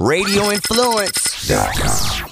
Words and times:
radioinfluence.com. 0.00 2.26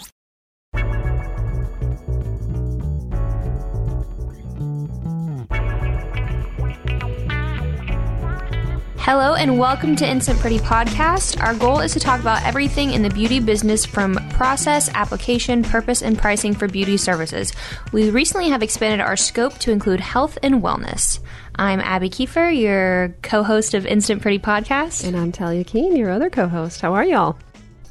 Hello 9.00 9.34
and 9.34 9.58
welcome 9.58 9.96
to 9.96 10.08
Instant 10.08 10.38
Pretty 10.38 10.58
Podcast. 10.58 11.42
Our 11.42 11.54
goal 11.54 11.80
is 11.80 11.92
to 11.92 12.00
talk 12.00 12.20
about 12.20 12.42
everything 12.44 12.92
in 12.92 13.02
the 13.02 13.10
beauty 13.10 13.38
business 13.38 13.84
from 13.84 14.14
process, 14.30 14.88
application, 14.94 15.62
purpose, 15.62 16.02
and 16.02 16.16
pricing 16.16 16.54
for 16.54 16.68
beauty 16.68 16.96
services. 16.96 17.52
We 17.92 18.08
recently 18.08 18.48
have 18.48 18.62
expanded 18.62 19.00
our 19.00 19.16
scope 19.16 19.58
to 19.58 19.72
include 19.72 20.00
health 20.00 20.38
and 20.42 20.62
wellness. 20.62 21.20
I'm 21.56 21.80
Abby 21.80 22.08
Kiefer, 22.08 22.58
your 22.58 23.14
co 23.22 23.42
host 23.42 23.74
of 23.74 23.84
Instant 23.84 24.22
Pretty 24.22 24.38
Podcast. 24.38 25.06
And 25.06 25.16
I'm 25.16 25.32
Talia 25.32 25.64
Keene, 25.64 25.96
your 25.96 26.10
other 26.10 26.30
co 26.30 26.48
host. 26.48 26.80
How 26.80 26.94
are 26.94 27.04
y'all? 27.04 27.36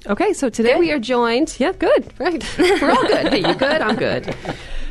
Okay, 0.08 0.32
so 0.32 0.50
today 0.50 0.78
we 0.78 0.90
are 0.94 1.00
joined. 1.00 1.60
Yeah, 1.60 1.74
good, 1.74 2.14
right. 2.18 2.42
We're 2.58 2.92
all 2.92 3.08
good. 3.08 3.28
Hey, 3.28 3.40
you 3.40 3.54
good? 3.56 3.82
I'm 3.82 3.98
good. 3.98 4.34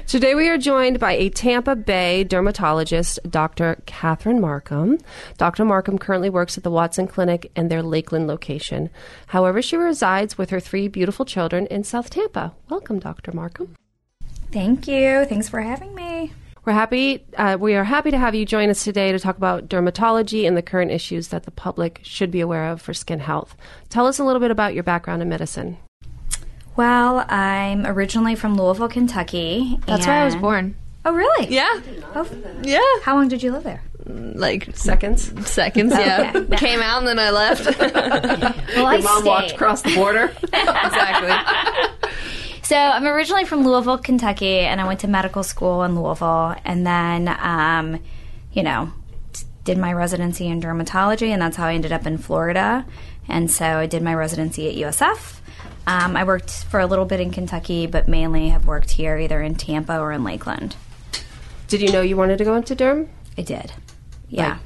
Today 0.07 0.35
we 0.35 0.47
are 0.51 0.59
joined 0.59 1.01
by 1.01 1.13
a 1.13 1.31
Tampa 1.31 1.75
Bay 1.75 2.23
dermatologist, 2.23 3.19
Dr. 3.29 3.83
Catherine 3.87 4.43
Markham. 4.43 4.99
Dr. 5.39 5.65
Markham 5.65 5.99
currently 5.99 6.29
works 6.29 6.59
at 6.59 6.65
the 6.65 6.71
Watson 6.71 7.07
Clinic 7.07 7.51
and 7.57 7.71
their 7.71 7.83
Lakeland 7.83 8.27
location. 8.27 8.91
However, 9.29 9.63
she 9.63 9.79
resides 9.79 10.37
with 10.37 10.51
her 10.51 10.61
three 10.61 10.87
beautiful 10.87 11.25
children 11.25 11.67
in 11.69 11.83
South 11.83 12.11
Tampa. 12.11 12.53
Welcome, 12.69 12.99
Dr. 12.99 13.33
Markham. 13.33 13.75
Thank 14.53 14.87
you. 14.87 15.25
Thanks 15.25 15.49
for 15.49 15.63
having 15.63 15.95
me. 15.95 16.35
We're 16.67 16.73
happy. 16.73 17.25
Uh, 17.37 17.57
we 17.61 17.77
are 17.77 17.85
happy 17.85 18.11
to 18.11 18.19
have 18.19 18.35
you 18.35 18.45
join 18.45 18.71
us 18.71 18.83
today 18.83 19.13
to 19.13 19.21
talk 19.21 19.37
about 19.37 19.69
dermatology 19.69 20.49
and 20.49 20.57
the 20.57 20.63
current 20.63 20.91
issues 20.91 21.29
that 21.29 21.45
the 21.45 21.53
public 21.53 22.01
should 22.03 22.33
be 22.33 22.41
aware 22.41 22.67
of 22.67 22.83
for 22.83 22.93
skin 22.93 23.21
health. 23.21 23.57
Tell 23.89 24.05
us 24.09 24.19
a 24.19 24.25
little 24.25 24.41
bit 24.41 24.51
about 24.51 24.75
your 24.75 24.83
background 24.83 25.23
in 25.23 25.29
medicine. 25.29 25.79
Well, 26.75 27.25
I'm 27.29 27.87
originally 27.87 28.35
from 28.35 28.57
Louisville, 28.57 28.89
Kentucky. 28.89 29.79
That's 29.87 30.09
where 30.09 30.17
I 30.23 30.25
was 30.25 30.35
born. 30.35 30.75
Oh, 31.05 31.15
really? 31.15 31.47
Yeah. 31.55 31.81
Oh, 32.17 32.29
Yeah. 32.63 32.81
how 33.05 33.15
long 33.15 33.29
did 33.29 33.45
you 33.45 33.53
live 33.53 33.63
there? 33.63 33.85
Like 34.05 34.77
Seconds. 34.77 35.49
seconds, 35.49 35.93
yeah. 35.93 36.33
Okay. 36.35 36.57
Came 36.57 36.81
out 36.81 36.99
and 36.99 37.07
then 37.07 37.21
I 37.21 37.31
left. 37.31 37.65
Well, 38.77 38.87
I 38.87 38.99
Mom 38.99 39.25
walked 39.25 39.53
across 39.53 39.83
the 39.83 39.95
border. 39.95 40.35
exactly. 40.43 42.11
So 42.67 42.75
I'm 42.75 43.07
originally 43.07 43.45
from 43.45 43.65
Louisville, 43.65 43.97
Kentucky, 43.97 44.59
and 44.59 44.81
I 44.81 44.89
went 44.89 44.99
to 45.01 45.07
medical 45.07 45.45
school 45.45 45.85
in 45.85 45.95
Louisville, 45.95 46.57
and 46.65 46.85
then, 46.85 47.29
um, 47.29 48.01
you 48.53 48.65
know, 48.65 48.93
did 49.63 49.79
my 49.79 49.93
residency 49.93 50.49
in 50.49 50.61
dermatology, 50.61 51.29
and 51.29 51.41
that's 51.41 51.57
how 51.57 51.69
I 51.69 51.75
ended 51.75 51.93
up 51.93 52.09
in 52.09 52.19
Florida. 52.19 52.85
And 53.29 53.49
so 53.49 53.65
I 53.65 53.87
did 53.87 54.03
my 54.03 54.13
residency 54.13 54.69
at 54.69 54.75
USF. 54.75 55.39
Um, 55.87 56.17
I 56.17 56.25
worked 56.25 56.65
for 56.65 56.81
a 56.81 56.87
little 56.87 57.05
bit 57.05 57.21
in 57.21 57.31
Kentucky, 57.31 57.87
but 57.87 58.09
mainly 58.09 58.49
have 58.49 58.67
worked 58.67 58.91
here, 58.91 59.17
either 59.17 59.41
in 59.41 59.55
Tampa 59.55 60.01
or 60.01 60.11
in 60.11 60.25
Lakeland. 60.25 60.75
Did 61.69 61.83
you 61.83 61.93
know 61.93 62.01
you 62.01 62.17
wanted 62.17 62.39
to 62.39 62.45
go 62.45 62.57
into 62.57 62.75
derm? 62.75 63.07
I 63.39 63.43
did, 63.43 63.75
yeah, 64.29 64.49
Like- 64.49 64.59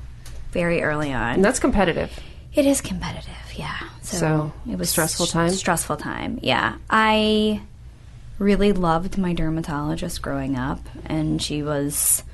very 0.53 0.83
early 0.83 1.13
on. 1.13 1.35
And 1.35 1.45
that's 1.45 1.61
competitive. 1.61 2.19
It 2.55 2.65
is 2.65 2.81
competitive, 2.81 3.35
yeah. 3.57 3.77
So, 4.01 4.17
So, 4.17 4.53
it 4.71 4.79
was 4.79 4.89
stressful 4.89 5.27
time? 5.27 5.51
Stressful 5.51 5.99
time, 5.99 6.39
yeah. 6.43 6.77
I 6.89 7.61
really 8.41 8.73
loved 8.73 9.19
my 9.19 9.35
dermatologist 9.35 10.23
growing 10.23 10.57
up, 10.57 10.81
and 11.05 11.41
she 11.41 11.63
was 11.63 12.25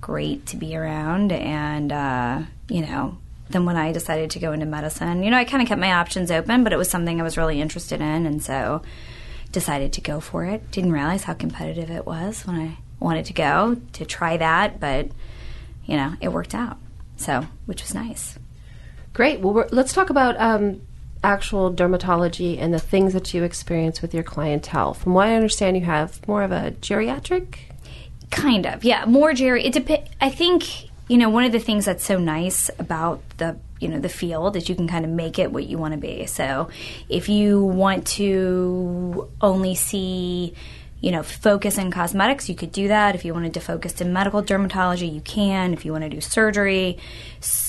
great 0.00 0.44
to 0.46 0.56
be 0.56 0.76
around. 0.76 1.32
And 1.32 1.92
uh, 1.92 2.42
you 2.68 2.82
know, 2.82 3.16
then 3.48 3.64
when 3.64 3.76
I 3.76 3.92
decided 3.92 4.30
to 4.32 4.40
go 4.40 4.52
into 4.52 4.66
medicine, 4.66 5.22
you 5.22 5.30
know, 5.30 5.38
I 5.38 5.44
kind 5.44 5.62
of 5.62 5.68
kept 5.68 5.80
my 5.80 5.92
options 5.92 6.30
open, 6.30 6.64
but 6.64 6.72
it 6.72 6.78
was 6.78 6.90
something 6.90 7.20
I 7.20 7.24
was 7.24 7.38
really 7.38 7.60
interested 7.60 8.00
in, 8.00 8.26
and 8.26 8.42
so 8.42 8.82
decided 9.52 9.92
to 9.94 10.00
go 10.00 10.18
for 10.18 10.44
it. 10.44 10.70
Didn't 10.72 10.92
realize 10.92 11.24
how 11.24 11.34
competitive 11.34 11.90
it 11.90 12.06
was 12.06 12.46
when 12.46 12.56
I 12.56 12.78
wanted 12.98 13.26
to 13.26 13.32
go 13.32 13.76
to 13.92 14.04
try 14.04 14.36
that, 14.36 14.80
but 14.80 15.08
you 15.84 15.96
know, 15.96 16.14
it 16.20 16.32
worked 16.32 16.54
out. 16.54 16.78
So, 17.16 17.46
which 17.66 17.82
was 17.82 17.94
nice. 17.94 18.36
Great. 19.12 19.40
Well, 19.40 19.68
let's 19.70 19.92
talk 19.92 20.10
about 20.10 20.40
um, 20.40 20.80
actual 21.24 21.72
dermatology 21.72 22.58
and 22.58 22.74
the 22.74 22.78
things 22.78 23.12
that 23.12 23.32
you 23.32 23.42
experience 23.44 24.02
with 24.02 24.14
your 24.14 24.22
clientele. 24.22 24.94
From 24.94 25.14
what 25.14 25.28
I 25.28 25.34
understand, 25.34 25.76
you 25.76 25.84
have 25.84 26.26
more 26.26 26.42
of 26.42 26.52
a 26.52 26.72
geriatric. 26.80 27.56
Kind 28.30 28.66
of, 28.66 28.84
yeah. 28.84 29.04
More 29.04 29.34
Jerry. 29.34 29.64
It 29.64 29.74
dep- 29.74 30.08
I 30.20 30.30
think 30.30 30.90
you 31.08 31.18
know 31.18 31.28
one 31.28 31.44
of 31.44 31.52
the 31.52 31.58
things 31.58 31.84
that's 31.84 32.04
so 32.04 32.18
nice 32.18 32.70
about 32.78 33.20
the 33.36 33.58
you 33.78 33.88
know 33.88 33.98
the 33.98 34.08
field 34.08 34.56
is 34.56 34.68
you 34.68 34.74
can 34.74 34.88
kind 34.88 35.04
of 35.04 35.10
make 35.10 35.38
it 35.38 35.52
what 35.52 35.64
you 35.64 35.76
want 35.76 35.92
to 35.92 35.98
be. 35.98 36.26
So 36.26 36.70
if 37.08 37.28
you 37.28 37.62
want 37.62 38.06
to 38.18 39.28
only 39.40 39.74
see 39.74 40.54
you 41.00 41.10
know 41.10 41.22
focus 41.22 41.76
in 41.76 41.90
cosmetics, 41.90 42.48
you 42.48 42.54
could 42.54 42.72
do 42.72 42.88
that. 42.88 43.14
If 43.14 43.24
you 43.24 43.34
wanted 43.34 43.54
to 43.54 43.60
focus 43.60 44.00
in 44.00 44.12
medical 44.12 44.42
dermatology, 44.42 45.12
you 45.12 45.20
can. 45.20 45.74
If 45.74 45.84
you 45.84 45.92
want 45.92 46.04
to 46.04 46.10
do 46.10 46.20
surgery, 46.20 46.98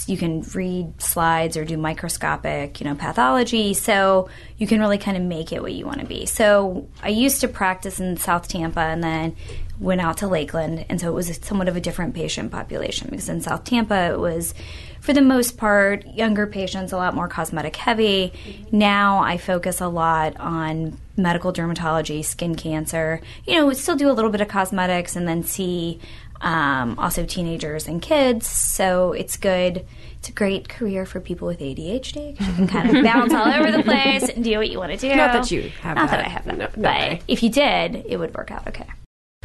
you 0.08 0.18
can 0.18 0.42
read 0.54 1.02
slides 1.02 1.56
or 1.56 1.66
do 1.66 1.78
microscopic 1.78 2.80
you 2.80 2.86
know 2.86 2.96
pathology. 2.96 3.74
So 3.74 4.30
you 4.58 4.68
can 4.68 4.80
really 4.80 4.98
kind 4.98 5.18
of 5.18 5.24
make 5.24 5.52
it 5.52 5.62
what 5.62 5.74
you 5.74 5.86
want 5.86 6.00
to 6.00 6.06
be. 6.06 6.26
So 6.26 6.88
I 7.02 7.10
used 7.10 7.42
to 7.42 7.48
practice 7.48 8.00
in 8.00 8.18
South 8.18 8.48
Tampa 8.48 8.82
and 8.82 9.04
then 9.04 9.36
went 9.80 10.02
out 10.02 10.18
to 10.18 10.28
Lakeland, 10.28 10.86
and 10.88 11.02
so 11.02 11.10
it 11.10 11.14
was 11.14 11.40
somewhat 11.42 11.68
of 11.68 11.76
a 11.76 11.82
different 11.82 12.14
patient 12.14 12.52
population 12.52 13.08
because 13.10 13.28
in 13.28 13.42
South 13.42 13.64
Tampa 13.64 14.14
it 14.14 14.20
was, 14.20 14.54
for 15.02 15.14
the 15.14 15.22
most 15.22 15.58
part, 15.58 16.06
younger 16.08 16.48
patients, 16.48 16.94
a 16.94 16.98
lot 16.98 17.16
more 17.16 17.28
cosmetic 17.28 17.76
heavy. 17.76 18.32
Now 18.72 19.20
I 19.20 19.38
focus 19.38 19.82
a 19.82 19.88
lot 19.88 20.38
on 20.40 20.98
medical 21.18 21.52
dermatology, 21.52 22.24
skin 22.24 22.56
cancer. 22.56 23.20
You 23.46 23.56
know, 23.56 23.74
still 23.74 23.96
do 23.96 24.10
a 24.10 24.14
little 24.14 24.32
bit 24.32 24.42
of 24.42 24.48
cosmetics, 24.48 25.16
and 25.16 25.28
then 25.28 25.44
see 25.44 26.00
um, 26.42 26.98
also 27.00 27.26
teenagers 27.26 27.88
and 27.88 28.02
kids. 28.02 28.48
So 28.48 29.14
it's 29.14 29.38
good. 29.38 29.86
It's 30.20 30.30
a 30.30 30.34
great 30.34 30.70
career 30.70 31.06
for 31.06 31.20
people 31.20 31.48
with 31.48 31.60
ADHD 31.60 32.38
'cause 32.38 32.48
you 32.48 32.54
can 32.54 32.68
kind 32.68 32.96
of 32.98 33.04
bounce 33.04 33.34
all 33.34 33.48
over 33.48 33.72
the 33.72 33.84
place 33.84 34.30
and 34.30 34.44
do 34.44 34.58
what 34.58 34.70
you 34.70 34.78
want 34.80 34.92
to 34.92 34.98
do. 34.98 35.16
Not 35.16 35.34
that 35.34 35.52
you 35.52 35.70
have 35.82 35.96
Not 35.98 36.10
that, 36.10 36.18
that. 36.18 36.26
I 36.26 36.30
have 36.30 36.46
that. 36.46 36.58
No- 36.58 36.68
but 36.82 37.22
if 37.28 37.44
you 37.44 37.50
did, 37.50 38.06
it 38.08 38.18
would 38.18 38.34
work 38.36 38.52
out 38.52 38.68
okay. 38.68 38.88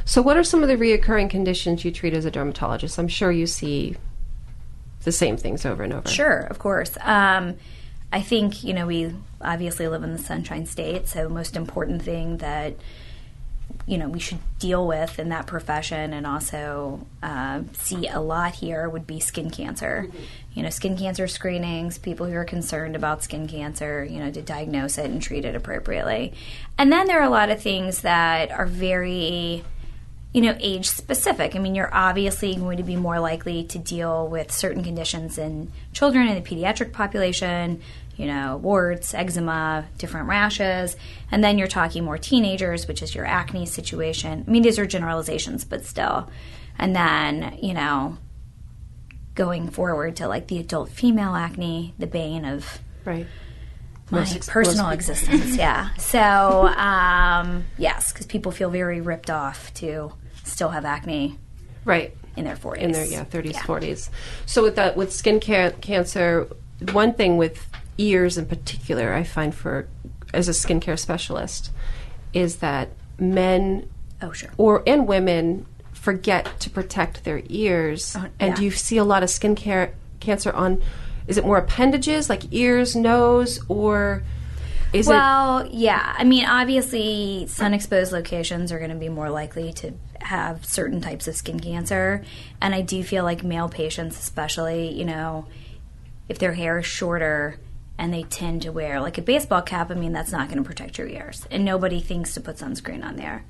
So, 0.05 0.23
what 0.23 0.37
are 0.37 0.45
some 0.45 0.63
of 0.63 0.69
the 0.69 0.77
reoccurring 0.77 1.29
conditions 1.31 1.85
you 1.85 1.91
treat 1.91 2.15
as 2.15 2.25
a 2.25 2.31
dermatologist? 2.31 2.99
I'm 2.99 3.09
sure 3.09 3.31
you 3.31 3.47
see 3.47 3.97
the 5.05 5.13
same 5.13 5.37
things 5.37 5.67
over 5.67 5.83
and 5.83 5.93
over. 5.93 6.09
Sure, 6.09 6.41
of 6.41 6.59
course. 6.59 6.97
Um, 7.03 7.57
I 8.13 8.23
think 8.23 8.65
you 8.65 8.73
know 8.73 8.87
we 8.87 9.15
obviously 9.41 9.87
live 9.89 10.03
in 10.03 10.13
the 10.13 10.19
Sunshine 10.19 10.65
State, 10.67 11.09
so 11.09 11.29
most 11.29 11.57
important 11.57 12.03
thing 12.03 12.39
that 12.39 12.75
you 13.89 13.97
know 13.97 14.09
we 14.09 14.19
should 14.19 14.39
deal 14.59 14.87
with 14.87 15.19
in 15.19 15.31
that 15.31 15.47
profession 15.47 16.13
and 16.13 16.27
also 16.27 17.07
uh, 17.23 17.63
see 17.73 18.07
a 18.07 18.21
lot 18.21 18.55
here 18.55 18.89
would 18.89 19.07
be 19.07 19.19
skin 19.19 19.51
cancer. 19.51 20.07
You 20.53 20.63
know, 20.63 20.71
skin 20.71 20.97
cancer 20.97 21.27
screenings, 21.27 21.99
people 21.99 22.27
who 22.27 22.35
are 22.35 22.45
concerned 22.45 22.97
about 22.97 23.23
skin 23.23 23.49
cancer, 23.49 24.05
you 24.05 24.19
know, 24.19 24.31
to 24.31 24.43
diagnose 24.43 24.99
it 24.99 25.07
and 25.07 25.23
treat 25.23 25.45
it 25.45 25.55
appropriately. 25.55 26.35
And 26.77 26.93
then 26.93 27.07
there 27.07 27.21
are 27.21 27.27
a 27.27 27.31
lot 27.31 27.51
of 27.51 27.63
things 27.63 28.03
that 28.03 28.51
are 28.51 28.67
very 28.67 29.65
you 30.33 30.43
know, 30.43 30.57
age 30.61 30.87
specific. 30.87 31.57
I 31.57 31.59
mean, 31.59 31.75
you're 31.75 31.93
obviously 31.93 32.55
going 32.55 32.77
to 32.77 32.83
be 32.83 32.97
more 32.97 33.19
likely 33.19 33.65
to 33.65 33.79
deal 33.79 34.29
with 34.29 34.53
certain 34.53 34.85
conditions 34.85 35.39
in 35.39 35.73
children 35.95 36.29
in 36.29 36.35
the 36.35 36.43
pediatric 36.49 36.93
population, 36.93 37.81
you 38.19 38.27
know, 38.27 38.59
warts, 38.59 39.15
eczema, 39.15 39.87
different 39.97 40.29
rashes. 40.29 40.97
And 41.31 41.43
then 41.43 41.57
you're 41.57 41.69
talking 41.69 42.05
more 42.05 42.19
teenagers, 42.19 42.87
which 42.87 43.03
is 43.03 43.15
your 43.15 43.25
acne 43.25 43.65
situation. 43.65 44.45
I 44.47 44.51
mean, 44.51 44.63
these 44.63 44.79
are 44.79 44.85
generalizations, 44.87 45.65
but 45.65 45.87
still. 45.87 46.29
And 46.79 46.95
then, 46.95 47.57
you 47.63 47.73
know, 47.73 48.19
going 49.35 49.69
forward 49.71 50.17
to 50.17 50.29
like 50.29 50.49
the 50.49 50.59
adult 50.59 50.91
female 50.91 51.35
acne, 51.35 51.95
the 51.99 52.07
bane 52.07 52.45
of 52.45 52.81
Right. 53.05 53.27
my 54.11 54.19
Most 54.21 54.49
personal 54.49 54.87
most 54.87 54.95
existence. 54.95 55.57
Yeah. 55.57 55.91
So, 55.97 56.67
um, 56.69 57.65
yes, 57.79 58.13
because 58.13 58.27
people 58.27 58.51
feel 58.53 58.69
very 58.71 59.01
ripped 59.01 59.31
off 59.31 59.73
to 59.75 60.13
still 60.45 60.71
have 60.71 60.85
acne 60.85 61.39
Right. 61.85 62.17
in 62.37 62.45
their 62.45 62.57
40s. 62.57 62.79
in 62.83 62.93
their 62.93 63.05
yeah 63.07 63.25
30s 63.25 63.57
40s 63.57 64.11
so 64.47 64.63
with 64.63 64.77
that 64.77 64.97
with 64.97 65.13
skin 65.13 65.41
ca- 65.41 65.73
cancer 65.81 66.47
one 66.93 67.13
thing 67.15 67.37
with 67.37 67.67
ears 67.99 68.39
in 68.39 68.47
particular 68.47 69.13
i 69.15 69.23
find 69.25 69.55
for 69.55 69.87
as 70.33 70.49
a 70.49 70.53
skincare 70.53 70.99
specialist 70.99 71.71
is 72.33 72.57
that 72.57 72.89
men 73.19 73.89
Oh, 74.21 74.33
sure. 74.33 74.51
or 74.57 74.83
and 74.87 75.07
women 75.07 75.67
forget 75.93 76.59
to 76.61 76.71
protect 76.71 77.25
their 77.25 77.43
ears 77.49 78.17
Uh, 78.17 78.29
and 78.41 78.51
yeah. 78.51 78.55
do 78.57 78.65
you 78.65 78.71
see 78.71 78.97
a 78.97 79.05
lot 79.05 79.23
of 79.23 79.31
skin 79.31 79.55
care 79.55 79.93
cancer 80.21 80.53
on 80.53 80.83
is 81.27 81.37
it 81.37 81.45
more 81.45 81.59
appendages 81.59 82.29
like 82.29 82.43
ears 82.53 82.97
nose 82.97 83.61
or 83.69 84.23
is 84.93 85.07
it 85.07 85.11
Well, 85.11 85.69
yeah. 85.71 86.15
I 86.17 86.25
mean, 86.25 86.47
obviously, 86.47 87.47
sun 87.47 87.75
exposed 87.75 88.11
locations 88.11 88.73
are 88.73 88.79
going 88.79 88.91
to 88.91 88.97
be 88.97 89.11
more 89.11 89.29
likely 89.29 89.71
to 89.75 89.93
have 90.21 90.65
certain 90.65 91.03
types 91.03 91.29
of 91.29 91.37
skin 91.37 91.61
cancer. 91.61 92.25
And 92.63 92.75
I 92.75 92.81
do 92.81 93.05
feel 93.05 93.23
like 93.23 93.45
male 93.45 93.69
patients, 93.69 94.19
especially, 94.19 94.91
you 94.95 95.05
know, 95.05 95.45
if 96.27 96.39
their 96.39 96.55
hair 96.55 96.79
is 96.79 96.87
shorter, 96.87 97.59
and 97.99 98.15
they 98.15 98.23
tend 98.23 98.63
to 98.63 98.73
wear 98.73 99.01
like 99.01 99.19
a 99.19 99.23
baseball 99.23 99.63
cap. 99.63 99.91
I 99.91 99.95
mean, 99.95 100.13
that's 100.13 100.33
not 100.33 100.49
going 100.49 100.59
to 100.59 100.67
protect 100.67 100.97
your 100.97 101.09
ears, 101.09 101.47
and 101.51 101.65
nobody 101.65 102.01
thinks 102.01 102.35
to 102.35 102.41
put 102.41 102.57
sunscreen 102.57 103.05
on 103.05 103.17
there. 103.17 103.45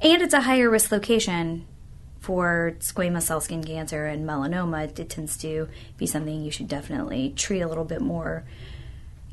And 0.00 0.22
it's 0.22 0.34
a 0.34 0.42
higher 0.42 0.68
risk 0.68 0.92
location 0.92 1.66
for 2.20 2.74
squamous 2.80 3.22
cell 3.22 3.40
skin 3.40 3.64
cancer 3.64 4.06
and 4.06 4.28
melanoma. 4.28 4.98
It 4.98 5.08
tends 5.08 5.36
to 5.38 5.68
be 5.96 6.06
something 6.06 6.42
you 6.42 6.50
should 6.50 6.68
definitely 6.68 7.32
treat 7.36 7.62
a 7.62 7.68
little 7.68 7.84
bit 7.84 8.02
more 8.02 8.44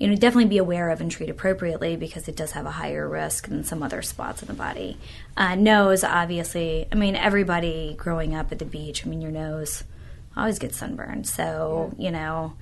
you 0.03 0.07
know, 0.07 0.15
definitely 0.15 0.49
be 0.49 0.57
aware 0.57 0.89
of 0.89 1.01
and 1.01 1.11
treat 1.11 1.29
appropriately 1.29 1.95
because 1.95 2.27
it 2.27 2.35
does 2.35 2.51
have 2.51 2.65
a 2.65 2.71
higher 2.71 3.07
risk 3.07 3.47
than 3.47 3.63
some 3.63 3.83
other 3.83 4.01
spots 4.01 4.41
in 4.41 4.47
the 4.47 4.53
body. 4.53 4.97
Uh, 5.37 5.55
nose, 5.55 6.03
obviously, 6.03 6.87
I 6.91 6.95
mean, 6.95 7.15
everybody 7.15 7.95
growing 7.97 8.35
up 8.35 8.51
at 8.51 8.59
the 8.59 8.65
beach, 8.65 9.05
I 9.05 9.09
mean, 9.09 9.21
your 9.21 9.31
nose 9.31 9.83
always 10.35 10.57
gets 10.59 10.77
sunburned. 10.77 11.27
So, 11.27 11.93
you 11.97 12.11
know, 12.11 12.53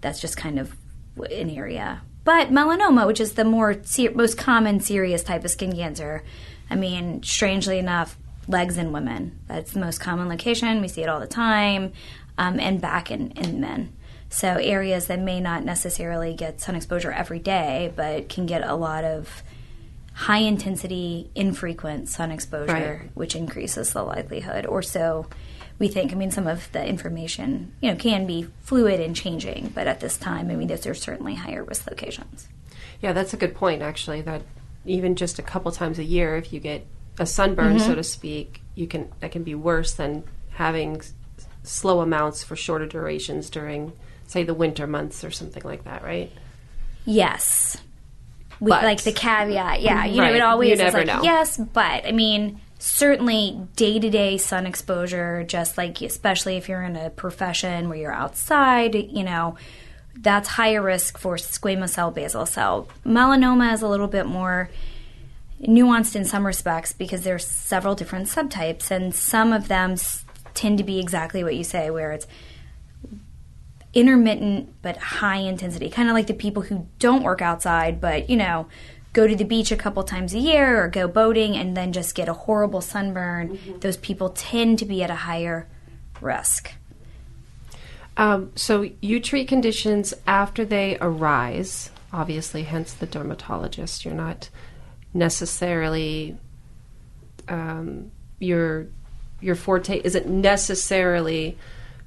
that's 0.00 0.20
just 0.20 0.36
kind 0.36 0.58
of 0.58 0.74
an 1.22 1.50
area. 1.50 2.02
But 2.24 2.50
melanoma, 2.50 3.06
which 3.06 3.20
is 3.20 3.32
the 3.32 3.44
more 3.44 3.76
ser- 3.84 4.12
most 4.14 4.36
common 4.36 4.80
serious 4.80 5.22
type 5.22 5.44
of 5.44 5.50
skin 5.50 5.74
cancer, 5.74 6.22
I 6.68 6.74
mean, 6.74 7.22
strangely 7.22 7.78
enough, 7.78 8.18
legs 8.46 8.76
in 8.76 8.92
women. 8.92 9.38
That's 9.46 9.72
the 9.72 9.80
most 9.80 9.98
common 10.00 10.28
location. 10.28 10.80
We 10.80 10.88
see 10.88 11.02
it 11.02 11.08
all 11.08 11.20
the 11.20 11.26
time, 11.26 11.92
um, 12.36 12.58
and 12.60 12.80
back 12.80 13.10
in, 13.10 13.30
in 13.32 13.60
men. 13.60 13.94
So 14.30 14.48
areas 14.48 15.06
that 15.06 15.20
may 15.20 15.40
not 15.40 15.64
necessarily 15.64 16.34
get 16.34 16.60
sun 16.60 16.74
exposure 16.74 17.10
every 17.10 17.38
day, 17.38 17.92
but 17.96 18.28
can 18.28 18.46
get 18.46 18.62
a 18.62 18.74
lot 18.74 19.04
of 19.04 19.42
high 20.12 20.38
intensity, 20.38 21.30
infrequent 21.34 22.08
sun 22.08 22.30
exposure, 22.30 23.00
right. 23.02 23.10
which 23.14 23.34
increases 23.34 23.92
the 23.92 24.02
likelihood. 24.02 24.66
Or 24.66 24.82
so 24.82 25.26
we 25.78 25.88
think. 25.88 26.12
I 26.12 26.14
mean, 26.14 26.30
some 26.30 26.46
of 26.46 26.70
the 26.72 26.84
information, 26.84 27.72
you 27.80 27.90
know, 27.90 27.96
can 27.96 28.26
be 28.26 28.48
fluid 28.62 29.00
and 29.00 29.14
changing, 29.14 29.72
but 29.74 29.86
at 29.86 30.00
this 30.00 30.16
time, 30.16 30.50
I 30.50 30.56
mean, 30.56 30.68
those 30.68 30.86
are 30.86 30.94
certainly 30.94 31.34
higher 31.34 31.62
risk 31.62 31.88
locations. 31.88 32.48
Yeah, 33.00 33.12
that's 33.12 33.32
a 33.32 33.36
good 33.36 33.54
point, 33.54 33.82
actually, 33.82 34.22
that 34.22 34.42
even 34.84 35.14
just 35.14 35.38
a 35.38 35.42
couple 35.42 35.70
times 35.70 35.98
a 35.98 36.04
year, 36.04 36.36
if 36.36 36.52
you 36.52 36.60
get 36.60 36.86
a 37.18 37.26
sunburn, 37.26 37.76
mm-hmm. 37.76 37.86
so 37.86 37.94
to 37.94 38.02
speak, 38.02 38.60
you 38.74 38.86
can 38.86 39.12
that 39.20 39.32
can 39.32 39.42
be 39.42 39.54
worse 39.54 39.92
than 39.94 40.24
having 40.50 41.02
slow 41.62 42.00
amounts 42.00 42.42
for 42.42 42.56
shorter 42.56 42.86
durations 42.86 43.50
during 43.50 43.92
say 44.26 44.44
the 44.44 44.54
winter 44.54 44.86
months 44.86 45.24
or 45.24 45.30
something 45.30 45.62
like 45.64 45.84
that, 45.84 46.02
right? 46.02 46.32
Yes. 47.04 47.76
We, 48.60 48.70
like 48.70 49.02
the 49.02 49.12
caveat, 49.12 49.80
yeah. 49.82 50.04
You 50.04 50.20
right. 50.20 50.30
know, 50.30 50.36
it 50.36 50.42
always 50.42 50.80
is 50.80 50.92
like 50.92 51.06
know. 51.06 51.20
yes, 51.22 51.56
but 51.56 52.04
I 52.06 52.12
mean, 52.12 52.60
certainly 52.78 53.60
day 53.76 53.98
to 53.98 54.08
day 54.08 54.38
sun 54.38 54.66
exposure, 54.66 55.44
just 55.44 55.76
like 55.76 56.00
especially 56.00 56.56
if 56.56 56.68
you're 56.68 56.82
in 56.82 56.96
a 56.96 57.10
profession 57.10 57.88
where 57.88 57.98
you're 57.98 58.12
outside, 58.12 58.94
you 58.94 59.24
know, 59.24 59.56
that's 60.16 60.48
higher 60.48 60.82
risk 60.82 61.18
for 61.18 61.36
squamous 61.36 61.90
cell, 61.90 62.10
basal 62.10 62.46
cell. 62.46 62.88
Melanoma 63.04 63.72
is 63.72 63.82
a 63.82 63.88
little 63.88 64.08
bit 64.08 64.26
more 64.26 64.70
nuanced 65.62 66.14
in 66.14 66.24
some 66.24 66.46
respects 66.46 66.92
because 66.92 67.22
there's 67.22 67.46
several 67.46 67.94
different 67.94 68.26
subtypes, 68.26 68.90
and 68.90 69.14
some 69.14 69.52
of 69.52 69.68
them 69.68 69.96
tend 70.54 70.78
to 70.78 70.84
be 70.84 70.98
exactly 70.98 71.42
what 71.44 71.54
you 71.54 71.64
say, 71.64 71.90
where 71.90 72.12
it's 72.12 72.26
intermittent 73.94 74.72
but 74.82 74.96
high 74.96 75.38
intensity, 75.38 75.88
kind 75.88 76.08
of 76.08 76.14
like 76.14 76.26
the 76.26 76.34
people 76.34 76.62
who 76.62 76.86
don't 76.98 77.22
work 77.22 77.42
outside, 77.42 78.00
but 78.00 78.28
you 78.30 78.36
know, 78.36 78.68
go 79.12 79.26
to 79.26 79.34
the 79.34 79.44
beach 79.44 79.72
a 79.72 79.76
couple 79.76 80.02
times 80.02 80.34
a 80.34 80.38
year 80.38 80.82
or 80.82 80.88
go 80.88 81.08
boating 81.08 81.56
and 81.56 81.76
then 81.76 81.92
just 81.92 82.14
get 82.14 82.28
a 82.28 82.32
horrible 82.32 82.80
sunburn. 82.80 83.50
Mm-hmm. 83.50 83.78
Those 83.80 83.96
people 83.96 84.30
tend 84.30 84.78
to 84.80 84.84
be 84.84 85.02
at 85.02 85.10
a 85.10 85.14
higher 85.14 85.66
risk. 86.20 86.72
Um, 88.16 88.50
so 88.56 88.90
you 89.00 89.20
treat 89.20 89.46
conditions 89.46 90.12
after 90.26 90.64
they 90.64 90.98
arise, 91.00 91.90
obviously, 92.12 92.64
hence 92.64 92.92
the 92.92 93.06
dermatologist. 93.06 94.04
You're 94.04 94.14
not 94.14 94.50
necessarily 95.14 96.36
um, 97.48 98.10
your 98.40 98.88
your 99.40 99.54
forte 99.54 100.00
isn't 100.02 100.26
necessarily 100.26 101.56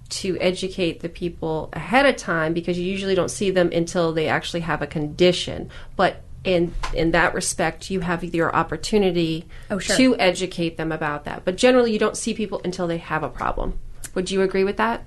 to 0.09 0.37
educate 0.41 0.99
the 0.99 1.07
people 1.07 1.69
ahead 1.71 2.05
of 2.05 2.17
time 2.17 2.53
because 2.53 2.77
you 2.77 2.85
usually 2.85 3.15
don't 3.15 3.31
see 3.31 3.49
them 3.49 3.71
until 3.71 4.11
they 4.11 4.27
actually 4.27 4.59
have 4.59 4.81
a 4.81 4.87
condition. 4.87 5.69
But 5.95 6.21
in 6.43 6.73
in 6.93 7.11
that 7.11 7.33
respect, 7.33 7.89
you 7.89 7.99
have 8.01 8.23
your 8.23 8.55
opportunity 8.55 9.45
oh, 9.69 9.79
sure. 9.79 9.95
to 9.95 10.17
educate 10.17 10.77
them 10.77 10.91
about 10.91 11.25
that. 11.25 11.45
But 11.45 11.57
generally, 11.57 11.93
you 11.93 11.99
don't 11.99 12.17
see 12.17 12.33
people 12.33 12.61
until 12.63 12.87
they 12.87 12.97
have 12.97 13.23
a 13.23 13.29
problem. 13.29 13.79
Would 14.15 14.31
you 14.31 14.41
agree 14.41 14.63
with 14.63 14.77
that? 14.77 15.03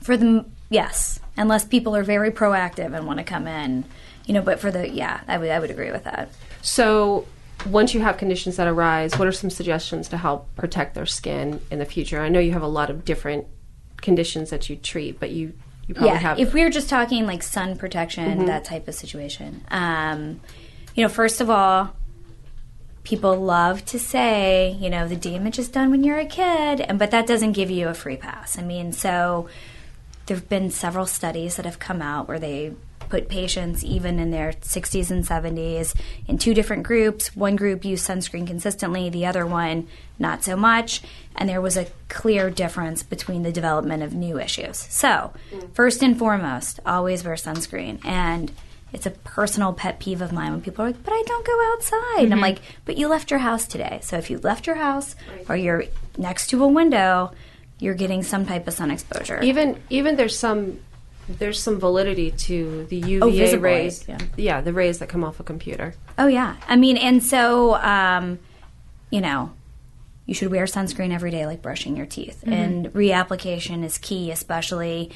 For 0.00 0.16
the 0.16 0.44
yes, 0.70 1.20
unless 1.36 1.64
people 1.64 1.94
are 1.94 2.02
very 2.02 2.30
proactive 2.30 2.96
and 2.96 3.06
want 3.06 3.18
to 3.18 3.24
come 3.24 3.46
in, 3.46 3.84
you 4.26 4.34
know. 4.34 4.42
But 4.42 4.58
for 4.58 4.70
the 4.70 4.88
yeah, 4.88 5.20
I 5.28 5.38
would 5.38 5.50
I 5.50 5.58
would 5.58 5.70
agree 5.70 5.92
with 5.92 6.04
that. 6.04 6.30
So 6.62 7.26
once 7.64 7.94
you 7.94 8.00
have 8.00 8.18
conditions 8.18 8.56
that 8.56 8.66
arise, 8.66 9.16
what 9.18 9.26
are 9.26 9.32
some 9.32 9.50
suggestions 9.50 10.08
to 10.08 10.16
help 10.16 10.54
protect 10.56 10.94
their 10.94 11.06
skin 11.06 11.60
in 11.70 11.78
the 11.78 11.84
future? 11.84 12.20
I 12.20 12.28
know 12.28 12.40
you 12.40 12.52
have 12.52 12.62
a 12.62 12.68
lot 12.68 12.90
of 12.90 13.04
different 13.04 13.46
conditions 13.98 14.50
that 14.50 14.68
you 14.68 14.76
treat, 14.76 15.18
but 15.18 15.30
you 15.30 15.54
you 15.86 15.94
probably 15.94 16.10
yeah, 16.10 16.18
have. 16.18 16.38
If 16.38 16.52
we 16.52 16.62
were 16.64 16.70
just 16.70 16.88
talking 16.88 17.26
like 17.26 17.42
sun 17.42 17.76
protection, 17.76 18.38
mm-hmm. 18.38 18.46
that 18.46 18.64
type 18.64 18.88
of 18.88 18.94
situation, 18.94 19.62
um, 19.70 20.40
you 20.94 21.02
know, 21.02 21.08
first 21.08 21.40
of 21.40 21.48
all, 21.50 21.94
people 23.04 23.36
love 23.36 23.84
to 23.86 23.98
say, 23.98 24.76
you 24.80 24.90
know, 24.90 25.06
the 25.06 25.16
damage 25.16 25.58
is 25.58 25.68
done 25.68 25.90
when 25.90 26.02
you're 26.02 26.18
a 26.18 26.26
kid, 26.26 26.80
and 26.80 26.98
but 26.98 27.12
that 27.12 27.26
doesn't 27.26 27.52
give 27.52 27.70
you 27.70 27.88
a 27.88 27.94
free 27.94 28.16
pass. 28.16 28.58
I 28.58 28.62
mean, 28.62 28.92
so 28.92 29.48
there 30.26 30.36
have 30.36 30.48
been 30.48 30.70
several 30.70 31.06
studies 31.06 31.56
that 31.56 31.64
have 31.64 31.78
come 31.78 32.02
out 32.02 32.26
where 32.26 32.40
they 32.40 32.72
put 33.08 33.28
patients 33.28 33.84
even 33.84 34.18
in 34.18 34.30
their 34.30 34.52
60s 34.52 35.10
and 35.10 35.24
70s 35.24 35.94
in 36.26 36.38
two 36.38 36.54
different 36.54 36.82
groups. 36.82 37.34
One 37.36 37.56
group 37.56 37.84
used 37.84 38.06
sunscreen 38.06 38.46
consistently, 38.46 39.08
the 39.08 39.26
other 39.26 39.46
one 39.46 39.88
not 40.18 40.42
so 40.42 40.56
much, 40.56 41.02
and 41.34 41.48
there 41.48 41.60
was 41.60 41.76
a 41.76 41.86
clear 42.08 42.48
difference 42.50 43.02
between 43.02 43.42
the 43.42 43.52
development 43.52 44.02
of 44.02 44.14
new 44.14 44.40
issues. 44.40 44.78
So, 44.78 45.32
first 45.74 46.02
and 46.02 46.18
foremost, 46.18 46.80
always 46.86 47.24
wear 47.24 47.34
sunscreen 47.34 48.04
and 48.04 48.50
it's 48.92 49.06
a 49.06 49.10
personal 49.10 49.72
pet 49.72 49.98
peeve 49.98 50.22
of 50.22 50.32
mine 50.32 50.52
when 50.52 50.62
people 50.62 50.84
are 50.84 50.88
like, 50.88 51.02
"But 51.02 51.12
I 51.12 51.22
don't 51.26 51.46
go 51.46 51.72
outside." 51.72 52.00
Mm-hmm. 52.00 52.24
And 52.24 52.34
I'm 52.34 52.40
like, 52.40 52.60
"But 52.84 52.96
you 52.96 53.08
left 53.08 53.30
your 53.30 53.40
house 53.40 53.66
today. 53.66 53.98
So 54.02 54.16
if 54.16 54.30
you 54.30 54.38
left 54.38 54.66
your 54.66 54.76
house 54.76 55.16
or 55.48 55.56
you're 55.56 55.84
next 56.16 56.48
to 56.48 56.62
a 56.62 56.68
window, 56.68 57.32
you're 57.78 57.94
getting 57.94 58.22
some 58.22 58.46
type 58.46 58.66
of 58.66 58.74
sun 58.74 58.90
exposure." 58.90 59.42
Even 59.42 59.82
even 59.90 60.16
there's 60.16 60.38
some 60.38 60.78
there's 61.28 61.60
some 61.60 61.78
validity 61.78 62.30
to 62.30 62.84
the 62.84 62.96
UVA 62.96 63.56
oh, 63.56 63.58
rays. 63.58 64.04
Yeah. 64.08 64.18
yeah, 64.36 64.60
the 64.60 64.72
rays 64.72 64.98
that 64.98 65.08
come 65.08 65.24
off 65.24 65.40
a 65.40 65.42
computer. 65.42 65.94
Oh 66.18 66.26
yeah, 66.26 66.56
I 66.68 66.76
mean, 66.76 66.96
and 66.96 67.22
so 67.22 67.74
um, 67.76 68.38
you 69.10 69.20
know, 69.20 69.52
you 70.26 70.34
should 70.34 70.50
wear 70.50 70.64
sunscreen 70.64 71.12
every 71.12 71.30
day, 71.30 71.46
like 71.46 71.62
brushing 71.62 71.96
your 71.96 72.06
teeth. 72.06 72.42
Mm-hmm. 72.42 72.52
And 72.52 72.86
reapplication 72.92 73.84
is 73.84 73.98
key, 73.98 74.30
especially 74.30 75.10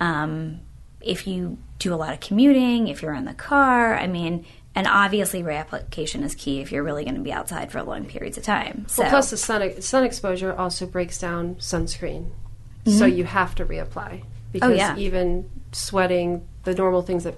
um, 0.00 0.60
if 1.00 1.26
you 1.26 1.58
do 1.78 1.92
a 1.92 1.96
lot 1.96 2.12
of 2.12 2.20
commuting, 2.20 2.88
if 2.88 3.02
you're 3.02 3.14
in 3.14 3.24
the 3.24 3.34
car. 3.34 3.94
I 3.94 4.06
mean, 4.06 4.46
and 4.74 4.86
obviously 4.86 5.42
reapplication 5.42 6.22
is 6.22 6.34
key 6.34 6.60
if 6.60 6.72
you're 6.72 6.82
really 6.82 7.04
going 7.04 7.16
to 7.16 7.20
be 7.20 7.32
outside 7.32 7.70
for 7.70 7.82
long 7.82 8.06
periods 8.06 8.38
of 8.38 8.44
time. 8.44 8.86
So. 8.88 9.02
Well, 9.02 9.10
plus 9.10 9.30
the 9.30 9.36
sun 9.36 9.82
sun 9.82 10.04
exposure 10.04 10.54
also 10.54 10.86
breaks 10.86 11.18
down 11.18 11.56
sunscreen, 11.56 12.30
mm-hmm. 12.86 12.92
so 12.92 13.04
you 13.04 13.24
have 13.24 13.54
to 13.56 13.66
reapply 13.66 14.22
because 14.52 14.70
oh, 14.70 14.74
yeah. 14.74 14.96
even 14.96 15.50
sweating, 15.72 16.46
the 16.64 16.74
normal 16.74 17.02
things 17.02 17.24
that 17.24 17.34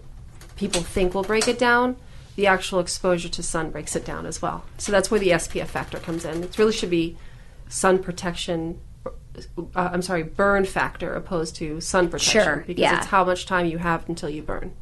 people 0.56 0.82
think 0.82 1.14
will 1.14 1.22
break 1.22 1.48
it 1.48 1.58
down, 1.58 1.96
the 2.36 2.46
actual 2.46 2.80
exposure 2.80 3.28
to 3.28 3.42
sun 3.42 3.70
breaks 3.70 3.94
it 3.94 4.04
down 4.04 4.26
as 4.26 4.42
well. 4.42 4.64
So 4.78 4.92
that's 4.92 5.10
where 5.10 5.20
the 5.20 5.28
SPF 5.28 5.66
factor 5.66 5.98
comes 5.98 6.24
in. 6.24 6.42
It 6.42 6.58
really 6.58 6.72
should 6.72 6.90
be 6.90 7.16
sun 7.68 8.02
protection. 8.02 8.80
Uh, 9.56 9.62
I'm 9.74 10.02
sorry, 10.02 10.22
burn 10.22 10.64
factor 10.64 11.14
opposed 11.14 11.56
to 11.56 11.80
sun 11.80 12.08
protection 12.08 12.42
sure, 12.42 12.64
because 12.66 12.80
yeah. 12.80 12.98
it's 12.98 13.06
how 13.06 13.24
much 13.24 13.46
time 13.46 13.66
you 13.66 13.78
have 13.78 14.08
until 14.08 14.28
you 14.28 14.42
burn. 14.42 14.72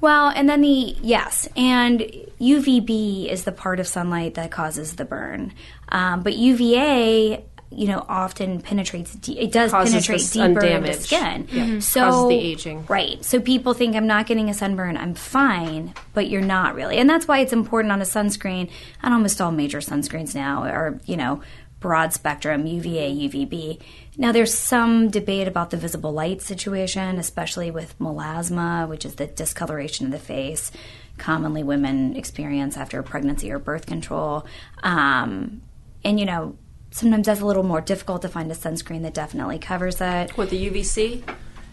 Well, 0.00 0.28
and 0.30 0.48
then 0.48 0.62
the 0.62 0.96
yes, 1.00 1.48
and 1.56 2.00
UVB 2.40 3.30
is 3.30 3.44
the 3.44 3.52
part 3.52 3.78
of 3.78 3.86
sunlight 3.86 4.34
that 4.34 4.50
causes 4.50 4.96
the 4.96 5.04
burn, 5.04 5.52
um, 5.90 6.22
but 6.22 6.34
UVA 6.34 7.44
you 7.72 7.86
know 7.86 8.04
often 8.08 8.60
penetrates 8.60 9.14
de- 9.14 9.38
it 9.38 9.52
does 9.52 9.70
Causes 9.70 9.92
penetrate 9.92 10.30
deeper 10.32 10.64
into 10.64 10.92
skin. 10.94 11.48
Yeah. 11.50 11.64
mm-hmm. 11.64 11.80
so 11.80 12.00
Causes 12.00 12.28
the 12.28 12.38
aging. 12.38 12.86
Right. 12.86 13.24
So 13.24 13.40
people 13.40 13.74
think 13.74 13.96
i'm 13.96 14.06
not 14.06 14.26
getting 14.26 14.48
a 14.48 14.54
sunburn 14.54 14.96
i'm 14.96 15.14
fine 15.14 15.94
but 16.14 16.28
you're 16.28 16.42
not 16.42 16.74
really. 16.74 16.98
And 16.98 17.08
that's 17.08 17.26
why 17.26 17.40
it's 17.40 17.52
important 17.52 17.92
on 17.92 18.00
a 18.00 18.04
sunscreen 18.04 18.70
and 19.02 19.14
almost 19.14 19.40
all 19.40 19.50
major 19.50 19.78
sunscreens 19.78 20.34
now 20.34 20.64
are 20.64 21.00
you 21.06 21.16
know 21.16 21.40
broad 21.80 22.12
spectrum 22.12 22.64
uva 22.64 22.88
uvb 22.88 23.80
now 24.16 24.30
there's 24.30 24.54
some 24.54 25.10
debate 25.10 25.48
about 25.48 25.70
the 25.70 25.76
visible 25.76 26.12
light 26.12 26.40
situation 26.40 27.18
especially 27.18 27.72
with 27.72 27.98
melasma 27.98 28.88
which 28.88 29.04
is 29.04 29.16
the 29.16 29.26
discoloration 29.26 30.06
of 30.06 30.12
the 30.12 30.18
face 30.18 30.70
commonly 31.18 31.62
women 31.62 32.16
experience 32.16 32.76
after 32.76 33.02
pregnancy 33.02 33.50
or 33.50 33.58
birth 33.58 33.86
control. 33.86 34.46
Um, 34.82 35.62
and 36.04 36.18
you 36.18 36.26
know 36.26 36.56
sometimes 36.92 37.26
that's 37.26 37.40
a 37.40 37.46
little 37.46 37.62
more 37.62 37.80
difficult 37.80 38.22
to 38.22 38.28
find 38.28 38.50
a 38.52 38.54
sunscreen 38.54 39.02
that 39.02 39.14
definitely 39.14 39.58
covers 39.58 40.00
it. 40.00 40.36
What 40.36 40.50
the 40.50 40.70
UVC? 40.70 41.22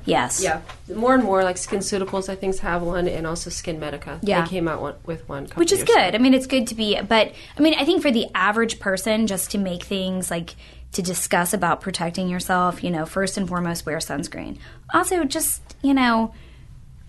Yes. 0.06 0.42
Yeah, 0.42 0.62
more 0.94 1.14
and 1.14 1.24
more 1.24 1.44
like 1.44 1.58
SkinCeuticals, 1.58 2.30
I 2.30 2.36
think, 2.36 2.58
have 2.60 2.82
one, 2.82 3.08
and 3.08 3.28
also 3.28 3.50
Skin 3.50 3.80
Medica. 3.80 4.20
Yeah. 4.24 4.42
they 4.42 4.48
came 4.48 4.68
out 4.68 4.82
one, 4.82 4.96
with 5.06 5.28
one, 5.30 5.46
which 5.56 5.72
is 5.72 5.84
good. 5.84 6.16
I 6.16 6.18
mean, 6.18 6.34
it's 6.34 6.48
good 6.48 6.68
to 6.68 6.76
be, 6.76 7.00
but 7.02 7.34
I 7.58 7.62
mean, 7.62 7.76
I 7.78 7.86
think 7.86 8.02
for 8.02 8.10
the 8.10 8.28
average 8.34 8.80
person, 8.80 9.28
just 9.28 9.52
to 9.52 9.58
make 9.58 9.84
things 9.84 10.32
like 10.32 10.56
to 10.94 11.02
discuss 11.04 11.54
about 11.54 11.82
protecting 11.82 12.30
yourself, 12.30 12.84
you 12.84 12.90
know, 12.90 13.06
first 13.06 13.38
and 13.38 13.48
foremost, 13.48 13.86
wear 13.86 13.98
sunscreen. 13.98 14.58
Also, 14.94 15.24
just 15.26 15.62
you 15.84 15.94
know, 15.94 16.34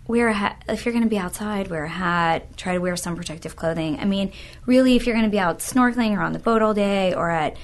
wear 0.07 0.29
a 0.29 0.35
hat 0.35 0.63
if 0.69 0.85
you're 0.85 0.93
going 0.93 1.05
to 1.05 1.11
be 1.11 1.19
outside. 1.19 1.69
Wear 1.69 1.85
a 1.85 1.89
hat. 1.89 2.57
Try 2.57 2.75
to 2.75 2.81
wear 2.81 2.97
some 2.97 3.17
protective 3.17 3.57
clothing. 3.57 3.99
I 3.99 4.05
mean, 4.05 4.33
really, 4.67 4.97
if 4.97 5.07
you're 5.07 5.15
going 5.15 5.25
to 5.25 5.31
be 5.31 5.39
out 5.39 5.61
snorkeling 5.61 6.17
or 6.17 6.21
on 6.21 6.33
the 6.33 6.39
boat 6.39 6.61
all 6.61 6.75
day 6.75 7.15
or 7.15 7.31
at 7.31 7.57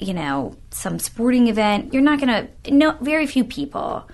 you 0.00 0.14
know 0.14 0.56
some 0.70 0.98
sporting 0.98 1.48
event, 1.48 1.92
you're 1.92 2.02
not 2.02 2.20
going 2.20 2.48
to. 2.64 2.70
No, 2.72 2.96
very 3.00 3.26
few 3.26 3.44
people 3.44 4.08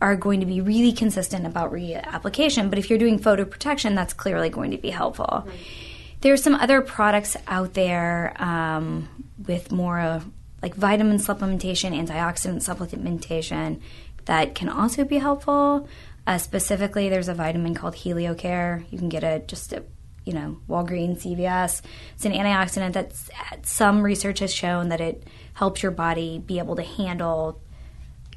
are 0.00 0.16
going 0.16 0.40
to 0.40 0.46
be 0.46 0.60
really 0.60 0.92
consistent 0.92 1.46
about 1.46 1.72
reapplication. 1.72 2.70
But 2.70 2.78
if 2.78 2.88
you're 2.88 2.98
doing 2.98 3.18
photo 3.18 3.44
protection, 3.44 3.94
that's 3.94 4.12
clearly 4.14 4.48
going 4.48 4.70
to 4.70 4.78
be 4.78 4.90
helpful. 4.90 5.48
There's 6.20 6.42
some 6.42 6.54
other 6.54 6.80
products 6.80 7.36
out 7.46 7.74
there 7.74 8.34
um, 8.42 9.08
with 9.46 9.72
more 9.72 10.00
of 10.00 10.26
like 10.62 10.74
vitamin 10.74 11.18
supplementation, 11.18 11.96
antioxidant 11.96 12.62
supplementation 12.62 13.80
that 14.24 14.54
can 14.54 14.68
also 14.68 15.04
be 15.04 15.18
helpful. 15.18 15.88
Uh, 16.26 16.38
specifically, 16.38 17.08
there's 17.08 17.28
a 17.28 17.34
vitamin 17.34 17.74
called 17.74 17.94
HelioCare. 17.94 18.84
You 18.90 18.98
can 18.98 19.08
get 19.08 19.24
it 19.24 19.48
just 19.48 19.72
at 19.72 19.84
you 20.28 20.34
know 20.34 20.58
Walgreens, 20.68 21.22
CVS. 21.22 21.80
It's 22.14 22.26
an 22.26 22.32
antioxidant 22.32 22.92
that's 22.92 23.30
some 23.62 24.02
research 24.02 24.40
has 24.40 24.52
shown 24.52 24.90
that 24.90 25.00
it 25.00 25.26
helps 25.54 25.82
your 25.82 25.90
body 25.90 26.38
be 26.38 26.58
able 26.58 26.76
to 26.76 26.82
handle 26.82 27.58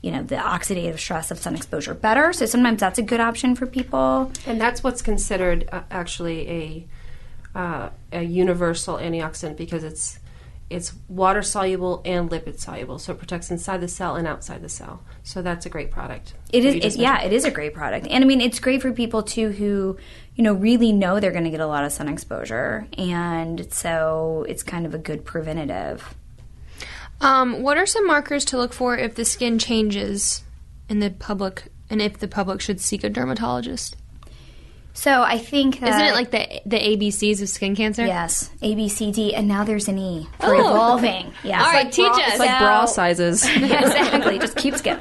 you 0.01 0.10
know 0.10 0.24
the 0.24 0.36
oxidative 0.36 0.98
stress 0.98 1.31
of 1.31 1.38
sun 1.38 1.53
exposure 1.53 1.93
better. 1.93 2.31
So 2.31 2.45
sometimes 2.45 2.79
that's 2.79 2.98
a 2.98 3.01
good 3.01 3.19
option 3.19 3.55
for 3.55 3.65
people. 3.67 4.31
and 4.48 4.60
that's 4.60 4.81
what's 4.86 5.01
considered 5.01 5.67
uh, 5.69 5.81
actually 5.91 6.50
a 6.50 6.88
uh, 7.60 7.89
a 8.13 8.24
universal 8.24 8.95
antioxidant 8.95 9.57
because 9.57 9.83
it's 9.83 10.17
it's 10.71 10.93
water 11.07 11.41
soluble 11.41 12.01
and 12.05 12.29
lipid 12.29 12.59
soluble, 12.59 12.97
so 12.97 13.11
it 13.11 13.19
protects 13.19 13.51
inside 13.51 13.81
the 13.81 13.87
cell 13.87 14.15
and 14.15 14.27
outside 14.27 14.61
the 14.61 14.69
cell. 14.69 15.03
So 15.23 15.41
that's 15.41 15.65
a 15.65 15.69
great 15.69 15.91
product. 15.91 16.33
It 16.51 16.61
that 16.61 16.67
is, 16.67 16.75
you 16.75 16.81
it, 16.81 16.95
yeah, 16.95 17.21
it 17.21 17.33
is 17.33 17.45
a 17.45 17.51
great 17.51 17.73
product, 17.73 18.07
and 18.09 18.23
I 18.23 18.27
mean, 18.27 18.41
it's 18.41 18.59
great 18.59 18.81
for 18.81 18.91
people 18.91 19.21
too 19.21 19.49
who, 19.49 19.97
you 20.35 20.43
know, 20.43 20.53
really 20.53 20.91
know 20.91 21.19
they're 21.19 21.31
going 21.31 21.43
to 21.43 21.49
get 21.49 21.59
a 21.59 21.67
lot 21.67 21.83
of 21.83 21.91
sun 21.91 22.07
exposure, 22.07 22.87
and 22.97 23.71
so 23.73 24.45
it's 24.47 24.63
kind 24.63 24.85
of 24.85 24.93
a 24.93 24.97
good 24.97 25.25
preventative. 25.25 26.15
Um, 27.19 27.61
what 27.61 27.77
are 27.77 27.85
some 27.85 28.07
markers 28.07 28.45
to 28.45 28.57
look 28.57 28.73
for 28.73 28.97
if 28.97 29.15
the 29.15 29.25
skin 29.25 29.59
changes 29.59 30.43
in 30.89 30.99
the 30.99 31.11
public, 31.11 31.65
and 31.89 32.01
if 32.01 32.17
the 32.17 32.27
public 32.27 32.61
should 32.61 32.79
seek 32.79 33.03
a 33.03 33.09
dermatologist? 33.09 33.95
So 34.93 35.21
I 35.24 35.38
think 35.38 35.79
that 35.79 35.89
Isn't 35.89 36.01
it 36.01 36.13
like 36.13 36.31
the 36.31 36.62
the 36.65 36.77
ABCs 36.77 37.41
of 37.41 37.48
skin 37.50 37.75
cancer? 37.75 38.05
yes, 38.05 38.50
A, 38.62 38.75
B, 38.75 38.89
C, 38.89 39.12
D, 39.12 39.33
and 39.33 39.48
now 39.48 39.63
there's 39.63 39.88
an 39.88 39.98
E 39.98 40.27
for 40.39 40.53
Oh. 40.55 40.60
evolving. 40.60 41.31
Yeah, 41.43 41.63
All 41.63 41.71
right, 41.71 41.91
teach 41.91 42.10
us. 42.10 42.19
It's 42.27 42.39
like 42.39 42.50
So- 42.51 42.60
bra 42.60 42.86
sizes. 42.86 43.45
Exactly. 43.50 44.38
Just 44.39 44.57
keeps 44.57 44.81
going. 44.81 45.00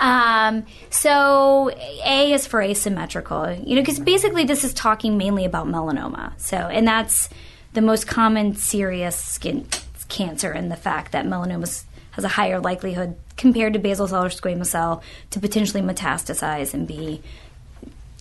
Um, 0.00 0.64
so 0.90 1.70
A 2.04 2.32
is 2.32 2.46
for 2.46 2.62
asymmetrical. 2.62 3.52
You 3.52 3.76
know, 3.76 3.82
because 3.82 3.98
basically 3.98 4.44
this 4.44 4.62
is 4.64 4.72
talking 4.72 5.18
mainly 5.18 5.44
about 5.44 5.66
melanoma. 5.66 6.32
So, 6.38 6.56
and 6.56 6.86
that's 6.86 7.28
the 7.72 7.82
most 7.82 8.06
common 8.06 8.54
serious 8.54 9.16
skin 9.16 9.66
cancer, 10.08 10.52
and 10.52 10.70
the 10.70 10.76
fact 10.76 11.10
that 11.12 11.26
melanoma 11.26 11.82
has 12.12 12.22
a 12.24 12.28
higher 12.28 12.60
likelihood 12.60 13.16
compared 13.36 13.72
to 13.72 13.80
basal 13.80 14.06
cell 14.06 14.24
or 14.24 14.28
squamous 14.28 14.66
cell 14.66 15.02
to 15.30 15.40
potentially 15.40 15.82
metastasize 15.82 16.72
and 16.72 16.86
be 16.86 17.20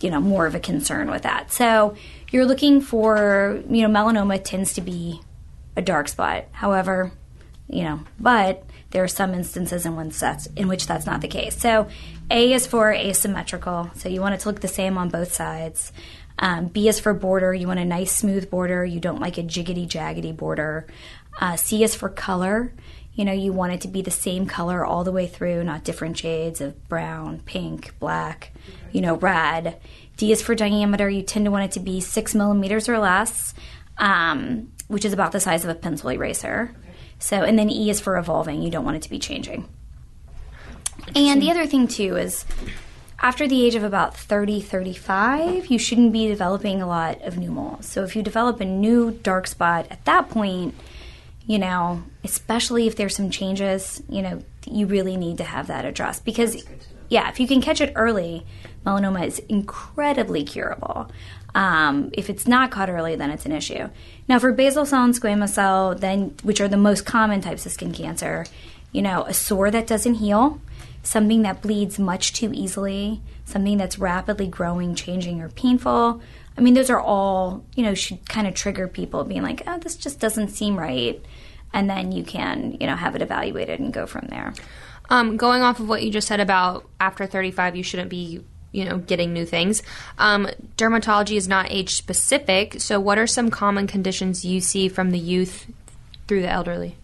you 0.03 0.11
know 0.11 0.19
more 0.19 0.45
of 0.45 0.55
a 0.55 0.59
concern 0.59 1.09
with 1.09 1.23
that. 1.23 1.51
So 1.51 1.95
you're 2.31 2.45
looking 2.45 2.81
for 2.81 3.63
you 3.69 3.87
know 3.87 3.89
melanoma 3.89 4.43
tends 4.43 4.73
to 4.73 4.81
be 4.81 5.21
a 5.75 5.81
dark 5.81 6.07
spot. 6.07 6.45
However, 6.51 7.11
you 7.69 7.83
know, 7.83 8.01
but 8.19 8.63
there 8.91 9.03
are 9.03 9.07
some 9.07 9.33
instances 9.33 9.85
in 9.85 9.95
which 9.95 10.19
that's 10.19 10.45
in 10.47 10.67
which 10.67 10.85
that's 10.85 11.05
not 11.05 11.21
the 11.21 11.27
case. 11.27 11.57
So 11.57 11.87
A 12.29 12.53
is 12.53 12.67
for 12.67 12.91
asymmetrical. 12.93 13.89
So 13.95 14.09
you 14.09 14.21
want 14.21 14.35
it 14.35 14.41
to 14.41 14.49
look 14.49 14.61
the 14.61 14.67
same 14.67 14.97
on 14.97 15.09
both 15.09 15.33
sides. 15.33 15.91
Um, 16.37 16.67
B 16.67 16.87
is 16.87 16.99
for 16.99 17.13
border. 17.13 17.53
You 17.53 17.67
want 17.67 17.79
a 17.79 17.85
nice 17.85 18.15
smooth 18.15 18.49
border. 18.49 18.83
You 18.83 18.99
don't 18.99 19.21
like 19.21 19.37
a 19.37 19.43
jiggity 19.43 19.87
jaggedy 19.87 20.35
border. 20.35 20.87
Uh, 21.39 21.55
C 21.55 21.83
is 21.83 21.95
for 21.95 22.09
color. 22.09 22.73
You 23.15 23.25
know, 23.25 23.31
you 23.31 23.53
want 23.53 23.73
it 23.73 23.81
to 23.81 23.87
be 23.87 24.01
the 24.01 24.11
same 24.11 24.47
color 24.47 24.83
all 24.83 25.03
the 25.03 25.11
way 25.11 25.27
through, 25.27 25.63
not 25.63 25.83
different 25.83 26.17
shades 26.17 26.61
of 26.61 26.87
brown, 26.89 27.41
pink, 27.41 27.93
black, 27.99 28.51
you 28.91 29.01
know, 29.01 29.15
red. 29.15 29.79
D 30.17 30.31
is 30.31 30.41
for 30.41 30.55
diameter. 30.55 31.09
You 31.09 31.21
tend 31.21 31.45
to 31.45 31.51
want 31.51 31.65
it 31.65 31.71
to 31.73 31.79
be 31.79 32.01
six 32.01 32.33
millimeters 32.33 32.89
or 32.89 32.97
less, 32.97 33.53
um, 33.97 34.71
which 34.87 35.05
is 35.05 35.13
about 35.13 35.31
the 35.31 35.39
size 35.39 35.63
of 35.63 35.69
a 35.69 35.75
pencil 35.75 36.09
eraser. 36.09 36.73
So, 37.19 37.43
and 37.43 37.57
then 37.57 37.69
E 37.69 37.89
is 37.89 37.99
for 37.99 38.17
evolving. 38.17 38.61
You 38.61 38.71
don't 38.71 38.83
want 38.83 38.97
it 38.97 39.03
to 39.03 39.09
be 39.09 39.19
changing. 39.19 39.67
And 41.15 41.41
the 41.41 41.51
other 41.51 41.65
thing, 41.65 41.87
too, 41.87 42.17
is 42.17 42.45
after 43.19 43.47
the 43.47 43.65
age 43.65 43.75
of 43.75 43.83
about 43.83 44.17
30, 44.17 44.59
35, 44.59 45.67
you 45.67 45.77
shouldn't 45.77 46.11
be 46.11 46.27
developing 46.27 46.81
a 46.81 46.87
lot 46.87 47.21
of 47.21 47.37
new 47.37 47.51
moles. 47.51 47.85
So, 47.85 48.03
if 48.03 48.15
you 48.15 48.23
develop 48.23 48.59
a 48.59 48.65
new 48.65 49.11
dark 49.11 49.47
spot 49.47 49.87
at 49.89 50.03
that 50.05 50.29
point, 50.29 50.75
you 51.45 51.59
know, 51.59 52.03
especially 52.23 52.87
if 52.87 52.95
there's 52.95 53.15
some 53.15 53.29
changes, 53.29 54.01
you 54.09 54.21
know, 54.21 54.41
you 54.65 54.85
really 54.85 55.17
need 55.17 55.37
to 55.39 55.43
have 55.43 55.67
that 55.67 55.85
addressed 55.85 56.23
because, 56.23 56.65
yeah, 57.09 57.29
if 57.29 57.39
you 57.39 57.47
can 57.47 57.61
catch 57.61 57.81
it 57.81 57.91
early, 57.95 58.45
melanoma 58.85 59.25
is 59.27 59.39
incredibly 59.49 60.43
curable. 60.43 61.11
Um, 61.55 62.09
if 62.13 62.29
it's 62.29 62.47
not 62.47 62.71
caught 62.71 62.89
early, 62.89 63.15
then 63.15 63.29
it's 63.29 63.45
an 63.45 63.51
issue. 63.51 63.89
Now, 64.27 64.39
for 64.39 64.51
basal 64.51 64.85
cell 64.85 65.03
and 65.03 65.13
squamous 65.13 65.49
cell, 65.49 65.93
then 65.95 66.35
which 66.43 66.61
are 66.61 66.67
the 66.67 66.77
most 66.77 67.05
common 67.05 67.41
types 67.41 67.65
of 67.65 67.71
skin 67.71 67.93
cancer, 67.93 68.45
you 68.91 69.01
know, 69.01 69.23
a 69.23 69.33
sore 69.33 69.69
that 69.69 69.85
doesn't 69.85 70.15
heal, 70.15 70.59
something 71.03 71.41
that 71.43 71.61
bleeds 71.61 71.99
much 71.99 72.33
too 72.33 72.51
easily, 72.53 73.21
something 73.45 73.77
that's 73.77 73.99
rapidly 73.99 74.47
growing, 74.47 74.95
changing, 74.95 75.41
or 75.41 75.49
painful. 75.49 76.21
I 76.57 76.61
mean, 76.61 76.73
those 76.73 76.89
are 76.89 76.99
all, 76.99 77.63
you 77.75 77.83
know, 77.83 77.93
should 77.93 78.27
kind 78.29 78.47
of 78.47 78.53
trigger 78.53 78.87
people 78.87 79.23
being 79.23 79.41
like, 79.41 79.63
oh, 79.67 79.79
this 79.79 79.95
just 79.95 80.19
doesn't 80.19 80.49
seem 80.49 80.77
right. 80.77 81.23
And 81.73 81.89
then 81.89 82.11
you 82.11 82.23
can, 82.23 82.77
you 82.79 82.87
know, 82.87 82.95
have 82.95 83.15
it 83.15 83.21
evaluated 83.21 83.79
and 83.79 83.91
go 83.91 84.05
from 84.05 84.27
there. 84.27 84.53
Um, 85.09 85.37
going 85.37 85.63
off 85.63 85.79
of 85.79 85.89
what 85.89 86.03
you 86.03 86.11
just 86.11 86.27
said 86.27 86.39
about 86.39 86.87
after 86.99 87.25
35, 87.25 87.75
you 87.75 87.83
shouldn't 87.83 88.09
be, 88.09 88.43
you 88.71 88.85
know, 88.85 88.99
getting 88.99 89.33
new 89.33 89.45
things. 89.45 89.81
Um, 90.17 90.47
dermatology 90.77 91.35
is 91.35 91.47
not 91.47 91.71
age 91.71 91.95
specific. 91.95 92.79
So, 92.79 92.99
what 92.99 93.17
are 93.17 93.27
some 93.27 93.49
common 93.49 93.87
conditions 93.87 94.45
you 94.45 94.61
see 94.61 94.87
from 94.87 95.11
the 95.11 95.19
youth 95.19 95.65
through 96.27 96.41
the 96.41 96.49
elderly? 96.49 96.95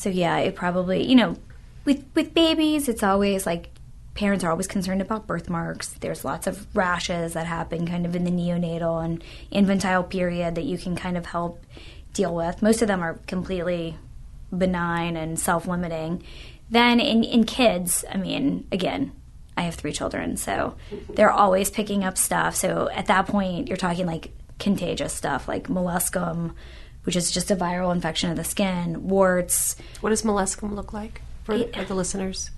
So 0.00 0.08
yeah, 0.08 0.38
it 0.38 0.54
probably 0.54 1.06
you 1.06 1.14
know, 1.14 1.36
with 1.84 2.02
with 2.14 2.32
babies, 2.32 2.88
it's 2.88 3.02
always 3.02 3.44
like 3.44 3.68
parents 4.20 4.44
are 4.44 4.50
always 4.50 4.66
concerned 4.66 5.00
about 5.00 5.26
birthmarks. 5.26 5.88
There's 5.94 6.26
lots 6.26 6.46
of 6.46 6.66
rashes 6.76 7.32
that 7.32 7.46
happen 7.46 7.86
kind 7.86 8.04
of 8.04 8.14
in 8.14 8.24
the 8.24 8.30
neonatal 8.30 9.02
and 9.02 9.24
infantile 9.50 10.04
period 10.04 10.56
that 10.56 10.64
you 10.64 10.76
can 10.76 10.94
kind 10.94 11.16
of 11.16 11.24
help 11.24 11.64
deal 12.12 12.34
with. 12.34 12.60
Most 12.60 12.82
of 12.82 12.88
them 12.88 13.02
are 13.02 13.14
completely 13.26 13.96
benign 14.54 15.16
and 15.16 15.40
self-limiting. 15.40 16.22
Then 16.68 17.00
in 17.00 17.24
in 17.24 17.44
kids, 17.44 18.04
I 18.12 18.18
mean, 18.18 18.68
again, 18.70 19.12
I 19.56 19.62
have 19.62 19.76
three 19.76 19.92
children, 19.92 20.36
so 20.36 20.76
they're 21.08 21.32
always 21.32 21.70
picking 21.70 22.04
up 22.04 22.18
stuff. 22.18 22.56
So 22.56 22.90
at 22.92 23.06
that 23.06 23.26
point, 23.26 23.68
you're 23.68 23.78
talking 23.78 24.04
like 24.04 24.32
contagious 24.58 25.14
stuff 25.14 25.48
like 25.48 25.68
molluscum, 25.68 26.52
which 27.04 27.16
is 27.16 27.30
just 27.30 27.50
a 27.50 27.56
viral 27.56 27.90
infection 27.90 28.28
of 28.28 28.36
the 28.36 28.44
skin, 28.44 29.08
warts. 29.08 29.76
What 30.02 30.10
does 30.10 30.24
molluscum 30.24 30.74
look 30.74 30.92
like 30.92 31.22
for, 31.44 31.56
for 31.56 31.84
the 31.84 31.94
listeners? 31.94 32.50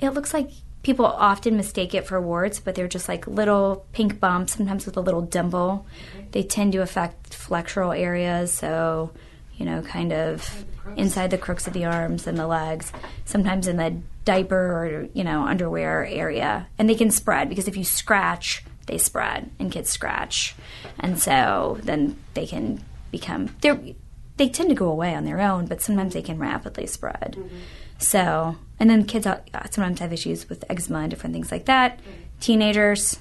It 0.00 0.10
looks 0.10 0.34
like 0.34 0.50
people 0.86 1.04
often 1.04 1.56
mistake 1.56 1.94
it 1.94 2.06
for 2.06 2.20
warts, 2.20 2.60
but 2.60 2.76
they're 2.76 2.86
just 2.86 3.08
like 3.08 3.26
little 3.26 3.84
pink 3.92 4.20
bumps, 4.20 4.56
sometimes 4.56 4.86
with 4.86 4.96
a 4.96 5.00
little 5.00 5.20
dimple. 5.20 5.84
They 6.30 6.44
tend 6.44 6.74
to 6.74 6.78
affect 6.78 7.32
flexural 7.32 7.98
areas, 7.98 8.52
so 8.52 9.10
you 9.56 9.66
know, 9.66 9.82
kind 9.82 10.12
of 10.12 10.64
inside 10.96 11.32
the 11.32 11.38
crooks 11.38 11.66
of 11.66 11.72
the 11.72 11.86
arms 11.86 12.28
and 12.28 12.38
the 12.38 12.46
legs, 12.46 12.92
sometimes 13.24 13.66
in 13.66 13.78
the 13.78 13.96
diaper 14.24 14.56
or 14.56 15.08
you 15.12 15.24
know 15.24 15.42
underwear 15.42 16.06
area, 16.06 16.68
and 16.78 16.88
they 16.88 16.94
can 16.94 17.10
spread 17.10 17.48
because 17.48 17.66
if 17.66 17.76
you 17.76 17.82
scratch, 17.82 18.64
they 18.86 18.96
spread, 18.96 19.50
and 19.58 19.72
kids 19.72 19.90
scratch, 19.90 20.54
and 21.00 21.18
so 21.18 21.78
then 21.82 22.16
they 22.34 22.46
can 22.46 22.80
become 23.10 23.48
they 23.60 23.96
they 24.36 24.48
tend 24.48 24.68
to 24.68 24.76
go 24.76 24.88
away 24.88 25.16
on 25.16 25.24
their 25.24 25.40
own, 25.40 25.66
but 25.66 25.82
sometimes 25.82 26.14
they 26.14 26.22
can 26.22 26.38
rapidly 26.38 26.86
spread. 26.86 27.34
Mm-hmm. 27.36 27.56
So, 27.98 28.56
and 28.78 28.90
then 28.90 29.04
kids 29.04 29.26
uh, 29.26 29.40
sometimes 29.70 30.00
have 30.00 30.12
issues 30.12 30.48
with 30.48 30.64
eczema 30.68 31.00
and 31.00 31.10
different 31.10 31.32
things 31.34 31.50
like 31.50 31.66
that. 31.66 32.00
Teenagers, 32.40 33.18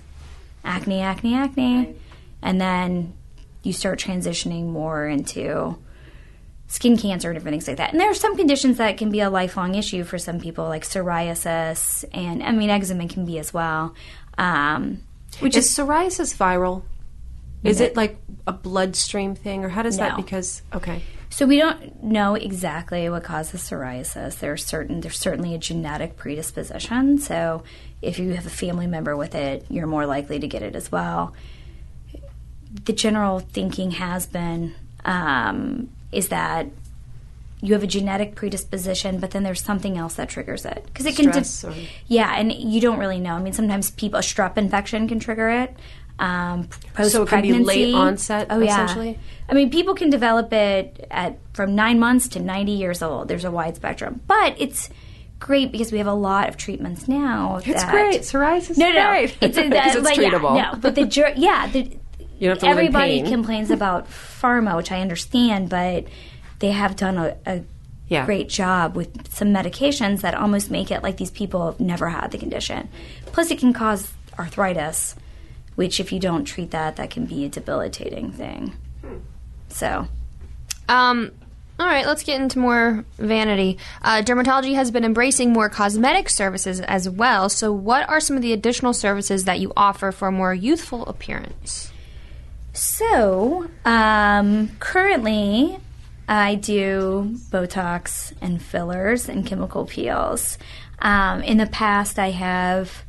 acne, 0.64 1.02
acne, 1.02 1.36
acne, 1.36 1.96
and 2.42 2.60
then 2.60 3.14
you 3.64 3.74
start 3.74 4.00
transitioning 4.00 4.68
more 4.68 5.08
into 5.08 5.78
skin 6.68 6.98
cancer 6.98 7.30
and 7.30 7.38
different 7.38 7.54
things 7.54 7.68
like 7.68 7.78
that. 7.78 7.92
And 7.92 8.00
there 8.00 8.10
are 8.10 8.16
some 8.16 8.36
conditions 8.36 8.78
that 8.78 8.98
can 8.98 9.10
be 9.12 9.22
a 9.22 9.30
lifelong 9.30 9.76
issue 9.76 10.04
for 10.04 10.18
some 10.18 10.40
people, 10.40 10.66
like 10.66 10.84
psoriasis, 10.84 12.04
and 12.14 12.44
I 12.44 12.52
mean 12.52 12.70
eczema 12.70 13.08
can 13.08 13.26
be 13.26 13.40
as 13.40 13.54
well. 13.54 13.96
Um, 14.38 15.02
which 15.40 15.56
is, 15.56 15.66
is 15.66 15.78
psoriasis 15.78 16.36
viral? 16.36 16.84
Is 17.64 17.82
it 17.82 17.96
like 17.96 18.18
a 18.46 18.54
bloodstream 18.54 19.34
thing, 19.34 19.66
or 19.66 19.70
how 19.70 19.82
does 19.82 19.98
no. 19.98 20.06
that? 20.06 20.18
Because 20.18 20.62
okay, 20.74 21.02
so 21.30 21.46
we 21.46 21.58
don't 21.58 22.04
know 22.04 22.36
exactly 22.36 23.10
what 23.10 23.24
causes 23.24 23.62
psoriasis. 23.62 24.40
There's 24.40 24.66
certain 24.66 25.02
there's 25.02 25.20
certainly 25.20 25.54
a 25.54 25.58
genetic 25.58 26.18
predisposition. 26.18 27.18
So 27.18 27.64
if 28.02 28.20
you 28.20 28.34
have 28.34 28.46
a 28.46 28.52
family 28.52 28.88
member 28.88 29.16
with 29.16 29.36
it, 29.36 29.66
you're 29.70 29.88
more 29.88 30.06
likely 30.06 30.40
to 30.40 30.48
get 30.48 30.62
it 30.62 30.76
as 30.76 30.92
well. 30.92 31.34
The 32.86 32.94
general 32.94 33.40
thinking 33.40 33.92
has 33.92 34.28
been 34.28 34.76
um, 35.04 35.90
is 36.12 36.30
that 36.30 36.68
you 37.62 37.74
have 37.74 37.84
a 37.84 37.88
genetic 37.88 38.36
predisposition, 38.36 39.20
but 39.20 39.32
then 39.32 39.44
there's 39.44 39.62
something 39.62 39.98
else 39.98 40.16
that 40.16 40.30
triggers 40.30 40.66
it 40.66 40.84
because 40.86 41.06
it 41.06 41.16
can. 41.16 41.32
De- 41.32 41.88
yeah, 42.08 42.36
and 42.38 42.52
you 42.54 42.80
don't 42.80 43.00
really 43.00 43.20
know. 43.20 43.34
I 43.34 43.42
mean, 43.42 43.54
sometimes 43.54 43.92
people 43.92 44.20
a 44.20 44.24
strep 44.24 44.58
infection 44.58 45.08
can 45.08 45.20
trigger 45.20 45.50
it. 45.50 45.76
Um, 46.18 46.70
post 46.94 47.12
so 47.12 47.26
be 47.26 47.54
late 47.54 47.94
onset. 47.94 48.48
Oh 48.50 48.60
yeah. 48.60 49.14
I 49.48 49.54
mean, 49.54 49.70
people 49.70 49.96
can 49.96 50.10
develop 50.10 50.52
it 50.54 51.06
at 51.12 51.38
from 51.54 51.76
nine 51.76 52.00
months 52.00 52.30
to 52.30 52.40
ninety 52.40 52.72
years 52.74 53.02
old. 53.02 53.28
There's 53.28 53.46
a 53.46 53.52
wide 53.52 53.76
spectrum, 53.76 54.22
but 54.28 54.56
it's 54.58 54.90
great 55.40 55.72
because 55.72 55.92
we 55.92 55.98
have 55.98 56.08
a 56.08 56.14
lot 56.14 56.50
of 56.50 56.58
treatments 56.58 57.08
now. 57.08 57.58
It's 57.66 57.84
great. 57.86 58.22
Psoriasis. 58.22 58.78
No, 58.78 58.92
no, 58.92 59.10
great. 59.10 59.38
it's, 59.42 59.58
a, 59.58 59.70
that, 59.70 59.96
it's 59.96 60.06
like, 60.06 60.18
treatable. 60.18 60.56
Yeah, 60.56 60.72
no, 60.72 60.80
but 60.80 60.96
the 60.96 61.34
yeah, 61.36 61.68
the, 61.68 61.98
everybody 62.64 63.22
complains 63.24 63.72
about 63.72 64.10
pharma, 64.10 64.76
which 64.76 64.92
I 64.92 65.02
understand, 65.02 65.70
but 65.70 66.06
they 66.60 66.72
have 66.72 66.96
done 66.96 67.18
a, 67.18 67.38
a 67.46 67.64
yeah. 68.08 68.26
great 68.26 68.50
job 68.50 68.96
with 68.96 69.34
some 69.34 69.50
medications 69.50 70.22
that 70.22 70.36
almost 70.36 70.72
make 70.72 70.92
it 70.92 71.04
like 71.04 71.18
these 71.18 71.32
people 71.32 71.66
have 71.66 71.80
never 71.80 72.10
had 72.10 72.32
the 72.32 72.38
condition. 72.38 72.90
Plus, 73.28 73.52
it 73.52 73.60
can 73.60 73.74
cause 73.74 74.12
arthritis, 74.38 75.16
which 75.76 76.00
if 76.00 76.12
you 76.12 76.20
don't 76.20 76.46
treat 76.46 76.72
that, 76.72 76.96
that 76.96 77.10
can 77.10 77.26
be 77.26 77.46
a 77.46 77.50
debilitating 77.50 78.32
thing. 78.32 78.74
So, 79.70 80.08
um, 80.88 81.32
all 81.78 81.88
right, 81.88 82.06
let's 82.06 82.24
get 82.24 82.40
into 82.40 82.60
more 82.60 83.04
vanity. 83.18 83.78
Uh, 84.02 84.22
dermatology 84.22 84.76
has 84.76 84.92
been 84.92 85.04
embracing 85.04 85.52
more 85.52 85.70
cosmetic 85.70 86.30
services 86.30 86.80
as 86.80 87.10
well. 87.10 87.50
So, 87.50 87.74
what 87.74 88.08
are 88.08 88.22
some 88.22 88.38
of 88.38 88.42
the 88.42 88.54
additional 88.54 88.94
services 88.94 89.44
that 89.44 89.60
you 89.60 89.74
offer 89.76 90.14
for 90.14 90.30
a 90.30 90.32
more 90.32 90.54
youthful 90.54 91.06
appearance? 91.06 91.92
So, 92.72 93.70
um, 93.84 94.70
currently, 94.80 95.78
I 96.28 96.56
do 96.56 97.36
Botox 97.50 98.34
and 98.42 98.62
fillers 98.62 99.28
and 99.28 99.46
chemical 99.46 99.86
peels. 99.86 100.58
Um, 101.00 101.42
in 101.42 101.58
the 101.58 101.68
past, 101.68 102.18
I 102.18 102.32
have 102.32 103.04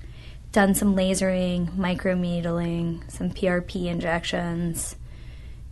done 0.56 0.74
some 0.74 0.96
lasering, 0.96 1.68
microneedling, 1.76 3.10
some 3.10 3.28
PRP 3.28 3.88
injections, 3.88 4.96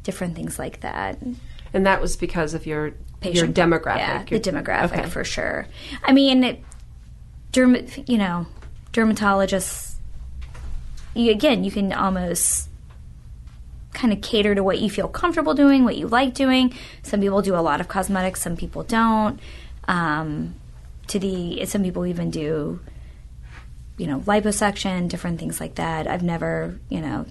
different 0.02 0.36
things 0.36 0.58
like 0.58 0.80
that. 0.80 1.18
And 1.72 1.86
that 1.86 2.02
was 2.02 2.18
because 2.18 2.52
of 2.52 2.66
your 2.66 2.92
Patient, 3.22 3.56
your 3.56 3.66
demographic. 3.66 3.96
Yeah, 3.96 4.24
the 4.24 4.38
demographic 4.38 4.98
okay. 4.98 5.08
for 5.08 5.24
sure. 5.24 5.66
I 6.02 6.12
mean, 6.12 6.44
it, 6.44 6.62
derm, 7.50 8.06
you 8.06 8.18
know, 8.18 8.46
dermatologists. 8.92 9.94
You, 11.14 11.30
again, 11.30 11.64
you 11.64 11.70
can 11.70 11.90
almost 11.90 12.68
kind 13.94 14.12
of 14.12 14.20
cater 14.20 14.54
to 14.54 14.62
what 14.62 14.80
you 14.80 14.90
feel 14.90 15.08
comfortable 15.08 15.54
doing, 15.54 15.84
what 15.84 15.96
you 15.96 16.08
like 16.08 16.34
doing. 16.34 16.74
Some 17.02 17.22
people 17.22 17.40
do 17.40 17.56
a 17.56 17.64
lot 17.64 17.80
of 17.80 17.88
cosmetics, 17.88 18.42
some 18.42 18.54
people 18.54 18.82
don't. 18.82 19.40
Um, 19.88 20.56
to 21.06 21.18
the 21.18 21.64
some 21.64 21.82
people 21.82 22.04
even 22.04 22.30
do, 22.30 22.80
you 23.96 24.06
know, 24.06 24.20
liposuction, 24.20 25.08
different 25.08 25.38
things 25.38 25.60
like 25.60 25.76
that. 25.76 26.06
I've 26.06 26.22
never, 26.22 26.78
you 26.88 27.00
know, 27.00 27.26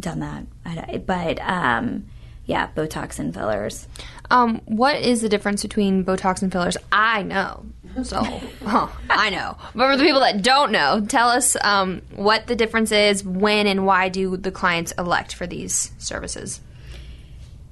done 0.00 0.20
that, 0.20 1.06
but 1.06 1.40
um, 1.40 2.06
yeah, 2.46 2.68
Botox 2.74 3.18
and 3.18 3.32
fillers. 3.32 3.88
Um, 4.30 4.60
what 4.66 4.96
is 4.96 5.22
the 5.22 5.28
difference 5.28 5.62
between 5.62 6.04
Botox 6.04 6.42
and 6.42 6.52
fillers? 6.52 6.76
I 6.92 7.22
know. 7.22 7.64
So, 8.02 8.22
huh, 8.64 8.88
I 9.08 9.30
know. 9.30 9.56
But 9.74 9.90
for 9.90 9.96
the 9.96 10.02
people 10.02 10.20
that 10.20 10.42
don't 10.42 10.72
know, 10.72 11.04
tell 11.06 11.28
us 11.28 11.56
um, 11.62 12.02
what 12.14 12.46
the 12.46 12.56
difference 12.56 12.92
is, 12.92 13.24
when 13.24 13.66
and 13.66 13.86
why 13.86 14.08
do 14.08 14.36
the 14.36 14.50
clients 14.50 14.92
elect 14.92 15.34
for 15.34 15.46
these 15.46 15.92
services? 15.98 16.60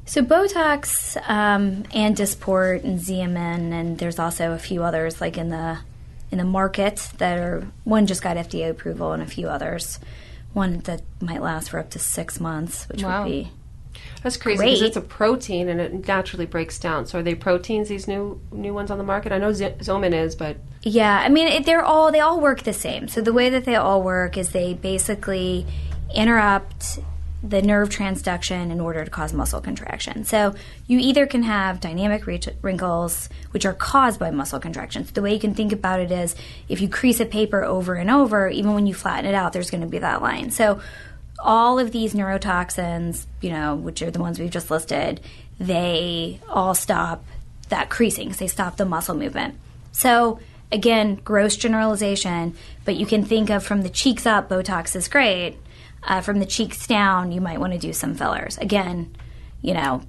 So 0.05 0.22
Botox 0.22 1.16
um, 1.28 1.85
and 1.94 2.16
Dysport 2.16 2.85
and 2.85 2.98
Xeomin, 2.98 3.72
and 3.72 3.98
there's 3.98 4.18
also 4.18 4.52
a 4.52 4.59
few 4.59 4.83
others 4.83 5.20
like 5.20 5.38
in 5.38 5.48
the 5.48 5.78
in 6.33 6.38
the 6.38 6.45
market 6.45 7.11
that 7.18 7.38
are 7.38 7.68
one 7.85 8.07
just 8.07 8.23
got 8.23 8.37
FDA 8.37 8.68
approval, 8.71 9.12
and 9.12 9.23
a 9.23 9.27
few 9.27 9.49
others. 9.49 10.01
One 10.55 10.81
that 10.81 11.03
might 11.21 11.40
last 11.40 11.71
for 11.71 11.79
up 11.79 11.90
to 11.90 11.99
six 11.99 12.40
months, 12.40 12.88
which 12.88 13.03
wow. 13.03 13.23
would 13.23 13.31
be 13.31 13.51
that's 14.23 14.37
crazy 14.37 14.64
because 14.64 14.83
it's 14.83 14.97
a 14.97 15.01
protein 15.01 15.68
and 15.68 15.81
it 15.81 16.07
naturally 16.07 16.47
breaks 16.47 16.79
down. 16.79 17.07
So 17.07 17.18
are 17.18 17.23
they 17.23 17.35
proteins? 17.35 17.88
These 17.88 18.07
new 18.07 18.40
new 18.53 18.73
ones 18.73 18.90
on 18.90 18.99
the 18.99 19.05
market? 19.05 19.33
I 19.33 19.38
know 19.38 19.53
Z- 19.53 19.77
Xeomin 19.79 20.14
is, 20.14 20.35
but 20.37 20.57
yeah, 20.83 21.21
I 21.25 21.29
mean 21.29 21.49
it, 21.49 21.66
they're 21.66 21.85
all 21.85 22.12
they 22.12 22.21
all 22.21 22.40
work 22.40 22.62
the 22.62 22.73
same. 22.73 23.09
So 23.09 23.21
the 23.21 23.33
way 23.33 23.51
that 23.51 23.64
they 23.64 23.77
all 23.77 24.03
work 24.03 24.37
is 24.37 24.51
they 24.51 24.75
basically 24.75 25.66
interrupt 26.14 26.99
the 27.42 27.61
nerve 27.61 27.88
transduction 27.88 28.70
in 28.70 28.81
order 28.81 29.05
to 29.05 29.11
cause 29.11 29.33
muscle 29.33 29.61
contraction. 29.61 30.24
So 30.24 30.55
you 30.87 30.98
either 31.00 31.26
can 31.26 31.42
have 31.42 31.81
dynamic 31.81 32.24
wrinkles, 32.62 33.28
which 33.50 33.66
are 33.66 33.74
caused 33.74 34.20
by 34.20 34.31
muscle 34.31 34.61
contractions. 34.61 35.11
The 35.11 35.22
way 35.22 35.35
you 35.35 35.40
can 35.40 35.55
think 35.55 35.72
about 35.72 35.98
it 35.98 36.12
is 36.12 36.37
if 36.68 36.81
you 36.81 36.88
crease 36.88 37.18
a 37.18 37.26
paper 37.26 37.64
over 37.64 37.94
and 37.94 38.11
over, 38.11 38.48
even 38.48 38.74
when 38.74 38.87
you 38.87 38.94
flatten 38.94 39.26
it 39.26 39.35
out, 39.35 39.52
there's 39.52 39.70
going 39.70 39.81
to 39.81 39.88
be 39.88 39.98
that 39.98 40.22
line. 40.22 40.50
So 40.52 40.81
all 41.40 41.81
of 41.81 41.90
these 41.90 42.14
neurotoxins, 42.14 43.26
you 43.40 43.50
know, 43.50 43.74
which 43.74 44.02
are 44.02 44.11
the 44.11 44.20
ones 44.20 44.38
we've 44.38 44.50
just 44.50 44.70
listed, 44.70 45.20
they 45.59 46.38
all 46.48 46.74
stop 46.74 47.24
that 47.72 47.88
creasing 47.88 48.28
they 48.33 48.46
stop 48.46 48.76
the 48.76 48.85
muscle 48.85 49.14
movement. 49.14 49.55
So, 49.92 50.40
again, 50.70 51.16
gross 51.16 51.57
generalization, 51.57 52.55
but 52.85 52.96
you 52.96 53.07
can 53.07 53.24
think 53.24 53.48
of 53.48 53.64
from 53.64 53.81
the 53.81 53.88
cheeks 53.88 54.26
up, 54.26 54.50
Botox 54.50 54.94
is 54.94 55.09
great. 55.09 55.57
Uh, 56.05 56.21
from 56.21 56.41
the 56.41 56.47
cheeks 56.47 56.87
down, 56.87 57.31
you 57.33 57.41
might 57.41 57.61
want 57.61 57.73
to 57.73 57.79
do 57.79 57.93
some 57.93 58.15
fillers. 58.15 58.59
Again, 58.59 59.15
you 59.61 59.73
know, 59.73 60.03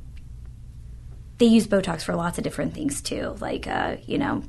they 1.38 1.46
use 1.46 1.68
Botox 1.68 2.02
for 2.02 2.16
lots 2.16 2.38
of 2.38 2.44
different 2.44 2.74
things 2.74 3.02
too, 3.02 3.36
like, 3.40 3.68
uh, 3.68 3.98
you 4.06 4.18
know, 4.18 4.44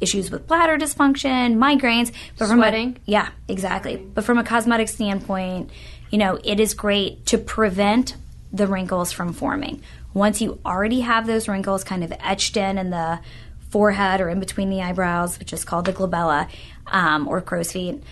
issues 0.00 0.30
with 0.30 0.46
bladder 0.46 0.78
dysfunction, 0.78 1.56
migraines. 1.56 2.12
But 2.38 2.48
Sweating. 2.48 2.94
From 2.94 3.02
a, 3.02 3.10
yeah, 3.10 3.28
exactly. 3.48 3.96
But 3.96 4.24
from 4.24 4.38
a 4.38 4.44
cosmetic 4.44 4.88
standpoint, 4.88 5.70
you 6.10 6.18
know, 6.18 6.38
it 6.42 6.58
is 6.58 6.74
great 6.74 7.26
to 7.26 7.38
prevent 7.38 8.16
the 8.52 8.66
wrinkles 8.66 9.12
from 9.12 9.32
forming. 9.32 9.82
Once 10.12 10.40
you 10.40 10.58
already 10.66 11.00
have 11.00 11.26
those 11.26 11.46
wrinkles 11.46 11.84
kind 11.84 12.02
of 12.02 12.12
etched 12.18 12.56
in 12.56 12.78
in 12.78 12.90
the 12.90 13.20
forehead 13.68 14.20
or 14.20 14.28
in 14.28 14.40
between 14.40 14.70
the 14.70 14.82
eyebrows, 14.82 15.38
which 15.38 15.52
is 15.52 15.64
called 15.64 15.84
the 15.84 15.92
glabella 15.92 16.48
um, 16.88 17.28
or 17.28 17.40
crow's 17.40 17.70
feet, 17.70 18.02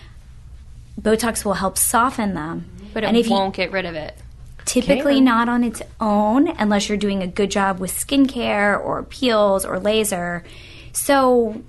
Botox 1.01 1.45
will 1.45 1.55
help 1.55 1.79
soften 1.79 2.35
them. 2.35 2.71
But 2.93 3.05
it 3.05 3.09
and 3.09 3.17
if 3.17 3.29
won't 3.29 3.57
you, 3.57 3.65
get 3.65 3.73
rid 3.73 3.85
of 3.85 3.95
it. 3.95 4.17
Typically 4.65 5.21
not 5.21 5.49
on 5.49 5.65
its 5.65 5.83
own 6.01 6.49
unless 6.49 6.89
you're 6.89 6.99
doing 6.99 7.23
a 7.23 7.27
good 7.27 7.51
job 7.51 7.79
with 7.79 7.93
skincare 7.93 8.79
or 8.79 9.03
peels 9.03 9.65
or 9.65 9.79
laser. 9.79 10.45
So 10.93 11.63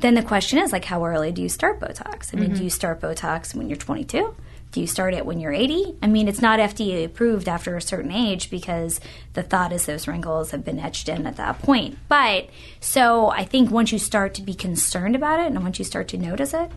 then 0.00 0.14
the 0.14 0.22
question 0.22 0.58
is 0.58 0.72
like 0.72 0.84
how 0.84 1.04
early 1.04 1.32
do 1.32 1.42
you 1.42 1.48
start 1.48 1.80
Botox? 1.80 2.32
I 2.32 2.38
mean, 2.38 2.50
mm-hmm. 2.50 2.58
do 2.58 2.64
you 2.64 2.70
start 2.70 3.00
Botox 3.00 3.54
when 3.54 3.68
you're 3.68 3.76
22? 3.76 4.34
Do 4.74 4.80
you 4.80 4.86
start 4.88 5.14
it 5.14 5.24
when 5.24 5.38
you're 5.38 5.52
80? 5.52 5.94
I 6.02 6.08
mean, 6.08 6.26
it's 6.26 6.42
not 6.42 6.58
FDA 6.58 7.04
approved 7.04 7.48
after 7.48 7.76
a 7.76 7.80
certain 7.80 8.10
age 8.10 8.50
because 8.50 9.00
the 9.34 9.42
thought 9.44 9.72
is 9.72 9.86
those 9.86 10.08
wrinkles 10.08 10.50
have 10.50 10.64
been 10.64 10.80
etched 10.80 11.08
in 11.08 11.28
at 11.28 11.36
that 11.36 11.60
point. 11.60 11.96
But 12.08 12.48
so 12.80 13.28
I 13.28 13.44
think 13.44 13.70
once 13.70 13.92
you 13.92 14.00
start 14.00 14.34
to 14.34 14.42
be 14.42 14.52
concerned 14.52 15.14
about 15.14 15.38
it 15.38 15.46
and 15.46 15.62
once 15.62 15.78
you 15.78 15.84
start 15.84 16.08
to 16.08 16.18
notice 16.18 16.52
it, 16.54 16.72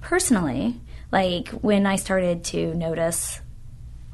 personally, 0.00 0.80
like 1.12 1.48
when 1.50 1.86
I 1.86 1.96
started 1.96 2.42
to 2.44 2.74
notice 2.74 3.40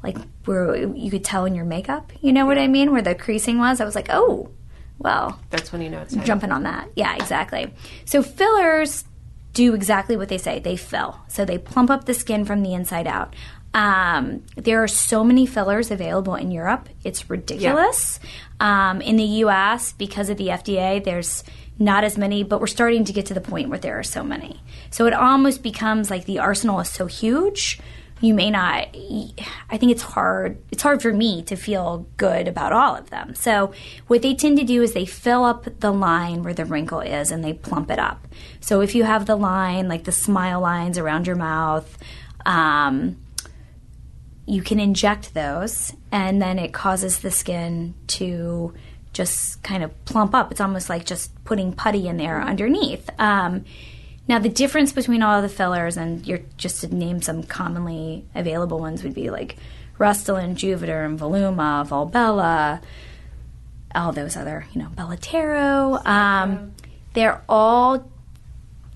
like 0.03 0.17
where 0.45 0.75
you 0.75 1.09
could 1.09 1.23
tell 1.23 1.45
in 1.45 1.55
your 1.55 1.65
makeup, 1.65 2.11
you 2.21 2.31
know 2.31 2.45
what 2.45 2.57
I 2.57 2.67
mean, 2.67 2.91
where 2.91 3.01
the 3.01 3.15
creasing 3.15 3.57
was, 3.57 3.81
I 3.81 3.85
was 3.85 3.95
like, 3.95 4.07
oh, 4.09 4.51
well, 4.97 5.39
that's 5.49 5.71
when 5.71 5.81
you 5.81 5.89
know 5.89 6.01
it's 6.01 6.15
jumping 6.15 6.51
on 6.51 6.63
that. 6.63 6.89
Yeah, 6.95 7.15
exactly. 7.15 7.73
So 8.05 8.21
fillers 8.21 9.05
do 9.53 9.73
exactly 9.73 10.15
what 10.15 10.29
they 10.29 10.37
say. 10.37 10.59
They 10.59 10.75
fill. 10.75 11.19
So 11.27 11.45
they 11.45 11.57
plump 11.57 11.89
up 11.89 12.05
the 12.05 12.13
skin 12.13 12.45
from 12.45 12.61
the 12.63 12.73
inside 12.73 13.07
out. 13.07 13.33
Um, 13.73 14.43
there 14.55 14.83
are 14.83 14.87
so 14.87 15.23
many 15.23 15.45
fillers 15.45 15.91
available 15.91 16.35
in 16.35 16.51
Europe. 16.51 16.89
It's 17.03 17.29
ridiculous. 17.29 18.19
Yeah. 18.59 18.91
Um, 18.91 19.01
in 19.01 19.15
the 19.15 19.23
U.S., 19.23 19.93
because 19.93 20.29
of 20.29 20.37
the 20.37 20.47
FDA, 20.47 21.03
there's 21.03 21.43
not 21.79 22.03
as 22.03 22.17
many, 22.17 22.43
but 22.43 22.59
we're 22.59 22.67
starting 22.67 23.05
to 23.05 23.13
get 23.13 23.25
to 23.27 23.33
the 23.33 23.41
point 23.41 23.69
where 23.69 23.79
there 23.79 23.97
are 23.97 24.03
so 24.03 24.21
many. 24.21 24.61
So 24.91 25.07
it 25.07 25.13
almost 25.13 25.63
becomes 25.63 26.11
like 26.11 26.25
the 26.25 26.39
arsenal 26.39 26.79
is 26.81 26.89
so 26.89 27.05
huge. 27.07 27.79
you 28.21 28.33
may 28.33 28.49
not 28.51 28.87
i 29.69 29.77
think 29.77 29.91
it's 29.91 30.01
hard 30.01 30.57
it's 30.71 30.83
hard 30.83 31.01
for 31.01 31.13
me 31.13 31.41
to 31.41 31.55
feel 31.55 32.05
good 32.17 32.49
about 32.49 32.73
all 32.73 32.93
of 32.95 33.09
them 33.09 33.33
so 33.33 33.71
what 34.07 34.21
they 34.21 34.35
tend 34.35 34.57
to 34.57 34.65
do 34.65 34.81
is 34.81 34.91
they 34.91 35.05
fill 35.05 35.45
up 35.45 35.79
the 35.79 35.91
line 35.91 36.43
where 36.43 36.53
the 36.53 36.65
wrinkle 36.65 36.99
is 36.99 37.31
and 37.31 37.43
they 37.43 37.53
plump 37.53 37.89
it 37.89 37.97
up 37.97 38.27
so 38.59 38.81
if 38.81 38.93
you 38.93 39.05
have 39.05 39.25
the 39.25 39.37
line 39.37 39.87
like 39.87 40.03
the 40.03 40.11
smile 40.11 40.59
lines 40.59 40.97
around 40.97 41.27
your 41.27 41.35
mouth 41.37 41.97
um, 42.45 43.17
you 44.45 44.61
can 44.61 44.79
inject 44.79 45.33
those 45.33 45.93
and 46.11 46.41
then 46.41 46.57
it 46.59 46.73
causes 46.73 47.19
the 47.19 47.31
skin 47.31 47.93
to 48.07 48.73
just 49.13 49.61
kind 49.63 49.83
of 49.83 50.05
plump 50.05 50.35
up. 50.35 50.51
It's 50.51 50.61
almost 50.61 50.89
like 50.89 51.05
just 51.05 51.43
putting 51.43 51.73
putty 51.73 52.07
in 52.07 52.17
there 52.17 52.41
underneath. 52.41 53.09
Um, 53.19 53.65
now, 54.27 54.37
the 54.37 54.49
difference 54.49 54.91
between 54.91 55.23
all 55.23 55.41
the 55.41 55.49
fillers, 55.49 55.97
and 55.97 56.25
you're 56.25 56.41
just 56.57 56.81
to 56.81 56.95
name 56.95 57.21
some 57.21 57.41
commonly 57.41 58.25
available 58.35 58.79
ones, 58.79 59.03
would 59.03 59.15
be 59.15 59.31
like 59.31 59.57
Restylane, 59.97 60.53
Juvederm, 60.53 61.17
Voluma, 61.17 61.87
Volbella, 61.87 62.81
all 63.95 64.11
those 64.11 64.37
other, 64.37 64.67
you 64.71 64.81
know, 64.81 64.89
Belotero. 64.89 66.05
Um, 66.05 66.73
they're 67.13 67.41
all 67.49 68.07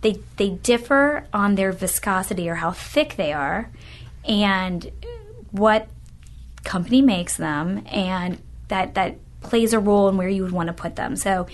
they 0.01 0.19
they 0.37 0.49
differ 0.49 1.25
on 1.33 1.55
their 1.55 1.71
viscosity 1.71 2.47
or 2.47 2.55
how 2.55 2.71
thick 2.71 3.15
they 3.15 3.33
are, 3.33 3.71
and 4.23 4.91
what 5.49 5.87
company 6.63 7.01
makes 7.01 7.37
them, 7.37 7.83
and 7.91 8.39
that 8.67 8.93
that 8.93 9.17
plays 9.43 9.73
a 9.73 9.79
role 9.79 10.09
in 10.09 10.17
where 10.17 10.29
you 10.29 10.43
would 10.43 10.51
want 10.51 10.67
to 10.67 10.73
put 10.73 10.95
them. 10.95 11.15
So, 11.15 11.47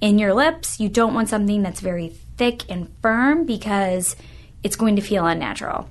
in 0.00 0.18
your 0.18 0.34
lips, 0.34 0.78
you 0.78 0.88
don't 0.88 1.14
want 1.14 1.28
something 1.28 1.62
that's 1.62 1.80
very 1.80 2.08
thick 2.36 2.70
and 2.70 2.92
firm 3.00 3.46
because 3.46 4.14
it's 4.62 4.76
going 4.76 4.96
to 4.96 5.02
feel 5.02 5.26
unnatural. 5.26 5.88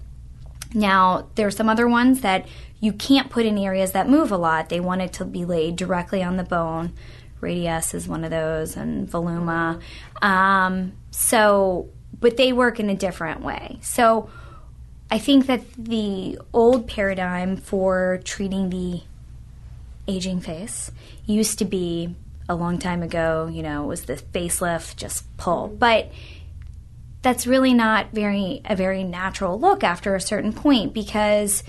Now, 0.73 1.27
there 1.35 1.47
are 1.47 1.51
some 1.51 1.69
other 1.69 1.87
ones 1.87 2.21
that 2.21 2.45
you 2.79 2.93
can't 2.93 3.29
put 3.29 3.45
in 3.45 3.57
areas 3.57 3.93
that 3.93 4.09
move 4.09 4.31
a 4.31 4.37
lot. 4.37 4.69
They 4.69 4.79
want 4.79 5.01
it 5.01 5.13
to 5.13 5.25
be 5.25 5.45
laid 5.45 5.75
directly 5.75 6.21
on 6.21 6.37
the 6.37 6.43
bone. 6.43 6.93
Radiesse 7.41 7.95
is 7.95 8.07
one 8.07 8.23
of 8.23 8.31
those, 8.31 8.75
and 8.75 9.09
Voluma. 9.09 9.81
Um, 10.21 10.93
so, 11.11 11.89
but 12.19 12.37
they 12.37 12.53
work 12.53 12.79
in 12.79 12.89
a 12.89 12.95
different 12.95 13.41
way. 13.41 13.79
So, 13.81 14.29
I 15.09 15.19
think 15.19 15.45
that 15.47 15.61
the 15.77 16.39
old 16.51 16.87
paradigm 16.87 17.57
for 17.57 18.19
treating 18.23 18.69
the 18.69 19.01
aging 20.07 20.41
face. 20.41 20.91
Used 21.25 21.59
to 21.59 21.65
be 21.65 22.15
a 22.47 22.55
long 22.55 22.77
time 22.77 23.01
ago, 23.01 23.49
you 23.51 23.63
know, 23.63 23.83
was 23.85 24.05
the 24.05 24.15
facelift, 24.15 24.95
just 24.95 25.35
pull. 25.37 25.69
Mm-hmm. 25.69 25.77
But 25.77 26.11
that's 27.21 27.47
really 27.47 27.73
not 27.73 28.11
very 28.11 28.61
a 28.65 28.75
very 28.75 29.03
natural 29.03 29.59
look 29.59 29.83
after 29.83 30.15
a 30.15 30.21
certain 30.21 30.53
point 30.53 30.93
because 30.93 31.63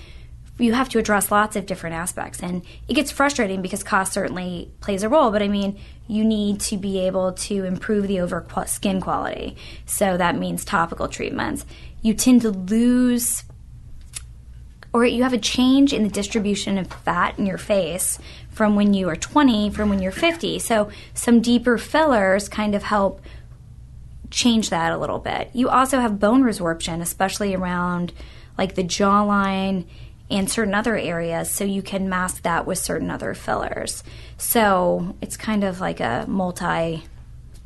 you 0.59 0.73
have 0.73 0.89
to 0.89 0.99
address 0.99 1.31
lots 1.31 1.55
of 1.55 1.65
different 1.65 1.95
aspects. 1.95 2.41
And 2.41 2.63
it 2.87 2.93
gets 2.93 3.11
frustrating 3.11 3.61
because 3.61 3.83
cost 3.83 4.13
certainly 4.13 4.71
plays 4.81 5.03
a 5.03 5.09
role 5.09 5.31
but 5.31 5.41
i 5.41 5.47
mean 5.47 5.79
you 6.07 6.23
need 6.23 6.59
to 6.61 6.77
be 6.77 6.99
able 6.99 7.33
to 7.33 7.65
improve 7.65 8.07
the 8.07 8.21
over 8.21 8.45
skin 8.65 9.01
quality. 9.01 9.57
So 9.85 10.17
that 10.17 10.37
means 10.37 10.63
topical 10.63 11.07
treatments. 11.07 11.65
You 12.01 12.13
tend 12.13 12.41
to 12.43 12.51
lose 12.51 13.43
or 14.97 15.05
you 15.05 15.23
have 15.23 15.33
a 15.33 15.37
change 15.37 15.93
in 15.93 16.03
the 16.03 16.09
distribution 16.09 16.77
of 16.77 16.87
fat 16.87 17.37
in 17.37 17.45
your 17.45 17.57
face 17.57 18.19
from 18.49 18.75
when 18.75 18.93
you 18.93 19.07
are 19.09 19.15
20 19.15 19.69
from 19.69 19.89
when 19.89 20.01
you're 20.01 20.11
50 20.11 20.59
so 20.59 20.89
some 21.13 21.41
deeper 21.41 21.77
fillers 21.77 22.49
kind 22.49 22.73
of 22.75 22.83
help 22.83 23.21
change 24.29 24.69
that 24.69 24.91
a 24.91 24.97
little 24.97 25.19
bit. 25.19 25.49
You 25.53 25.69
also 25.69 25.99
have 25.99 26.19
bone 26.19 26.43
resorption, 26.43 27.01
especially 27.01 27.55
around 27.55 28.13
like 28.57 28.75
the 28.75 28.83
jawline 28.83 29.85
and 30.29 30.49
certain 30.49 30.73
other 30.73 30.97
areas, 30.97 31.49
so 31.49 31.63
you 31.63 31.81
can 31.81 32.09
mask 32.09 32.43
that 32.43 32.65
with 32.65 32.77
certain 32.77 33.09
other 33.09 33.33
fillers. 33.33 34.03
So 34.37 35.15
it's 35.21 35.37
kind 35.37 35.63
of 35.63 35.79
like 35.79 35.99
a 35.99 36.25
multi 36.27 37.03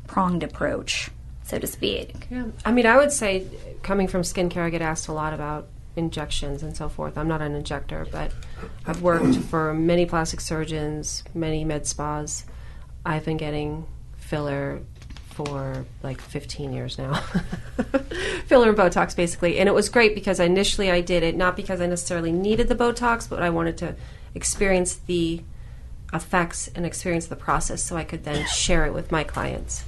pronged 0.06 0.42
approach, 0.42 1.10
so 1.42 1.58
to 1.58 1.66
speak. 1.66 2.14
Yeah. 2.30 2.46
I 2.64 2.70
mean, 2.70 2.86
I 2.86 2.96
would 2.96 3.10
say, 3.10 3.46
coming 3.82 4.06
from 4.06 4.22
skincare, 4.22 4.62
I 4.62 4.70
get 4.70 4.82
asked 4.82 5.08
a 5.08 5.12
lot 5.12 5.32
about 5.32 5.66
injections 5.96 6.62
and 6.62 6.76
so 6.76 6.88
forth. 6.88 7.18
I'm 7.18 7.28
not 7.28 7.42
an 7.42 7.54
injector, 7.54 8.06
but 8.10 8.32
I've 8.86 9.02
worked 9.02 9.36
for 9.36 9.74
many 9.74 10.06
plastic 10.06 10.40
surgeons, 10.40 11.22
many 11.34 11.64
med 11.64 11.86
spas. 11.86 12.44
I've 13.04 13.24
been 13.24 13.36
getting 13.36 13.86
filler 14.16 14.82
for 15.32 15.84
like 16.02 16.20
15 16.20 16.72
years 16.72 16.98
now. 16.98 17.14
Filler 18.46 18.68
and 18.68 18.78
Botox, 18.78 19.16
basically. 19.16 19.58
And 19.58 19.68
it 19.68 19.72
was 19.72 19.88
great 19.88 20.14
because 20.14 20.38
initially 20.38 20.90
I 20.90 21.00
did 21.00 21.22
it 21.22 21.36
not 21.36 21.56
because 21.56 21.80
I 21.80 21.86
necessarily 21.86 22.32
needed 22.32 22.68
the 22.68 22.74
Botox, 22.74 23.28
but 23.28 23.42
I 23.42 23.50
wanted 23.50 23.78
to 23.78 23.96
experience 24.34 24.94
the 24.94 25.42
effects 26.12 26.68
and 26.74 26.84
experience 26.84 27.26
the 27.26 27.36
process 27.36 27.82
so 27.82 27.96
I 27.96 28.04
could 28.04 28.24
then 28.24 28.46
share 28.46 28.84
it 28.84 28.92
with 28.92 29.10
my 29.10 29.24
clients. 29.24 29.84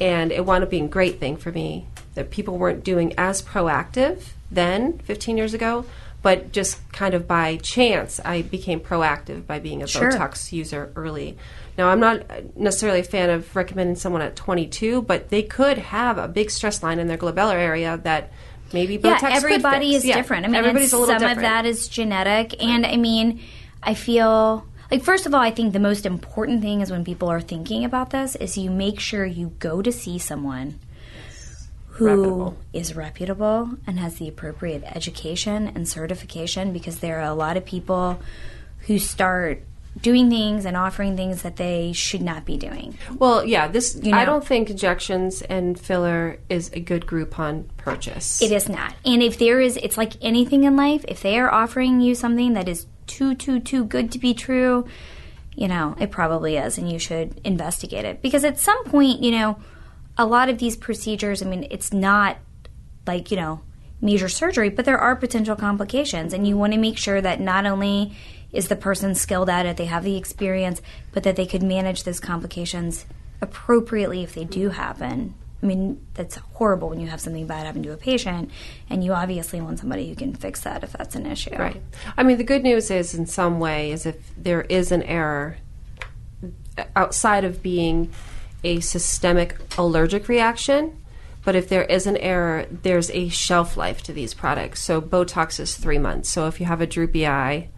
And 0.00 0.32
it 0.32 0.44
wound 0.44 0.64
up 0.64 0.70
being 0.70 0.86
a 0.86 0.88
great 0.88 1.20
thing 1.20 1.36
for 1.36 1.52
me 1.52 1.86
that 2.14 2.30
people 2.30 2.58
weren't 2.58 2.82
doing 2.82 3.14
as 3.16 3.40
proactive 3.40 4.32
then, 4.54 4.98
15 4.98 5.36
years 5.36 5.54
ago, 5.54 5.84
but 6.22 6.52
just 6.52 6.80
kind 6.92 7.14
of 7.14 7.26
by 7.26 7.56
chance, 7.56 8.20
I 8.24 8.42
became 8.42 8.80
proactive 8.80 9.46
by 9.46 9.58
being 9.58 9.82
a 9.82 9.86
sure. 9.86 10.10
Botox 10.10 10.52
user 10.52 10.92
early. 10.94 11.36
Now, 11.76 11.88
I'm 11.88 12.00
not 12.00 12.56
necessarily 12.56 13.00
a 13.00 13.04
fan 13.04 13.30
of 13.30 13.54
recommending 13.56 13.96
someone 13.96 14.22
at 14.22 14.36
22, 14.36 15.02
but 15.02 15.30
they 15.30 15.42
could 15.42 15.78
have 15.78 16.18
a 16.18 16.28
big 16.28 16.50
stress 16.50 16.82
line 16.82 16.98
in 16.98 17.08
their 17.08 17.18
glabellar 17.18 17.56
area 17.56 17.98
that 18.04 18.32
maybe 18.72 18.98
Botox 18.98 19.22
yeah, 19.22 19.30
everybody 19.32 19.94
is 19.94 20.04
yeah, 20.04 20.14
different. 20.14 20.44
I 20.44 20.48
mean, 20.48 20.56
everybody's 20.56 20.92
a 20.92 20.98
little 20.98 21.08
some 21.08 21.18
different. 21.18 21.38
of 21.38 21.42
that 21.42 21.66
is 21.66 21.88
genetic, 21.88 22.62
and 22.62 22.86
I 22.86 22.96
mean, 22.96 23.40
I 23.82 23.94
feel 23.94 24.66
like 24.92 25.02
first 25.02 25.26
of 25.26 25.34
all, 25.34 25.40
I 25.40 25.50
think 25.50 25.72
the 25.72 25.80
most 25.80 26.06
important 26.06 26.62
thing 26.62 26.82
is 26.82 26.90
when 26.90 27.04
people 27.04 27.28
are 27.28 27.40
thinking 27.40 27.84
about 27.84 28.10
this 28.10 28.36
is 28.36 28.56
you 28.56 28.70
make 28.70 29.00
sure 29.00 29.24
you 29.24 29.52
go 29.58 29.82
to 29.82 29.90
see 29.90 30.18
someone 30.18 30.78
who 31.92 32.06
reputable. 32.06 32.56
is 32.72 32.96
reputable 32.96 33.70
and 33.86 33.98
has 33.98 34.16
the 34.16 34.28
appropriate 34.28 34.82
education 34.84 35.70
and 35.74 35.86
certification 35.86 36.72
because 36.72 37.00
there 37.00 37.18
are 37.18 37.30
a 37.30 37.34
lot 37.34 37.56
of 37.56 37.64
people 37.64 38.20
who 38.86 38.98
start 38.98 39.62
doing 40.00 40.30
things 40.30 40.64
and 40.64 40.74
offering 40.74 41.16
things 41.16 41.42
that 41.42 41.56
they 41.56 41.92
should 41.92 42.22
not 42.22 42.46
be 42.46 42.56
doing. 42.56 42.96
Well, 43.18 43.44
yeah, 43.44 43.68
this 43.68 43.98
you 44.02 44.10
know? 44.10 44.16
I 44.16 44.24
don't 44.24 44.44
think 44.44 44.70
injections 44.70 45.42
and 45.42 45.78
filler 45.78 46.38
is 46.48 46.70
a 46.72 46.80
good 46.80 47.04
Groupon 47.04 47.66
purchase. 47.76 48.40
It 48.40 48.52
is 48.52 48.70
not. 48.70 48.94
And 49.04 49.22
if 49.22 49.38
there 49.38 49.60
is 49.60 49.76
it's 49.76 49.98
like 49.98 50.14
anything 50.22 50.64
in 50.64 50.76
life, 50.76 51.04
if 51.08 51.22
they 51.22 51.38
are 51.38 51.52
offering 51.52 52.00
you 52.00 52.14
something 52.14 52.54
that 52.54 52.68
is 52.68 52.86
too 53.06 53.34
too 53.34 53.60
too 53.60 53.84
good 53.84 54.10
to 54.12 54.18
be 54.18 54.32
true, 54.32 54.86
you 55.54 55.68
know, 55.68 55.94
it 56.00 56.10
probably 56.10 56.56
is 56.56 56.78
and 56.78 56.90
you 56.90 56.98
should 56.98 57.38
investigate 57.44 58.06
it 58.06 58.22
because 58.22 58.44
at 58.44 58.58
some 58.58 58.82
point, 58.84 59.22
you 59.22 59.32
know, 59.32 59.58
a 60.16 60.26
lot 60.26 60.48
of 60.48 60.58
these 60.58 60.76
procedures, 60.76 61.42
I 61.42 61.46
mean, 61.46 61.66
it's 61.70 61.92
not 61.92 62.38
like, 63.06 63.30
you 63.30 63.36
know, 63.36 63.60
major 64.00 64.28
surgery, 64.28 64.68
but 64.68 64.84
there 64.84 64.98
are 64.98 65.16
potential 65.16 65.56
complications 65.56 66.32
and 66.32 66.46
you 66.46 66.56
want 66.56 66.72
to 66.72 66.78
make 66.78 66.98
sure 66.98 67.20
that 67.20 67.40
not 67.40 67.66
only 67.66 68.16
is 68.52 68.68
the 68.68 68.76
person 68.76 69.14
skilled 69.14 69.48
at 69.48 69.64
it, 69.64 69.76
they 69.76 69.86
have 69.86 70.04
the 70.04 70.16
experience, 70.16 70.82
but 71.12 71.22
that 71.22 71.36
they 71.36 71.46
could 71.46 71.62
manage 71.62 72.04
those 72.04 72.20
complications 72.20 73.06
appropriately 73.40 74.22
if 74.22 74.34
they 74.34 74.44
do 74.44 74.70
happen. 74.70 75.34
I 75.62 75.66
mean, 75.66 76.04
that's 76.14 76.36
horrible 76.36 76.88
when 76.88 76.98
you 76.98 77.06
have 77.06 77.20
something 77.20 77.46
bad 77.46 77.66
happen 77.66 77.84
to 77.84 77.92
a 77.92 77.96
patient, 77.96 78.50
and 78.90 79.04
you 79.04 79.12
obviously 79.12 79.60
want 79.60 79.78
somebody 79.78 80.08
who 80.08 80.16
can 80.16 80.34
fix 80.34 80.60
that 80.62 80.82
if 80.82 80.92
that's 80.92 81.14
an 81.14 81.24
issue. 81.24 81.54
Right. 81.56 81.80
I 82.16 82.24
mean, 82.24 82.36
the 82.36 82.44
good 82.44 82.64
news 82.64 82.90
is, 82.90 83.14
in 83.14 83.26
some 83.26 83.60
way, 83.60 83.92
is 83.92 84.04
if 84.04 84.16
there 84.36 84.62
is 84.62 84.90
an 84.90 85.04
error 85.04 85.58
outside 86.96 87.44
of 87.44 87.62
being 87.62 88.10
a 88.64 88.80
systemic 88.80 89.56
allergic 89.78 90.28
reaction, 90.28 91.02
but 91.44 91.56
if 91.56 91.68
there 91.68 91.84
is 91.84 92.06
an 92.06 92.16
error, 92.18 92.66
there's 92.70 93.10
a 93.10 93.28
shelf 93.28 93.76
life 93.76 94.02
to 94.04 94.12
these 94.12 94.34
products. 94.34 94.82
So 94.82 95.00
Botox 95.00 95.58
is 95.58 95.76
three 95.76 95.98
months. 95.98 96.28
So 96.28 96.46
if 96.46 96.60
you 96.60 96.66
have 96.66 96.80
a 96.80 96.86
droopy 96.86 97.26
eye, 97.26 97.68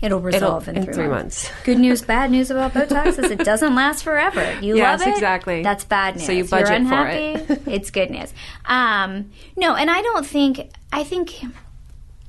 It'll 0.00 0.20
resolve 0.20 0.68
It'll, 0.68 0.78
in, 0.78 0.84
three, 0.84 0.94
three 0.94 1.08
months. 1.08 1.48
months. 1.48 1.64
Good 1.64 1.78
news, 1.78 2.02
bad 2.06 2.30
news 2.30 2.50
about 2.50 2.72
Botox 2.72 3.18
is 3.18 3.30
it 3.32 3.40
doesn't 3.40 3.74
last 3.74 4.04
forever. 4.04 4.58
You 4.60 4.76
yes, 4.76 5.00
love 5.00 5.08
it, 5.08 5.10
exactly. 5.10 5.62
That's 5.62 5.84
bad 5.84 6.16
news. 6.16 6.26
So 6.26 6.32
you 6.32 6.44
budget 6.44 6.68
You're 6.68 6.76
unhappy, 6.76 7.44
for 7.44 7.52
it. 7.54 7.62
it's 7.66 7.90
good 7.90 8.10
news. 8.10 8.32
Um, 8.64 9.32
no, 9.56 9.74
and 9.74 9.90
I 9.90 10.00
don't 10.02 10.24
think. 10.24 10.70
I 10.92 11.02
think, 11.02 11.42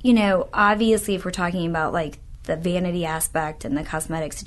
you 0.02 0.12
know, 0.12 0.48
obviously, 0.52 1.14
if 1.14 1.24
we're 1.24 1.30
talking 1.30 1.68
about 1.68 1.92
like 1.92 2.18
the 2.44 2.56
vanity 2.56 3.04
aspect 3.04 3.64
and 3.64 3.76
the 3.76 3.84
cosmetics, 3.84 4.42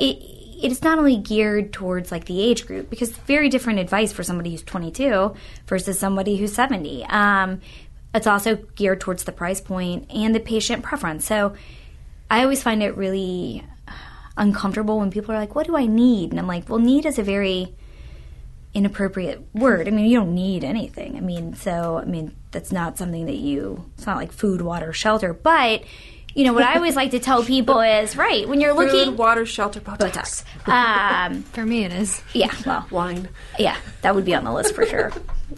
it 0.00 0.43
it's 0.72 0.82
not 0.82 0.98
only 0.98 1.16
geared 1.16 1.72
towards 1.72 2.10
like 2.10 2.24
the 2.24 2.40
age 2.40 2.66
group 2.66 2.88
because 2.90 3.10
very 3.10 3.48
different 3.48 3.78
advice 3.78 4.12
for 4.12 4.22
somebody 4.22 4.50
who's 4.50 4.62
22 4.62 5.34
versus 5.66 5.98
somebody 5.98 6.36
who's 6.36 6.54
70. 6.54 7.04
Um, 7.04 7.60
it's 8.14 8.26
also 8.26 8.56
geared 8.56 9.00
towards 9.00 9.24
the 9.24 9.32
price 9.32 9.60
point 9.60 10.10
and 10.14 10.34
the 10.34 10.40
patient 10.40 10.82
preference. 10.82 11.26
So 11.26 11.54
I 12.30 12.42
always 12.42 12.62
find 12.62 12.82
it 12.82 12.96
really 12.96 13.64
uncomfortable 14.36 14.98
when 14.98 15.10
people 15.10 15.34
are 15.34 15.38
like, 15.38 15.54
"What 15.54 15.66
do 15.66 15.76
I 15.76 15.86
need?" 15.86 16.30
And 16.30 16.38
I'm 16.38 16.46
like, 16.46 16.68
"Well, 16.68 16.78
need 16.78 17.06
is 17.06 17.18
a 17.18 17.22
very 17.22 17.74
inappropriate 18.72 19.46
word. 19.54 19.86
I 19.86 19.90
mean, 19.92 20.06
you 20.06 20.18
don't 20.18 20.34
need 20.34 20.64
anything. 20.64 21.16
I 21.16 21.20
mean, 21.20 21.54
so 21.54 21.98
I 21.98 22.04
mean, 22.04 22.34
that's 22.50 22.72
not 22.72 22.98
something 22.98 23.26
that 23.26 23.36
you. 23.36 23.84
It's 23.96 24.06
not 24.06 24.16
like 24.16 24.32
food, 24.32 24.62
water, 24.62 24.92
shelter. 24.92 25.32
But 25.32 25.82
you 26.34 26.44
know 26.44 26.52
what 26.52 26.64
I 26.64 26.74
always 26.76 26.96
like 26.96 27.12
to 27.12 27.18
tell 27.18 27.44
people 27.56 27.80
is 27.80 28.16
right 28.16 28.48
when 28.48 28.60
you're 28.60 28.74
looking 28.74 29.06
Food, 29.10 29.18
water, 29.18 29.46
shelter, 29.46 29.80
Botox. 29.80 30.44
Botox. 30.64 30.68
Um, 30.68 31.42
For 31.52 31.64
me, 31.64 31.84
it 31.84 31.92
is. 31.92 32.22
yeah, 32.32 32.52
well, 32.66 32.86
Wine. 32.90 33.28
yeah, 33.58 33.76
that 34.02 34.14
would 34.14 34.24
be 34.24 34.34
on 34.34 34.44
the 34.44 34.52
list 34.52 34.74
for 34.74 34.84
sure. 34.86 35.12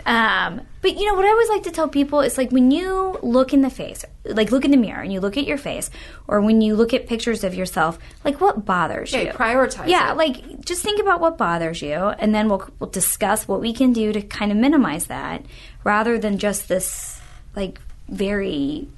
Um, 0.05 0.61
but 0.83 0.97
you 0.99 1.07
know 1.07 1.15
what 1.15 1.25
I 1.25 1.31
always 1.31 1.49
like 1.49 1.62
to 1.62 1.71
tell 1.71 1.89
people 1.89 2.21
is 2.21 2.37
like 2.37 2.51
when 2.53 2.71
you 2.71 3.19
look 3.23 3.55
in 3.55 3.62
the 3.62 3.71
face, 3.71 4.05
like 4.25 4.51
look 4.53 4.65
in 4.65 4.71
the 4.71 4.77
mirror 4.77 5.01
and 5.01 5.12
you 5.12 5.21
look 5.21 5.37
at 5.39 5.47
your 5.47 5.57
face, 5.57 5.91
or 6.29 6.41
when 6.43 6.61
you 6.61 6.75
look 6.77 6.93
at 6.93 7.07
pictures 7.07 7.45
of 7.45 7.55
yourself, 7.55 7.99
like 8.25 8.41
what 8.41 8.65
bothers 8.67 9.12
Yeah, 9.12 9.21
you? 9.23 9.31
prioritize 9.33 9.89
Yeah, 9.89 10.12
it. 10.12 10.17
like 10.19 10.65
just 10.67 10.83
think 10.83 11.01
about 11.01 11.21
what 11.21 11.39
bothers 11.39 11.81
you, 11.81 11.95
and 11.95 12.35
then 12.35 12.49
we'll 12.49 12.69
we'll 12.79 12.91
discuss 12.91 13.49
what 13.49 13.61
we 13.61 13.73
can 13.73 13.93
do 13.95 14.12
to 14.12 14.21
kind 14.21 14.51
of 14.53 14.59
minimize 14.59 15.07
that, 15.07 15.45
rather 15.83 16.19
than 16.19 16.37
just 16.39 16.69
this 16.69 17.19
like 17.55 17.81
very 18.09 18.89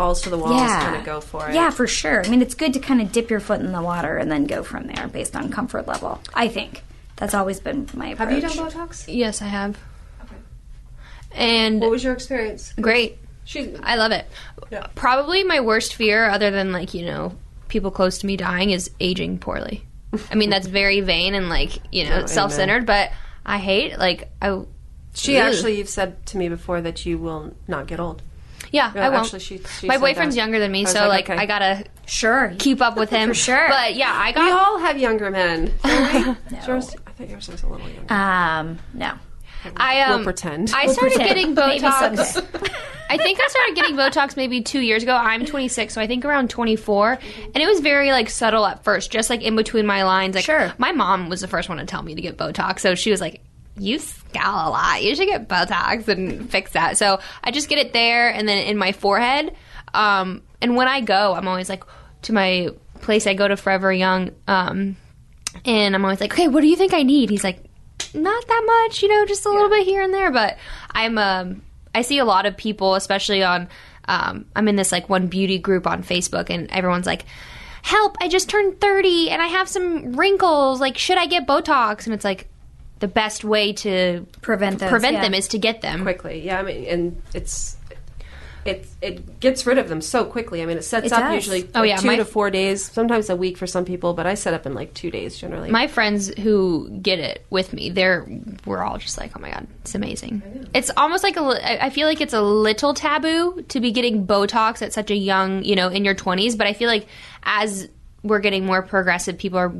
Balls 0.00 0.22
to 0.22 0.30
the 0.30 0.38
walls, 0.38 0.52
yeah 0.60 0.80
kind 0.80 0.96
of 0.96 1.04
go 1.04 1.20
for 1.20 1.48
it. 1.48 1.54
Yeah, 1.54 1.70
for 1.70 1.86
sure. 1.86 2.24
I 2.24 2.28
mean, 2.28 2.42
it's 2.42 2.54
good 2.54 2.72
to 2.74 2.80
kind 2.80 3.00
of 3.00 3.12
dip 3.12 3.30
your 3.30 3.40
foot 3.40 3.60
in 3.60 3.72
the 3.72 3.82
water 3.82 4.16
and 4.16 4.30
then 4.30 4.46
go 4.46 4.62
from 4.62 4.86
there 4.86 5.08
based 5.08 5.36
on 5.36 5.50
comfort 5.50 5.86
level. 5.86 6.20
I 6.34 6.48
think 6.48 6.82
that's 7.16 7.34
always 7.34 7.60
been 7.60 7.88
my 7.94 8.08
approach. 8.08 8.30
Have 8.30 8.42
you 8.42 8.48
done 8.62 8.70
Botox? 8.70 9.04
Yes, 9.06 9.42
I 9.42 9.46
have. 9.46 9.78
Okay. 10.24 10.36
And 11.32 11.80
What 11.80 11.90
was 11.90 12.02
your 12.02 12.12
experience? 12.14 12.72
great. 12.80 13.18
She's 13.44 13.68
I 13.82 13.96
love 13.96 14.12
it. 14.12 14.26
Yeah. 14.70 14.86
Probably 14.94 15.44
my 15.44 15.60
worst 15.60 15.94
fear, 15.96 16.28
other 16.30 16.50
than 16.50 16.72
like, 16.72 16.94
you 16.94 17.04
know, 17.04 17.34
people 17.68 17.90
close 17.90 18.18
to 18.18 18.26
me 18.26 18.36
dying, 18.36 18.70
is 18.70 18.90
aging 19.00 19.38
poorly. 19.38 19.84
I 20.30 20.34
mean, 20.34 20.50
that's 20.50 20.66
very 20.66 21.00
vain 21.00 21.34
and 21.34 21.48
like, 21.48 21.78
you 21.92 22.04
know, 22.04 22.22
Oh, 22.22 22.26
self 22.26 22.52
centered, 22.52 22.86
but 22.86 23.10
I 23.44 23.58
hate, 23.58 23.98
like, 23.98 24.28
I. 24.40 24.62
She 25.14 25.36
Ugh. 25.36 25.52
actually, 25.52 25.76
you've 25.78 25.88
said 25.88 26.24
to 26.26 26.38
me 26.38 26.48
before 26.48 26.80
that 26.80 27.04
you 27.04 27.18
will 27.18 27.54
not 27.66 27.86
get 27.88 27.98
old. 28.00 28.22
Yeah, 28.72 28.92
Yeah, 28.94 29.06
I 29.06 29.08
won't. 29.08 29.24
actually, 29.24 29.40
she- 29.40 29.60
she 29.80 29.86
my 29.86 29.98
boyfriend's 29.98 30.34
that. 30.36 30.40
younger 30.42 30.58
than 30.58 30.70
me, 30.72 30.84
so 30.84 31.00
like, 31.08 31.28
like, 31.28 31.30
okay. 31.30 31.38
I 31.42 31.46
gotta 31.46 31.84
Sure. 32.06 32.54
keep 32.58 32.80
up 32.80 32.96
with 32.96 33.10
him. 33.10 33.28
For 33.30 33.34
sure. 33.34 33.66
But 33.68 33.94
yeah, 33.96 34.12
I 34.14 34.32
got. 34.32 34.44
We 34.44 34.50
all 34.52 34.78
have 34.78 34.98
younger 34.98 35.30
men. 35.30 35.72
don't 35.82 36.36
we? 36.50 36.56
Yours, 36.66 36.94
I 37.06 37.10
think 37.12 37.30
yours 37.30 37.48
was 37.48 37.62
a 37.62 37.66
little 37.66 37.88
younger. 37.88 38.12
Um, 38.12 38.78
no. 38.94 39.12
I 39.76 40.00
um, 40.02 40.14
We'll 40.16 40.24
pretend. 40.24 40.72
I 40.74 40.86
started 40.86 41.16
pretend. 41.16 41.54
getting 41.54 41.54
Botox. 41.54 42.36
I 43.10 43.18
think 43.18 43.40
I 43.42 43.48
started 43.48 43.74
getting 43.74 43.94
Botox 43.96 44.36
maybe 44.36 44.62
two 44.62 44.80
years 44.80 45.02
ago. 45.02 45.14
I'm 45.14 45.44
26, 45.44 45.92
so 45.92 46.00
I 46.00 46.06
think 46.06 46.24
around 46.24 46.48
24, 46.48 47.18
and 47.54 47.56
it 47.56 47.66
was 47.66 47.80
very 47.80 48.10
like 48.12 48.30
subtle 48.30 48.64
at 48.64 48.84
first, 48.84 49.10
just 49.10 49.28
like 49.28 49.42
in 49.42 49.56
between 49.56 49.84
my 49.84 50.04
lines. 50.04 50.34
Like, 50.36 50.44
Sure. 50.44 50.72
my 50.78 50.92
mom 50.92 51.28
was 51.28 51.40
the 51.42 51.48
first 51.48 51.68
one 51.68 51.76
to 51.78 51.84
tell 51.84 52.02
me 52.02 52.14
to 52.14 52.22
get 52.22 52.38
Botox, 52.38 52.78
so 52.80 52.94
she 52.94 53.10
was 53.10 53.20
like, 53.20 53.42
"You 53.78 53.98
scowl 53.98 54.68
a 54.68 54.70
lot. 54.70 55.02
You 55.02 55.14
should 55.14 55.28
get 55.28 55.48
Botox 55.48 56.08
and 56.08 56.50
fix 56.50 56.72
that." 56.72 56.98
So 56.98 57.20
I 57.42 57.50
just 57.50 57.68
get 57.68 57.78
it 57.78 57.92
there, 57.92 58.30
and 58.30 58.48
then 58.48 58.58
in 58.58 58.76
my 58.76 58.92
forehead. 58.92 59.54
Um, 59.92 60.42
and 60.60 60.76
when 60.76 60.88
I 60.88 61.00
go, 61.00 61.34
I'm 61.34 61.48
always 61.48 61.68
like 61.68 61.84
to 62.22 62.32
my 62.32 62.68
place. 63.00 63.26
I 63.26 63.34
go 63.34 63.48
to 63.48 63.56
Forever 63.56 63.92
Young, 63.92 64.30
um, 64.46 64.96
and 65.64 65.94
I'm 65.94 66.04
always 66.04 66.20
like, 66.20 66.32
"Okay, 66.32 66.48
what 66.48 66.60
do 66.60 66.68
you 66.68 66.76
think 66.76 66.94
I 66.94 67.02
need?" 67.02 67.30
He's 67.30 67.44
like, 67.44 67.64
not 68.14 68.46
that 68.46 68.62
much, 68.66 69.02
you 69.02 69.08
know, 69.08 69.24
just 69.26 69.46
a 69.46 69.50
little 69.50 69.68
bit 69.68 69.86
here 69.86 70.02
and 70.02 70.12
there. 70.12 70.30
But 70.30 70.58
I'm, 70.92 71.18
um, 71.18 71.62
I 71.94 72.02
see 72.02 72.18
a 72.18 72.24
lot 72.24 72.46
of 72.46 72.56
people, 72.56 72.94
especially 72.94 73.42
on, 73.42 73.68
um, 74.08 74.46
I'm 74.56 74.68
in 74.68 74.76
this 74.76 74.92
like 74.92 75.08
one 75.08 75.28
beauty 75.28 75.58
group 75.58 75.86
on 75.86 76.02
Facebook, 76.02 76.50
and 76.50 76.70
everyone's 76.70 77.06
like, 77.06 77.24
"Help! 77.82 78.16
I 78.20 78.28
just 78.28 78.48
turned 78.48 78.80
30 78.80 79.30
and 79.30 79.40
I 79.40 79.46
have 79.46 79.68
some 79.68 80.12
wrinkles. 80.14 80.80
Like, 80.80 80.98
should 80.98 81.18
I 81.18 81.26
get 81.26 81.46
Botox?" 81.46 82.06
And 82.06 82.14
it's 82.14 82.24
like, 82.24 82.48
the 83.00 83.08
best 83.08 83.44
way 83.44 83.72
to 83.72 84.26
Prevent 84.40 84.78
those, 84.78 84.90
prevent 84.90 85.14
yeah. 85.14 85.22
them 85.22 85.34
is 85.34 85.48
to 85.48 85.58
get 85.58 85.80
them. 85.82 86.02
quickly. 86.02 86.44
Yeah, 86.44 86.60
I 86.60 86.62
mean, 86.62 86.84
and 86.84 87.22
it's 87.34 87.76
it 88.66 88.86
it 89.00 89.40
gets 89.40 89.64
rid 89.66 89.78
of 89.78 89.88
them 89.88 90.02
so 90.02 90.22
quickly. 90.26 90.60
I 90.60 90.66
mean, 90.66 90.76
it 90.76 90.84
sets 90.84 91.06
It 91.06 91.12
up 91.14 91.32
usually 91.32 91.66
Oh, 91.74 91.80
like, 91.80 91.88
yeah, 91.88 91.96
two 91.96 92.06
my- 92.08 92.16
to 92.16 92.26
four 92.26 92.50
days, 92.50 92.84
sometimes 92.84 93.30
a 93.30 93.36
week 93.36 93.56
for 93.56 93.66
some 93.66 93.86
people, 93.86 94.12
but 94.12 94.26
I 94.26 94.34
set 94.34 94.52
up 94.52 94.66
in 94.66 94.74
like 94.74 94.92
two 94.92 95.10
days 95.10 95.38
generally. 95.38 95.70
My 95.70 95.86
friends 95.86 96.28
who 96.38 96.90
get 97.00 97.18
it 97.18 97.46
with 97.48 97.72
me, 97.72 97.88
they're 97.88 98.26
we're 98.66 98.82
all 98.82 98.98
just 98.98 99.16
like, 99.16 99.32
oh 99.34 99.40
my 99.40 99.50
god, 99.50 99.66
it's 99.80 99.94
amazing. 99.94 100.68
It's 100.74 100.90
almost 100.94 101.24
like 101.24 101.38
a. 101.38 101.84
I 101.84 101.88
feel 101.88 102.06
like 102.06 102.20
it's 102.20 102.34
a 102.34 102.42
little 102.42 102.92
taboo 102.92 103.64
to 103.68 103.80
be 103.80 103.92
getting 103.92 104.26
Botox 104.26 104.82
at 104.82 104.92
such 104.92 105.10
a 105.10 105.16
young, 105.16 105.64
you 105.64 105.74
know, 105.74 105.88
in 105.88 106.04
your 106.04 106.14
twenties. 106.14 106.54
But 106.54 106.66
I 106.66 106.74
feel 106.74 106.88
like 106.88 107.06
as 107.44 107.88
we're 108.22 108.40
getting 108.40 108.66
more 108.66 108.82
progressive, 108.82 109.38
people 109.38 109.58
are 109.58 109.72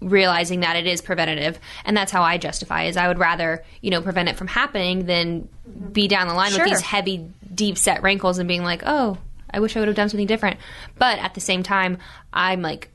realizing 0.00 0.60
that 0.60 0.76
it 0.76 0.86
is 0.86 1.00
preventative, 1.00 1.58
and 1.84 1.96
that's 1.96 2.10
how 2.12 2.22
I 2.22 2.38
justify. 2.38 2.84
Is 2.84 2.96
I 2.96 3.08
would 3.08 3.18
rather 3.18 3.64
you 3.80 3.90
know 3.90 4.00
prevent 4.02 4.28
it 4.28 4.36
from 4.36 4.46
happening 4.48 5.06
than 5.06 5.48
be 5.92 6.08
down 6.08 6.28
the 6.28 6.34
line 6.34 6.50
Sure. 6.52 6.64
with 6.64 6.72
these 6.72 6.80
heavy, 6.80 7.26
deep 7.54 7.76
set 7.78 8.02
wrinkles 8.02 8.38
and 8.38 8.48
being 8.48 8.62
like, 8.64 8.82
oh, 8.86 9.18
I 9.50 9.60
wish 9.60 9.76
I 9.76 9.80
would 9.80 9.88
have 9.88 9.96
done 9.96 10.08
something 10.08 10.26
different. 10.26 10.58
But 10.98 11.18
at 11.18 11.34
the 11.34 11.40
same 11.40 11.62
time, 11.62 11.98
I'm 12.32 12.62
like 12.62 12.90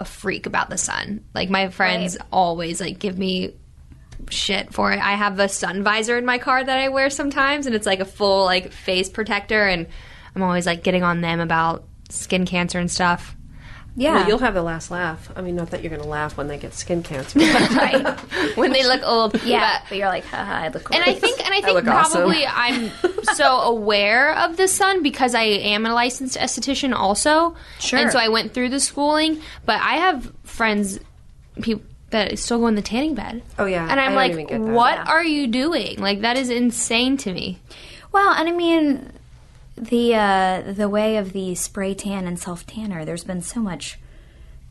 a 0.00 0.04
freak 0.04 0.46
about 0.46 0.70
the 0.70 0.78
sun. 0.78 1.24
Like 1.34 1.50
my 1.50 1.68
friends 1.70 2.16
Right. 2.18 2.26
always 2.32 2.80
like 2.80 2.98
give 2.98 3.18
me 3.18 3.54
shit 4.30 4.72
for 4.72 4.92
it. 4.92 4.98
I 5.00 5.12
have 5.14 5.38
a 5.38 5.48
sun 5.48 5.82
visor 5.82 6.18
in 6.18 6.24
my 6.24 6.38
car 6.38 6.62
that 6.62 6.78
I 6.78 6.88
wear 6.88 7.08
sometimes 7.10 7.66
and 7.66 7.74
it's 7.74 7.86
like 7.86 8.00
a 8.00 8.04
full 8.04 8.44
like 8.44 8.72
face 8.72 9.08
protector 9.08 9.66
and 9.66 9.86
I'm 10.34 10.42
always 10.42 10.66
like 10.66 10.82
getting 10.82 11.02
on 11.02 11.20
them 11.20 11.40
about 11.40 11.84
skin 12.10 12.46
cancer 12.46 12.78
and 12.78 12.90
stuff. 12.90 13.34
Yeah. 14.00 14.14
Well, 14.14 14.28
you'll 14.28 14.38
have 14.38 14.54
the 14.54 14.62
last 14.62 14.90
laugh. 14.92 15.28
I 15.34 15.40
mean, 15.42 15.56
not 15.56 15.70
that 15.72 15.82
you're 15.82 15.90
going 15.90 16.00
to 16.02 16.08
laugh 16.08 16.36
when 16.36 16.46
they 16.46 16.56
get 16.56 16.72
skin 16.72 17.02
cancer. 17.02 17.38
right. 17.40 18.18
When 18.56 18.72
they 18.72 18.84
look 18.86 19.02
old. 19.02 19.42
Yeah. 19.42 19.80
But- 19.80 19.88
But 19.88 19.98
you're 19.98 20.08
like, 20.08 20.24
haha, 20.24 20.64
I 20.64 20.68
look 20.68 20.92
and 20.94 21.02
I 21.04 21.14
think 21.14 21.44
and 21.44 21.52
I 21.52 21.60
think 21.60 21.86
awesome. 21.88 22.22
probably 22.22 22.46
I'm 22.46 22.90
so 23.34 23.60
aware 23.62 24.34
of 24.36 24.56
the 24.56 24.68
sun 24.68 25.02
because 25.02 25.34
I 25.34 25.42
am 25.42 25.84
a 25.86 25.92
licensed 25.92 26.36
esthetician 26.38 26.94
also. 26.94 27.56
Sure. 27.80 27.98
And 27.98 28.10
so 28.12 28.18
I 28.18 28.28
went 28.28 28.54
through 28.54 28.68
the 28.70 28.80
schooling, 28.80 29.40
but 29.66 29.80
I 29.80 29.94
have 29.96 30.32
friends 30.44 31.00
people 31.60 31.82
that 32.10 32.38
still 32.38 32.58
go 32.60 32.66
in 32.68 32.74
the 32.76 32.82
tanning 32.82 33.14
bed. 33.14 33.42
Oh, 33.58 33.66
yeah. 33.66 33.86
And 33.90 33.98
I 34.00 34.06
I'm 34.06 34.14
like, 34.14 34.32
even 34.32 34.46
get 34.46 34.60
that. 34.64 34.72
what 34.72 34.94
Yeah. 34.94 35.04
are 35.08 35.24
you 35.24 35.46
doing? 35.48 35.98
Like 35.98 36.20
that 36.22 36.36
is 36.38 36.50
insane 36.50 37.16
to 37.18 37.32
me. 37.32 37.58
Well, 38.12 38.30
and 38.32 38.48
I 38.48 38.52
mean, 38.52 39.12
the 39.78 40.14
uh, 40.14 40.72
the 40.72 40.88
way 40.88 41.16
of 41.16 41.32
the 41.32 41.54
spray 41.54 41.94
tan 41.94 42.26
and 42.26 42.38
self 42.38 42.66
tanner, 42.66 43.04
there's 43.04 43.24
been 43.24 43.42
so 43.42 43.60
much 43.60 43.98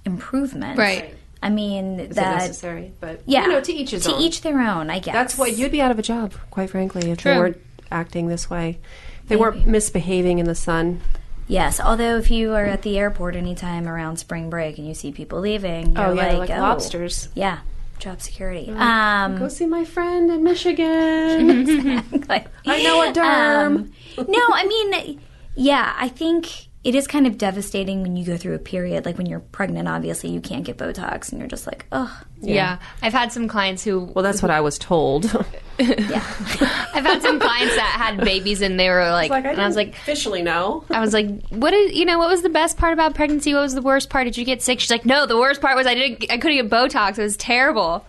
improvement. 0.05 0.77
Right. 0.77 1.15
I 1.41 1.49
mean, 1.49 1.99
Is 1.99 2.11
it 2.11 2.15
that 2.15 2.37
necessary? 2.39 2.93
But, 2.99 3.21
yeah, 3.27 3.43
you 3.45 3.51
know, 3.51 3.61
to 3.61 3.71
each 3.71 3.91
his 3.91 4.03
to 4.05 4.15
own. 4.15 4.21
each 4.21 4.41
their 4.41 4.59
own. 4.59 4.89
I 4.89 4.97
guess 4.99 5.13
That's 5.13 5.37
what 5.37 5.55
you'd 5.55 5.71
be 5.71 5.81
out 5.81 5.91
of 5.91 5.99
a 5.99 6.01
job, 6.01 6.33
quite 6.49 6.71
frankly, 6.71 7.11
if 7.11 7.19
True. 7.19 7.31
they 7.31 7.37
weren't 7.37 7.61
acting 7.91 8.27
this 8.27 8.49
way. 8.49 8.79
They 9.27 9.35
weren't 9.35 9.67
misbehaving 9.67 10.39
in 10.39 10.45
the 10.47 10.55
sun. 10.55 11.01
Yes, 11.47 11.79
although 11.79 12.17
if 12.17 12.31
you 12.31 12.53
are 12.53 12.65
at 12.65 12.81
the 12.81 12.97
airport 12.97 13.35
anytime 13.35 13.87
around 13.87 14.17
spring 14.17 14.49
break 14.49 14.77
and 14.79 14.87
you 14.87 14.93
see 14.95 15.11
people 15.11 15.39
leaving, 15.39 15.95
you're 15.95 16.05
Oh, 16.07 16.13
yeah, 16.13 16.27
like, 16.33 16.49
like 16.49 16.57
oh, 16.57 16.61
lobsters. 16.61 17.29
Yeah, 17.35 17.59
job 17.99 18.19
security. 18.21 18.71
Um, 18.75 19.37
Go 19.37 19.47
see 19.47 19.67
my 19.67 19.85
friend 19.85 20.31
in 20.31 20.43
Michigan. 20.43 22.03
like- 22.27 22.47
I 22.65 22.81
know 22.83 23.03
a 23.07 23.13
derm. 23.13 23.65
Um, 23.65 23.93
no, 24.17 24.39
I 24.53 24.65
mean, 24.67 25.19
yeah, 25.55 25.93
I 25.97 26.07
think 26.09 26.67
it 26.83 26.95
is 26.95 27.05
kind 27.07 27.27
of 27.27 27.37
devastating 27.37 28.01
when 28.01 28.15
you 28.15 28.23
go 28.25 28.37
through 28.37 28.53
a 28.55 28.59
period 28.59 29.05
like 29.05 29.17
when 29.17 29.25
you're 29.25 29.39
pregnant. 29.41 29.87
Obviously, 29.89 30.29
you 30.29 30.39
can't 30.39 30.63
get 30.63 30.77
Botox, 30.77 31.31
and 31.31 31.39
you're 31.39 31.47
just 31.49 31.67
like, 31.67 31.85
ugh. 31.91 32.09
Yeah. 32.39 32.77
I've 33.01 33.13
had 33.13 33.31
some 33.31 33.47
clients 33.47 33.83
who 33.83 33.99
well, 34.13 34.23
that's 34.23 34.41
what 34.41 34.51
I 34.51 34.61
was 34.61 34.77
told. 34.77 35.25
Yeah, 35.79 36.23
I've 36.95 37.05
had 37.05 37.21
some 37.21 37.39
clients 37.39 37.75
that 37.75 37.95
had 37.99 38.25
babies 38.25 38.63
and 38.63 38.79
they 38.79 38.89
were 38.89 39.11
like, 39.11 39.29
and 39.29 39.61
I 39.61 39.67
was 39.67 39.75
like 39.75 39.89
officially 39.89 40.41
no. 40.41 40.83
I 40.89 40.99
was 40.99 41.13
like, 41.13 41.29
"What 41.49 41.71
is 41.71 41.93
you 41.93 42.03
know? 42.03 42.17
What 42.17 42.29
was 42.29 42.41
the 42.41 42.49
best 42.49 42.77
part 42.77 42.93
about 42.93 43.13
pregnancy? 43.13 43.53
What 43.53 43.61
was 43.61 43.75
the 43.75 43.83
worst 43.83 44.09
part? 44.09 44.25
Did 44.25 44.37
you 44.37 44.43
get 44.43 44.63
sick?" 44.63 44.79
She's 44.79 44.89
like, 44.89 45.05
"No, 45.05 45.27
the 45.27 45.37
worst 45.37 45.61
part 45.61 45.75
was 45.77 45.85
I 45.85 45.93
didn't. 45.93 46.31
I 46.31 46.39
couldn't 46.39 46.57
get 46.57 46.69
Botox. 46.71 47.19
It 47.19 47.21
was 47.21 47.37
terrible. 47.37 48.03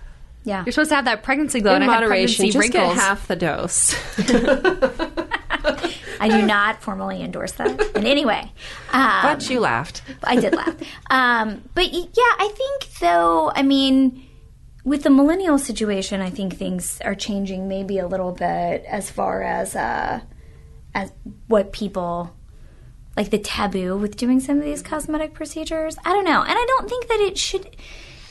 yeah. 0.44 0.64
You're 0.64 0.72
supposed 0.72 0.88
to 0.88 0.96
have 0.96 1.04
that 1.04 1.22
pregnancy 1.22 1.60
glow, 1.60 1.74
In 1.74 1.82
and 1.82 1.90
I 1.90 1.94
had 1.96 2.00
moderation, 2.04 2.44
pregnancy 2.44 2.58
just 2.58 2.74
wrinkles." 2.74 2.94
get 2.94 3.02
half 3.02 3.28
the 3.28 3.36
dose. 3.36 3.94
I 6.20 6.28
do 6.28 6.46
not 6.46 6.82
formally 6.82 7.22
endorse 7.22 7.52
that 7.52 7.96
in 7.96 8.06
any 8.06 8.24
way. 8.24 8.52
Um, 8.92 9.22
but 9.22 9.50
you 9.50 9.60
laughed. 9.60 10.02
I 10.22 10.36
did 10.36 10.54
laugh. 10.54 10.74
Um, 11.10 11.62
but 11.74 11.92
yeah, 11.92 12.06
I 12.16 12.52
think 12.54 12.98
though, 12.98 13.52
I 13.54 13.62
mean, 13.62 14.24
with 14.84 15.02
the 15.02 15.10
millennial 15.10 15.58
situation, 15.58 16.20
I 16.20 16.30
think 16.30 16.56
things 16.56 17.00
are 17.04 17.14
changing 17.14 17.68
maybe 17.68 17.98
a 17.98 18.06
little 18.06 18.32
bit 18.32 18.84
as 18.88 19.10
far 19.10 19.42
as 19.42 19.76
uh, 19.76 20.20
as 20.94 21.12
what 21.46 21.72
people 21.72 22.34
like 23.16 23.30
the 23.30 23.38
taboo 23.38 23.96
with 23.96 24.16
doing 24.16 24.40
some 24.40 24.58
of 24.58 24.64
these 24.64 24.82
cosmetic 24.82 25.34
procedures. 25.34 25.96
I 26.04 26.12
don't 26.12 26.24
know, 26.24 26.40
and 26.40 26.52
I 26.52 26.64
don't 26.68 26.88
think 26.88 27.08
that 27.08 27.20
it 27.20 27.36
should. 27.36 27.76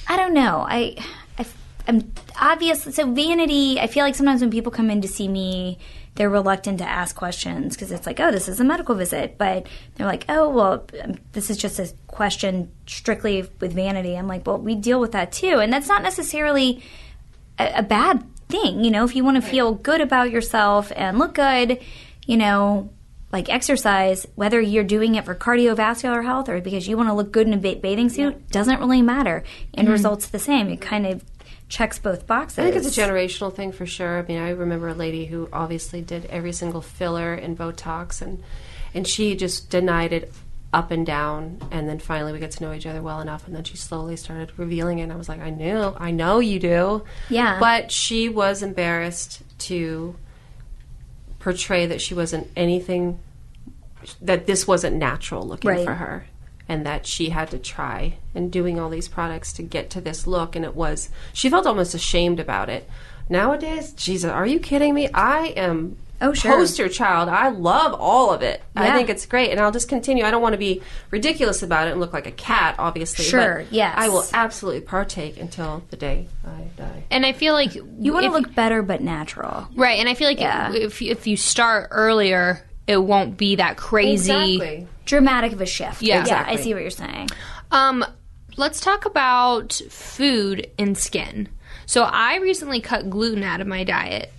I 0.07 0.15
don't 0.17 0.33
know. 0.33 0.65
I, 0.67 0.95
I 1.37 1.45
I'm 1.87 2.11
obvious. 2.39 2.83
So 2.83 3.11
vanity. 3.11 3.79
I 3.79 3.87
feel 3.87 4.03
like 4.03 4.15
sometimes 4.15 4.41
when 4.41 4.49
people 4.49 4.71
come 4.71 4.89
in 4.89 5.01
to 5.01 5.07
see 5.07 5.27
me, 5.27 5.77
they're 6.17 6.29
reluctant 6.29 6.79
to 6.79 6.83
ask 6.89 7.15
questions 7.15 7.75
because 7.75 7.91
it's 7.91 8.05
like, 8.05 8.19
oh, 8.19 8.31
this 8.31 8.49
is 8.49 8.59
a 8.59 8.63
medical 8.63 8.95
visit, 8.95 9.37
but 9.37 9.67
they're 9.95 10.07
like, 10.07 10.25
oh, 10.27 10.49
well, 10.49 10.85
um, 11.03 11.15
this 11.31 11.49
is 11.49 11.57
just 11.57 11.79
a 11.79 11.93
question 12.07 12.71
strictly 12.85 13.47
with 13.59 13.73
vanity. 13.73 14.15
I'm 14.15 14.27
like, 14.27 14.45
well, 14.45 14.57
we 14.57 14.75
deal 14.75 14.99
with 14.99 15.13
that 15.13 15.31
too, 15.31 15.59
and 15.59 15.71
that's 15.71 15.87
not 15.87 16.03
necessarily 16.03 16.83
a, 17.57 17.79
a 17.79 17.83
bad 17.83 18.23
thing. 18.49 18.83
You 18.83 18.91
know, 18.91 19.05
if 19.05 19.15
you 19.15 19.23
want 19.23 19.41
to 19.41 19.47
feel 19.47 19.73
good 19.73 20.01
about 20.01 20.31
yourself 20.31 20.91
and 20.95 21.19
look 21.19 21.35
good, 21.35 21.79
you 22.25 22.37
know, 22.37 22.89
like 23.31 23.49
exercise, 23.49 24.25
whether 24.35 24.59
you're 24.59 24.83
doing 24.83 25.15
it 25.15 25.25
for 25.25 25.35
cardiovascular 25.35 26.23
health 26.23 26.49
or 26.49 26.61
because 26.61 26.87
you 26.87 26.97
want 26.97 27.09
to 27.09 27.13
look 27.13 27.31
good 27.31 27.45
in 27.45 27.53
a 27.53 27.57
ba- 27.57 27.79
bathing 27.81 28.09
suit, 28.09 28.49
doesn't 28.49 28.79
really 28.79 29.01
matter. 29.01 29.43
End 29.73 29.89
result's 29.89 30.27
the 30.27 30.39
same. 30.39 30.69
It 30.69 30.81
kind 30.81 31.05
of 31.05 31.23
checks 31.69 31.99
both 31.99 32.25
boxes. 32.27 32.59
I 32.59 32.63
think 32.71 32.75
it's 32.77 32.97
a 32.97 33.01
generational 33.01 33.53
thing 33.53 33.71
for 33.71 33.85
sure. 33.85 34.19
I 34.19 34.21
mean, 34.23 34.39
I 34.39 34.51
remember 34.51 34.87
a 34.87 34.93
lady 34.93 35.25
who 35.25 35.49
obviously 35.51 36.01
did 36.01 36.25
every 36.27 36.53
single 36.53 36.81
filler 36.81 37.33
and 37.33 37.57
Botox, 37.57 38.21
and 38.21 38.43
and 38.93 39.07
she 39.07 39.35
just 39.35 39.69
denied 39.69 40.13
it 40.13 40.33
up 40.73 40.91
and 40.91 41.05
down. 41.05 41.59
And 41.71 41.87
then 41.87 41.99
finally, 41.99 42.33
we 42.33 42.39
got 42.39 42.51
to 42.51 42.63
know 42.63 42.73
each 42.73 42.85
other 42.85 43.01
well 43.01 43.19
enough, 43.21 43.47
and 43.47 43.55
then 43.55 43.63
she 43.63 43.77
slowly 43.77 44.15
started 44.15 44.51
revealing 44.57 44.99
it. 44.99 45.03
And 45.03 45.11
I 45.13 45.15
was 45.15 45.29
like, 45.29 45.41
I 45.41 45.49
knew, 45.49 45.93
I 45.97 46.11
know 46.11 46.39
you 46.39 46.59
do. 46.59 47.03
Yeah. 47.29 47.59
But 47.59 47.91
she 47.91 48.29
was 48.29 48.63
embarrassed 48.63 49.41
to 49.59 50.15
portray 51.39 51.85
that 51.85 52.01
she 52.01 52.13
wasn't 52.13 52.49
anything, 52.55 53.19
that 54.21 54.45
this 54.47 54.67
wasn't 54.67 54.95
natural 54.97 55.47
looking 55.47 55.69
Right. 55.69 55.85
for 55.85 55.93
her. 55.95 56.25
And 56.69 56.85
that 56.85 57.05
she 57.05 57.29
had 57.29 57.49
to 57.51 57.57
try 57.59 58.17
and 58.35 58.51
doing 58.51 58.77
all 58.79 58.89
these 58.89 59.07
products 59.07 59.53
to 59.53 59.63
get 59.63 59.89
to 59.91 60.01
this 60.01 60.27
look, 60.27 60.55
and 60.55 60.65
it 60.65 60.75
was 60.75 61.09
she 61.33 61.49
felt 61.49 61.65
almost 61.65 61.93
ashamed 61.93 62.39
about 62.41 62.69
it. 62.69 62.89
Nowadays, 63.29 63.93
Jesus, 63.93 64.29
are 64.31 64.45
you 64.45 64.59
kidding 64.59 64.93
me? 64.93 65.09
I 65.13 65.47
am 65.55 65.97
Oh, 66.19 66.33
sure. 66.33 66.51
poster 66.53 66.89
child. 66.89 67.29
I 67.29 67.49
love 67.49 67.93
all 67.93 68.33
of 68.33 68.41
it. 68.41 68.63
I 68.75 68.91
think 68.91 69.07
it's 69.07 69.25
great, 69.27 69.51
and 69.51 69.59
I'll 69.59 69.71
just 69.71 69.87
continue. 69.87 70.23
I 70.25 70.31
don't 70.31 70.41
want 70.41 70.53
to 70.53 70.57
be 70.57 70.81
ridiculous 71.11 71.61
about 71.61 71.87
it 71.87 71.91
and 71.91 71.99
look 71.99 72.11
like 72.11 72.25
a 72.25 72.31
cat, 72.31 72.73
obviously. 72.79 73.23
Sure, 73.23 73.57
but 73.63 73.71
yes. 73.71 73.93
I 73.95 74.09
will 74.09 74.25
absolutely 74.33 74.81
partake 74.81 75.39
until 75.39 75.83
the 75.91 75.95
day 75.95 76.27
I 76.43 76.63
die. 76.75 77.03
And 77.11 77.23
I 77.23 77.33
feel 77.33 77.53
like 77.53 77.75
you 77.75 78.13
want 78.13 78.25
to 78.25 78.31
look 78.31 78.55
better 78.55 78.81
but 78.81 79.01
natural. 79.01 79.67
right, 79.75 79.99
and 79.99 80.09
I 80.09 80.15
feel 80.15 80.27
like 80.27 80.39
Yeah. 80.39 80.73
if 80.73 81.01
if 81.03 81.27
you 81.27 81.37
start 81.37 81.89
earlier, 81.91 82.65
it 82.87 82.97
won't 82.97 83.37
be 83.37 83.57
that 83.57 83.77
crazy. 83.77 84.31
Exactly. 84.31 84.87
Dramatic 85.05 85.51
of 85.51 85.61
a 85.61 85.65
shift. 85.65 86.01
Yeah. 86.01 86.15
yeah, 86.15 86.21
Exactly. 86.21 86.57
I 86.57 86.61
see 86.61 86.73
what 86.73 86.81
you're 86.81 86.89
saying. 86.89 87.29
Um, 87.71 88.05
let's 88.55 88.79
talk 88.79 89.05
about 89.05 89.73
food 89.89 90.69
and 90.79 90.97
skin. 90.97 91.49
So 91.85 92.03
I 92.03 92.37
recently 92.37 92.81
cut 92.81 93.09
gluten 93.09 93.43
out 93.43 93.61
of 93.61 93.67
my 93.67 93.83
diet. 93.83 94.31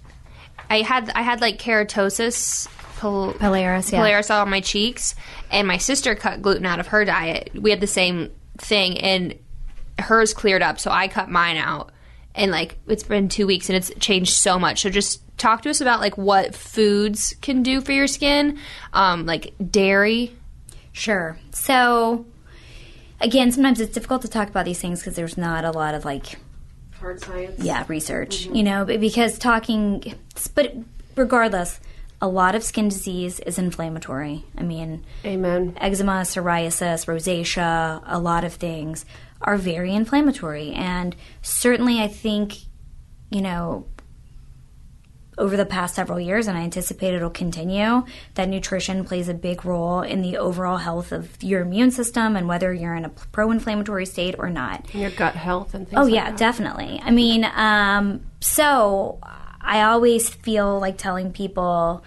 I 0.71 0.83
had 0.83 1.11
I 1.15 1.23
had 1.23 1.41
like 1.41 1.59
keratosis, 1.59 2.69
pil- 3.01 3.35
Pilaris, 3.35 3.91
yeah. 3.91 4.01
Pilaris 4.01 4.31
on 4.31 4.51
my 4.51 4.61
cheeks, 4.61 5.15
and 5.51 5.67
my 5.67 5.79
sister 5.79 6.15
cut 6.15 6.43
gluten 6.43 6.67
out 6.67 6.79
of 6.81 6.89
her 6.89 7.05
diet. 7.05 7.51
We 7.55 7.71
had 7.71 7.81
the 7.81 7.87
same 7.87 8.31
thing, 8.59 8.99
and 8.99 9.35
hers 9.99 10.35
cleared 10.35 10.63
up, 10.63 10.79
so 10.79 10.91
I 10.91 11.09
cut 11.09 11.31
mine 11.31 11.57
out. 11.57 11.91
And 12.39 12.51
like 12.51 12.79
it's 12.87 13.03
been 13.03 13.29
two 13.29 13.47
weeks, 13.47 13.69
and 13.69 13.77
it's 13.77 13.93
changed 14.01 14.33
so 14.33 14.59
much. 14.59 14.81
So 14.83 14.89
just 14.91 15.21
talk 15.37 15.63
to 15.63 15.71
us 15.71 15.81
about 15.81 16.01
like 16.01 16.17
what 16.17 16.55
foods 16.55 17.35
can 17.43 17.63
do 17.63 17.81
for 17.83 17.93
your 17.93 18.07
skin, 18.07 18.59
um, 18.93 19.27
like 19.27 19.53
dairy. 19.71 20.35
Sure. 20.93 21.39
So, 21.53 22.25
again, 23.21 23.53
sometimes 23.53 23.81
it's 23.81 23.93
difficult 23.93 24.23
to 24.23 24.29
talk 24.29 24.49
about 24.49 24.65
these 24.65 24.81
things 24.81 25.01
because 25.01 25.17
there's 25.17 25.37
not 25.37 25.65
a 25.65 25.71
lot 25.71 25.95
of 25.95 26.05
like 26.05 26.39
Hard 27.01 27.21
science. 27.21 27.63
yeah 27.63 27.85
research 27.87 28.47
you 28.47 28.65
know 28.65 28.85
because 28.85 29.39
talking 29.39 30.15
but 30.57 30.75
regardless 31.15 31.79
a 32.21 32.27
lot 32.27 32.57
of 32.57 32.65
skin 32.65 32.89
disease 32.89 33.39
is 33.39 33.57
inflammatory 33.57 34.45
i 34.57 34.65
mean 34.65 35.05
Amen. 35.25 35.77
eczema 35.81 36.23
psoriasis 36.23 37.07
rosacea 37.07 38.03
a 38.05 38.19
lot 38.19 38.43
of 38.43 38.53
things 38.55 39.05
are 39.41 39.57
very 39.57 39.95
inflammatory 39.95 40.73
and 40.73 41.15
certainly 41.43 42.01
i 42.01 42.09
think 42.09 42.55
you 43.31 43.41
know 43.41 43.87
over 45.39 45.57
the 45.57 45.65
past 45.65 45.95
several 45.95 46.21
years, 46.21 46.47
and 46.47 46.59
I 46.59 46.63
anticipate 46.63 47.15
it'll 47.15 47.31
continue, 47.31 48.05
that 48.35 48.49
nutrition 48.49 49.05
plays 49.05 49.29
a 49.29 49.35
big 49.35 49.65
role 49.65 50.03
in 50.03 50.21
the 50.21 50.37
overall 50.37 50.79
health 50.79 51.13
of 51.13 51.43
your 51.43 51.63
immune 51.63 51.91
system 51.91 52.37
and 52.37 52.49
whether 52.49 52.75
you're 52.75 52.95
in 52.95 53.05
a 53.05 53.09
pro 53.09 53.51
inflammatory 53.51 54.05
state 54.05 54.35
or 54.39 54.51
not. 54.51 54.85
And 54.93 55.01
your 55.01 55.11
gut 55.11 55.35
health 55.35 55.75
and 55.75 55.89
things. 55.89 55.99
Oh 55.99 56.05
like 56.05 56.15
yeah, 56.15 56.31
that. 56.31 56.39
definitely. 56.39 57.01
I 57.03 57.11
mean, 57.11 57.45
um, 57.45 58.23
so 58.41 59.19
I 59.61 59.83
always 59.83 60.29
feel 60.29 60.81
like 60.81 60.99
telling 60.99 61.33
people, 61.33 62.03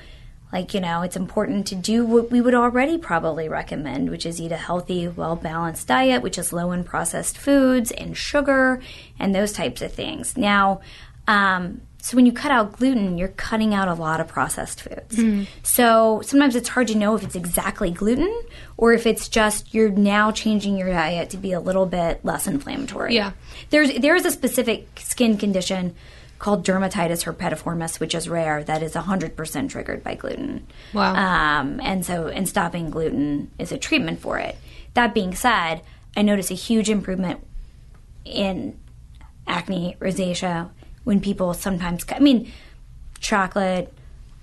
like 0.51 0.73
you 0.73 0.79
know, 0.79 1.01
it's 1.01 1.15
important 1.15 1.67
to 1.67 1.75
do 1.75 2.05
what 2.05 2.31
we 2.31 2.41
would 2.41 2.55
already 2.55 2.97
probably 2.97 3.47
recommend, 3.47 4.09
which 4.09 4.25
is 4.25 4.41
eat 4.41 4.51
a 4.51 4.57
healthy, 4.57 5.07
well 5.07 5.35
balanced 5.35 5.87
diet, 5.87 6.21
which 6.21 6.37
is 6.37 6.51
low 6.53 6.71
in 6.71 6.83
processed 6.83 7.37
foods 7.37 7.91
and 7.91 8.17
sugar 8.17 8.81
and 9.19 9.33
those 9.33 9.53
types 9.53 9.81
of 9.81 9.91
things. 9.93 10.37
Now. 10.37 10.81
Um, 11.27 11.81
so 12.03 12.15
when 12.15 12.25
you 12.25 12.31
cut 12.31 12.51
out 12.51 12.73
gluten, 12.73 13.19
you're 13.19 13.27
cutting 13.27 13.75
out 13.75 13.87
a 13.87 13.93
lot 13.93 14.19
of 14.19 14.27
processed 14.27 14.81
foods. 14.81 15.15
So 15.61 16.21
sometimes 16.25 16.55
it's 16.55 16.67
hard 16.67 16.87
to 16.87 16.97
know 16.97 17.15
if 17.15 17.23
it's 17.23 17.35
exactly 17.35 17.91
gluten 17.91 18.41
or 18.75 18.91
if 18.93 19.05
it's 19.05 19.29
just 19.29 19.71
you're 19.71 19.91
now 19.91 20.31
changing 20.31 20.77
your 20.77 20.89
diet 20.89 21.29
to 21.29 21.37
be 21.37 21.51
a 21.51 21.59
little 21.59 21.85
bit 21.85 22.25
less 22.25 22.47
inflammatory. 22.47 23.13
Yeah. 23.13 23.33
There's 23.69 23.93
there 23.99 24.15
is 24.15 24.25
a 24.25 24.31
specific 24.31 24.87
skin 24.99 25.37
condition 25.37 25.95
called 26.41 26.65
dermatitis 26.65 27.23
herpetiformis, 27.23 27.99
which 27.99 28.15
is 28.15 28.27
rare, 28.27 28.63
that 28.63 28.81
is 28.81 28.95
100% 28.95 29.69
triggered 29.69 30.03
by 30.03 30.15
gluten. 30.15 30.65
Wow. 30.91 31.13
Um, 31.13 31.79
and 31.81 32.03
so, 32.03 32.29
and 32.29 32.49
stopping 32.49 32.89
gluten 32.89 33.51
is 33.59 33.71
a 33.71 33.77
treatment 33.77 34.21
for 34.21 34.39
it. 34.39 34.57
That 34.95 35.13
being 35.13 35.35
said, 35.35 35.83
I 36.17 36.23
notice 36.23 36.49
a 36.49 36.55
huge 36.55 36.89
improvement 36.89 37.45
in 38.25 38.75
acne, 39.45 39.95
rosacea, 39.99 40.71
when 41.03 41.21
people 41.21 41.53
sometimes, 41.53 42.05
I 42.09 42.17
mean, 42.17 42.51
chocolate, 43.19 43.93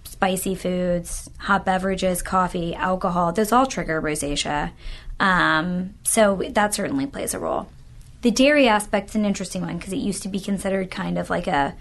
spicy 0.05 0.55
foods, 0.55 1.29
hot 1.39 1.65
beverages, 1.65 2.23
coffee, 2.23 2.77
alcohol, 2.77 3.33
those 3.33 3.51
all 3.51 3.67
trigger 3.67 4.01
rosacea. 4.01 4.71
Um, 5.19 5.95
so 6.05 6.45
that 6.51 6.75
certainly 6.75 7.07
plays 7.07 7.35
a 7.35 7.41
role. 7.41 7.69
The 8.23 8.31
dairy 8.31 8.69
aspect's 8.69 9.15
an 9.15 9.25
interesting 9.25 9.63
one 9.63 9.79
because 9.79 9.93
it 9.93 9.99
used 9.99 10.23
to 10.25 10.29
be 10.29 10.41
considered 10.41 10.91
kind 10.91 11.19
of 11.19 11.31
like 11.31 11.47
a 11.47 11.75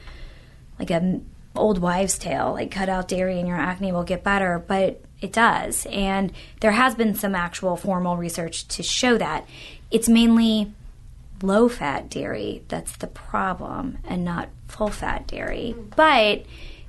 like 0.79 0.91
a 0.91 1.19
old 1.55 1.79
wives' 1.79 2.17
tale, 2.17 2.53
like 2.53 2.71
cut 2.71 2.89
out 2.89 3.07
dairy 3.07 3.39
and 3.39 3.47
your 3.47 3.57
acne 3.57 3.91
will 3.91 4.03
get 4.03 4.23
better, 4.23 4.63
but 4.67 5.01
it 5.21 5.33
does. 5.33 5.87
And 5.91 6.31
there 6.61 6.71
has 6.71 6.95
been 6.95 7.15
some 7.15 7.33
actual 7.33 7.75
formal 7.75 8.17
research 8.17 8.67
to 8.69 8.83
show 8.83 9.17
that 9.17 9.47
it's 9.89 10.07
mainly 10.07 10.71
low 11.41 11.69
fat 11.69 12.09
dairy 12.09 12.63
that's 12.67 12.97
the 12.97 13.07
problem 13.07 13.99
and 14.07 14.23
not 14.23 14.49
full 14.67 14.89
fat 14.89 15.27
dairy. 15.27 15.75
Mm. 15.75 15.95
But 15.95 16.45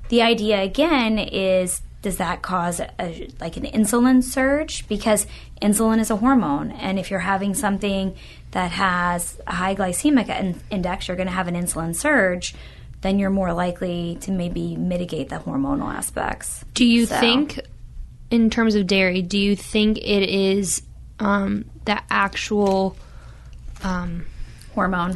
the 0.09 0.21
idea 0.21 0.61
again 0.61 1.19
is 1.19 1.81
does 2.01 2.17
that 2.17 2.41
cause 2.41 2.79
a, 2.79 3.29
like 3.41 3.57
an 3.57 3.63
insulin 3.63 4.23
surge 4.23 4.87
because 4.87 5.27
insulin 5.61 5.99
is 5.99 6.09
a 6.09 6.15
hormone 6.15 6.71
and 6.71 6.97
if 6.97 7.11
you're 7.11 7.19
having 7.19 7.53
something 7.53 8.15
that 8.51 8.71
has 8.71 9.39
a 9.45 9.53
high 9.55 9.75
glycemic 9.75 10.29
in- 10.29 10.61
index 10.69 11.07
you're 11.07 11.17
going 11.17 11.27
to 11.27 11.33
have 11.33 11.47
an 11.47 11.55
insulin 11.55 11.93
surge 11.93 12.55
then 13.01 13.19
you're 13.19 13.29
more 13.29 13.53
likely 13.53 14.17
to 14.21 14.31
maybe 14.31 14.75
mitigate 14.75 15.29
the 15.29 15.37
hormonal 15.37 15.93
aspects 15.93 16.63
Do 16.73 16.85
you 16.85 17.05
So- 17.05 17.19
think, 17.19 17.59
in 18.31 18.49
terms 18.49 18.75
of 18.75 18.85
dairy, 18.87 19.21
do 19.21 19.37
you 19.39 19.55
think 19.55 19.97
it 19.97 20.29
is 20.29 20.83
um, 21.19 21.65
the 21.85 21.99
actual? 22.09 22.95
Um, 23.83 24.25
hormone 24.75 25.15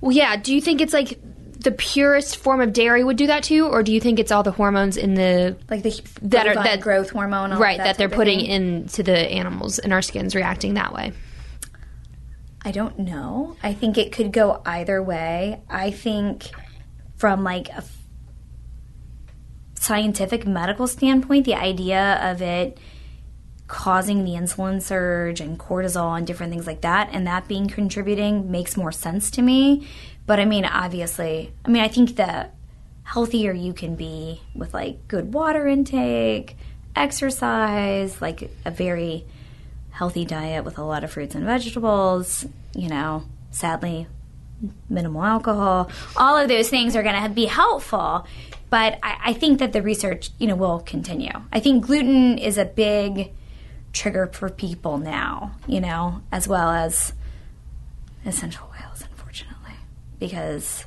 well, 0.00 0.12
yeah. 0.12 0.36
Do 0.36 0.54
you 0.54 0.60
think 0.60 0.80
it's 0.82 0.92
like 0.92 1.18
the 1.64 1.72
purest 1.72 2.36
form 2.36 2.60
of 2.60 2.72
dairy 2.72 3.02
would 3.02 3.16
do 3.16 3.26
that 3.26 3.42
too, 3.42 3.66
or 3.66 3.82
do 3.82 3.92
you 3.92 4.00
think 4.00 4.18
it's 4.18 4.30
all 4.30 4.42
the 4.42 4.52
hormones 4.52 4.96
in 4.96 5.14
the 5.14 5.56
like 5.68 5.82
the 5.82 6.00
That 6.22 6.46
are- 6.46 6.54
that- 6.54 6.80
growth 6.80 7.10
hormone 7.10 7.52
right 7.58 7.78
that, 7.78 7.98
they're 7.98 8.08
putting 8.08 8.40
into 8.40 9.02
the 9.02 9.18
animals 9.18 9.78
and 9.78 9.92
our 9.92 10.02
skins 10.02 10.34
reacting 10.34 10.74
that 10.74 10.92
way? 10.94 11.12
I 12.66 12.70
don't 12.70 12.98
know. 12.98 13.56
I 13.62 13.74
think 13.74 13.98
it 13.98 14.12
could 14.12 14.32
go 14.32 14.62
either 14.64 15.02
way. 15.02 15.60
I 15.68 15.90
think 15.90 16.50
from 17.16 17.44
like 17.44 17.68
a 17.68 17.84
scientific 19.74 20.46
medical 20.46 20.86
standpoint, 20.86 21.44
the 21.44 21.54
idea 21.54 22.18
of 22.22 22.40
it 22.40 22.78
causing 23.66 24.24
the 24.24 24.32
insulin 24.32 24.80
surge 24.80 25.40
and 25.40 25.58
cortisol 25.58 26.16
and 26.16 26.26
different 26.26 26.52
things 26.52 26.66
like 26.66 26.82
that 26.82 27.08
and 27.12 27.26
that 27.26 27.48
being 27.48 27.66
contributing 27.66 28.50
makes 28.50 28.76
more 28.76 28.92
sense 28.92 29.30
to 29.30 29.42
me. 29.42 29.86
But 30.26 30.40
I 30.40 30.44
mean, 30.44 30.64
obviously, 30.64 31.52
I 31.64 31.68
mean, 31.68 31.82
I 31.82 31.88
think 31.88 32.16
the 32.16 32.48
healthier 33.02 33.52
you 33.52 33.72
can 33.72 33.94
be 33.94 34.40
with 34.54 34.72
like 34.72 35.06
good 35.08 35.34
water 35.34 35.66
intake, 35.66 36.56
exercise, 36.96 38.20
like 38.22 38.50
a 38.64 38.70
very 38.70 39.24
healthy 39.90 40.24
diet 40.24 40.64
with 40.64 40.78
a 40.78 40.82
lot 40.82 41.04
of 41.04 41.12
fruits 41.12 41.34
and 41.34 41.44
vegetables, 41.44 42.46
you 42.74 42.88
know, 42.88 43.22
sadly, 43.50 44.06
minimal 44.88 45.22
alcohol, 45.22 45.90
all 46.16 46.36
of 46.36 46.48
those 46.48 46.68
things 46.68 46.96
are 46.96 47.02
going 47.02 47.22
to 47.22 47.28
be 47.28 47.46
helpful. 47.46 48.26
But 48.70 48.98
I, 49.02 49.18
I 49.26 49.32
think 49.34 49.60
that 49.60 49.72
the 49.72 49.82
research, 49.82 50.30
you 50.38 50.46
know, 50.46 50.56
will 50.56 50.80
continue. 50.80 51.30
I 51.52 51.60
think 51.60 51.86
gluten 51.86 52.38
is 52.38 52.58
a 52.58 52.64
big 52.64 53.32
trigger 53.92 54.26
for 54.26 54.48
people 54.48 54.98
now, 54.98 55.52
you 55.68 55.80
know, 55.80 56.22
as 56.32 56.48
well 56.48 56.70
as 56.70 57.12
essential 58.26 58.66
because 60.28 60.84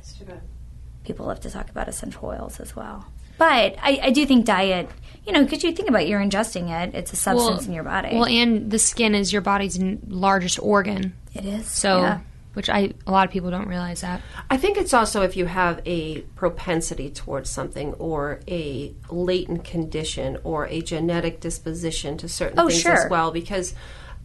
people 1.04 1.26
love 1.26 1.40
to 1.40 1.50
talk 1.50 1.70
about 1.70 1.88
essential 1.88 2.24
oils 2.28 2.60
as 2.60 2.74
well. 2.76 3.06
But 3.38 3.76
I, 3.80 4.00
I 4.04 4.10
do 4.10 4.26
think 4.26 4.44
diet, 4.46 4.90
you 5.24 5.32
know, 5.32 5.44
because 5.44 5.62
you 5.62 5.70
think 5.72 5.88
about 5.88 6.02
it, 6.02 6.08
you're 6.08 6.20
ingesting 6.20 6.70
it, 6.70 6.94
it's 6.94 7.12
a 7.12 7.16
substance 7.16 7.66
in 7.66 7.72
your 7.72 7.84
body. 7.84 8.10
Well, 8.16 8.26
and 8.26 8.70
the 8.70 8.80
skin 8.80 9.14
is 9.14 9.32
your 9.32 9.42
body's 9.42 9.78
largest 10.08 10.58
organ. 10.60 11.14
it 11.34 11.44
is. 11.44 11.66
So, 11.68 12.00
yeah. 12.00 12.20
which 12.54 12.68
I 12.68 12.92
a 13.06 13.12
lot 13.12 13.26
of 13.26 13.32
people 13.32 13.50
don't 13.52 13.68
realize 13.68 14.00
that. 14.00 14.22
I 14.50 14.56
think 14.56 14.76
it's 14.76 14.92
also 14.92 15.22
if 15.22 15.36
you 15.36 15.46
have 15.46 15.80
a 15.86 16.22
propensity 16.34 17.10
towards 17.10 17.48
something 17.48 17.94
or 17.94 18.40
a 18.48 18.92
latent 19.08 19.62
condition 19.62 20.38
or 20.42 20.66
a 20.66 20.80
genetic 20.82 21.38
disposition 21.40 22.18
to 22.18 22.28
certain 22.28 22.58
Oh, 22.58 22.68
things 22.68 22.80
sure. 22.82 23.04
as 23.04 23.08
well. 23.08 23.30
Because 23.30 23.72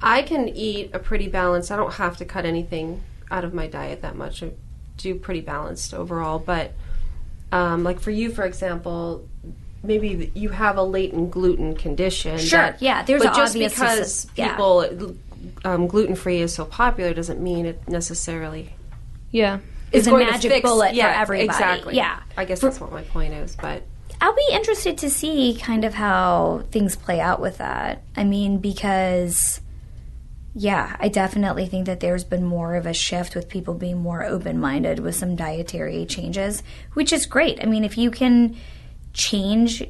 I 0.01 0.24
can 0.24 0.49
eat 0.49 0.89
a 0.91 0.97
pretty 0.97 1.28
balanced, 1.28 1.72
I 1.72 1.76
don't 1.76 1.93
have 1.93 2.18
to 2.18 2.26
cut 2.26 2.45
anything 2.47 3.03
out 3.30 3.43
of 3.45 3.53
my 3.53 3.68
diet 3.68 4.01
that 4.01 4.16
much. 4.16 4.41
I 4.41 4.53
do 4.98 5.16
pretty 5.16 5.41
balanced 5.41 5.94
overall. 5.94 6.39
But 6.39 6.74
um, 7.52 7.84
like 7.84 8.00
for 8.00 8.12
you, 8.12 8.32
for 8.32 8.44
example, 8.46 9.28
maybe 9.84 10.32
you 10.34 10.50
have 10.50 10.78
a 10.78 10.84
latent 10.84 11.32
gluten 11.32 11.76
condition. 11.76 12.38
Sure, 12.38 12.60
that- 12.60 12.82
yeah, 12.82 13.04
there's 13.04 13.22
but 13.24 13.34
a 13.34 13.36
just 13.36 13.56
obvious 13.56 13.74
because 13.74 13.98
dis- 14.00 14.28
yeah. 14.36 14.50
people 14.50 15.16
um, 15.66 15.88
gluten 15.88 16.16
free 16.16 16.41
is 16.41 16.54
so 16.54 16.66
popular 16.66 17.14
doesn't 17.14 17.41
mean 17.41 17.66
it 17.66 17.88
necessarily 17.88 18.74
Yeah. 19.32 19.60
Is 19.91 20.08
a 20.08 20.12
magic 20.18 20.52
fix- 20.52 20.68
bullet 20.68 20.89
for 20.89 20.96
yeah, 20.96 21.22
everybody. 21.22 21.46
Exactly. 21.46 21.96
Yeah. 21.96 22.20
I 22.36 22.46
guess 22.46 22.62
that's 22.62 22.80
what 22.82 22.91
my 22.91 23.04
point 23.04 23.34
is. 23.36 23.56
But 23.56 23.84
I'll 24.20 24.34
be 24.36 24.48
interested 24.52 24.98
to 25.00 25.10
see 25.10 25.60
kind 25.62 25.86
of 25.86 25.94
how 25.94 26.64
things 26.72 26.96
play 26.96 27.20
out 27.20 27.39
with 27.39 27.60
that. 27.60 28.02
I 28.16 28.24
mean, 28.24 28.58
because, 28.58 29.60
yeah, 30.56 30.95
I 30.99 31.08
definitely 31.08 31.66
think 31.66 31.88
that 31.88 31.99
there's 31.99 32.24
been 32.24 32.45
more 32.45 32.76
of 32.76 32.86
a 32.86 32.93
shift 32.93 33.36
with 33.36 33.49
people 33.49 33.74
being 33.74 34.01
more 34.01 34.24
open 34.24 34.60
minded 34.60 34.99
with 34.99 35.16
some 35.16 35.36
dietary 35.36 36.06
changes, 36.06 36.62
which 36.93 37.12
is 37.12 37.26
great. 37.26 37.60
I 37.62 37.66
mean, 37.66 37.84
if 37.84 37.97
you 37.97 38.12
can 38.12 38.56
change 39.14 39.84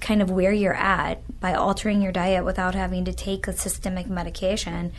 kind 0.00 0.22
of 0.22 0.30
where 0.30 0.52
you're 0.52 0.72
at 0.72 1.22
by 1.38 1.52
altering 1.52 2.00
your 2.00 2.12
diet 2.12 2.44
without 2.44 2.74
having 2.74 3.04
to 3.04 3.12
take 3.12 3.46
a 3.46 3.52
systemic 3.52 4.06
medication, 4.06 4.92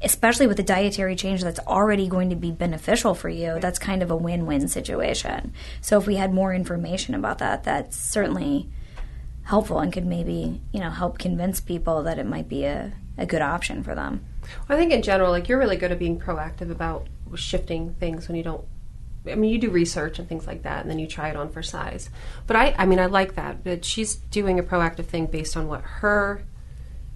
especially 0.00 0.46
with 0.46 0.58
a 0.58 0.62
dietary 0.62 1.16
change 1.16 1.42
that's 1.42 1.60
already 1.60 2.08
going 2.08 2.30
to 2.30 2.36
be 2.36 2.50
beneficial 2.50 3.14
for 3.14 3.28
you, 3.28 3.58
that's 3.60 3.78
kind 3.78 4.02
of 4.02 4.10
a 4.10 4.16
win 4.16 4.46
win 4.46 4.68
situation. 4.68 5.52
So 5.82 5.98
if 5.98 6.06
we 6.06 6.16
had 6.16 6.32
more 6.32 6.54
information 6.54 7.14
about 7.14 7.38
that, 7.38 7.64
that's 7.64 7.94
certainly 7.94 8.70
helpful 9.44 9.78
and 9.78 9.92
could 9.92 10.06
maybe, 10.06 10.60
you 10.72 10.80
know, 10.80 10.90
help 10.90 11.18
convince 11.18 11.60
people 11.60 12.02
that 12.02 12.18
it 12.18 12.26
might 12.26 12.48
be 12.48 12.64
a, 12.64 12.92
a 13.16 13.26
good 13.26 13.42
option 13.42 13.82
for 13.82 13.94
them. 13.94 14.24
I 14.68 14.76
think 14.76 14.92
in 14.92 15.02
general, 15.02 15.30
like 15.30 15.48
you're 15.48 15.58
really 15.58 15.76
good 15.76 15.92
at 15.92 15.98
being 15.98 16.18
proactive 16.18 16.70
about 16.70 17.06
shifting 17.34 17.94
things 17.94 18.28
when 18.28 18.36
you 18.36 18.42
don't. 18.42 18.64
I 19.26 19.36
mean, 19.36 19.50
you 19.50 19.58
do 19.58 19.70
research 19.70 20.18
and 20.18 20.28
things 20.28 20.46
like 20.46 20.64
that, 20.64 20.82
and 20.82 20.90
then 20.90 20.98
you 20.98 21.06
try 21.06 21.30
it 21.30 21.36
on 21.36 21.48
for 21.48 21.62
size. 21.62 22.10
But 22.46 22.56
I, 22.56 22.74
I 22.76 22.84
mean, 22.84 22.98
I 22.98 23.06
like 23.06 23.36
that. 23.36 23.64
But 23.64 23.84
she's 23.84 24.16
doing 24.16 24.58
a 24.58 24.62
proactive 24.62 25.06
thing 25.06 25.26
based 25.26 25.56
on 25.56 25.66
what 25.66 25.80
her 25.80 26.42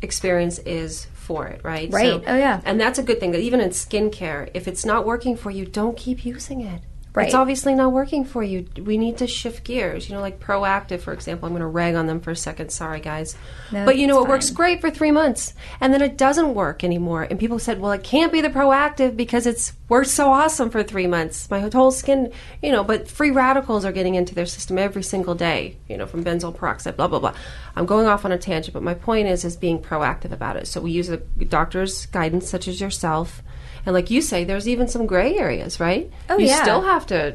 experience 0.01 0.59
is 0.61 1.07
for 1.12 1.47
it, 1.47 1.61
right? 1.62 1.93
Right. 1.93 2.22
Oh, 2.26 2.37
yeah. 2.37 2.62
And 2.64 2.81
that's 2.81 2.99
a 2.99 3.03
good 3.03 3.20
thing. 3.20 3.33
That 3.33 3.41
even 3.41 3.61
in 3.61 3.70
skincare, 3.70 4.51
if 4.55 4.66
it's 4.66 4.87
not 4.87 5.05
working 5.05 5.37
for 5.37 5.51
you, 5.51 5.66
don't 5.66 5.99
keep 5.99 6.24
using 6.24 6.62
it. 6.62 6.81
Right. 7.19 7.27
It's 7.27 7.35
obviously 7.35 7.75
not 7.75 7.93
working 7.93 8.25
for 8.25 8.45
you. 8.45 8.66
We 8.81 8.97
need 8.97 9.19
to 9.19 9.27
shift 9.27 9.64
gears. 9.64 10.09
You 10.09 10.14
know, 10.14 10.21
like 10.21 10.39
Proactiv, 10.39 11.01
for 11.01 11.12
example. 11.12 11.47
I'm 11.47 11.53
going 11.53 11.61
to 11.61 11.66
rag 11.66 11.97
on 11.97 12.07
them 12.07 12.21
for 12.21 12.31
a 12.31 12.37
second. 12.37 12.71
Sorry, 12.71 13.01
guys. 13.01 13.35
No, 13.73 13.85
but 13.85 13.99
you 13.99 14.07
know, 14.07 14.23
it 14.23 14.29
works 14.29 14.51
great 14.51 14.81
for 14.81 14.89
three 14.89 15.11
months, 15.11 15.53
and 15.81 15.93
then 15.93 16.01
it 16.01 16.16
doesn't 16.16 16.55
work 16.55 16.85
anymore. 16.85 17.25
And 17.25 17.39
people 17.39 17.59
said, 17.59 17.81
"Well, 17.81 17.91
it 17.91 18.05
can't 18.05 18.31
be 18.33 18.41
the 18.41 18.51
Proactiv 18.51 19.16
because 19.16 19.47
it's 19.47 19.73
worked 19.89 20.11
so 20.11 20.31
awesome 20.31 20.71
for 20.71 20.85
three 20.85 21.09
months. 21.09 21.51
My 21.51 21.59
whole 21.61 21.91
skin, 21.91 22.33
you 22.62 22.71
know." 22.71 22.85
But 22.85 23.09
free 23.09 23.33
radicals 23.33 23.85
are 23.85 23.93
getting 23.93 24.14
into 24.14 24.35
their 24.35 24.47
system 24.47 24.79
every 24.79 25.03
single 25.03 25.35
day. 25.35 25.77
You 25.89 25.97
know, 25.97 26.07
from 26.07 26.23
benzoyl 26.25 26.55
peroxide, 26.55 26.97
blah 26.97 27.09
blah 27.09 27.19
blah. 27.19 27.35
I'm 27.75 27.87
going 27.87 28.07
off 28.07 28.25
on 28.25 28.33
a 28.33 28.39
tangent, 28.39 28.75
but 28.75 28.83
my 28.83 28.95
point 28.95 29.27
is, 29.27 29.45
is 29.45 29.57
being 29.57 29.81
proactive 29.81 30.31
about 30.31 30.57
it. 30.57 30.69
So 30.69 30.81
we 30.81 30.93
use 30.93 31.09
a 31.09 31.16
doctor's 31.16 32.07
guidance, 32.07 32.49
such 32.49 32.69
as 32.69 32.81
yourself, 32.81 33.43
and 33.87 33.95
like 33.95 34.11
you 34.11 34.20
say, 34.22 34.45
there's 34.45 34.68
even 34.68 34.89
some 34.89 35.07
gray 35.07 35.37
areas, 35.37 35.79
right? 35.81 36.11
Oh, 36.29 36.39
you 36.39 36.47
yeah. 36.47 36.62
still 36.62 36.83
have 36.83 37.07
to 37.07 37.35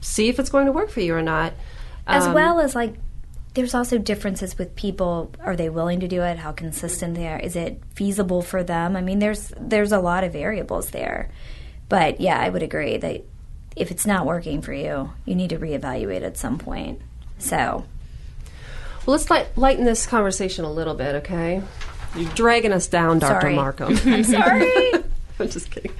see 0.00 0.28
if 0.28 0.38
it's 0.38 0.50
going 0.50 0.66
to 0.66 0.72
work 0.72 0.90
for 0.90 1.00
you 1.00 1.14
or 1.14 1.22
not. 1.22 1.52
As 2.06 2.26
Um, 2.26 2.34
well 2.34 2.60
as 2.60 2.74
like 2.74 2.94
there's 3.54 3.74
also 3.74 3.98
differences 3.98 4.56
with 4.56 4.76
people 4.76 5.32
are 5.40 5.56
they 5.56 5.68
willing 5.68 5.98
to 6.00 6.06
do 6.08 6.22
it 6.22 6.38
how 6.38 6.52
consistent 6.52 7.14
they 7.16 7.26
are 7.26 7.40
is 7.40 7.56
it 7.56 7.82
feasible 7.94 8.40
for 8.40 8.62
them 8.62 8.94
i 8.94 9.00
mean 9.00 9.18
there's 9.18 9.52
there's 9.58 9.90
a 9.90 9.98
lot 9.98 10.22
of 10.22 10.32
variables 10.32 10.90
there 10.90 11.28
but 11.88 12.20
yeah 12.20 12.38
i 12.38 12.48
would 12.48 12.62
agree 12.62 12.96
that 12.98 13.24
if 13.74 13.90
it's 13.90 14.06
not 14.06 14.24
working 14.26 14.62
for 14.62 14.72
you 14.72 15.10
you 15.24 15.34
need 15.34 15.50
to 15.50 15.58
reevaluate 15.58 16.22
at 16.22 16.36
some 16.36 16.56
point 16.56 17.00
so 17.38 17.84
Well, 19.06 19.16
let's 19.16 19.28
light, 19.28 19.48
lighten 19.56 19.84
this 19.84 20.06
conversation 20.06 20.64
a 20.64 20.70
little 20.70 20.94
bit, 20.94 21.16
okay? 21.16 21.60
You're 22.14 22.30
dragging 22.34 22.72
us 22.72 22.86
down, 22.86 23.18
Dr. 23.18 23.40
Sorry. 23.40 23.54
Markham. 23.56 23.98
i'm 24.04 24.22
sorry 24.24 24.92
I'm 25.44 25.48
just 25.48 25.70
kidding. 25.70 25.92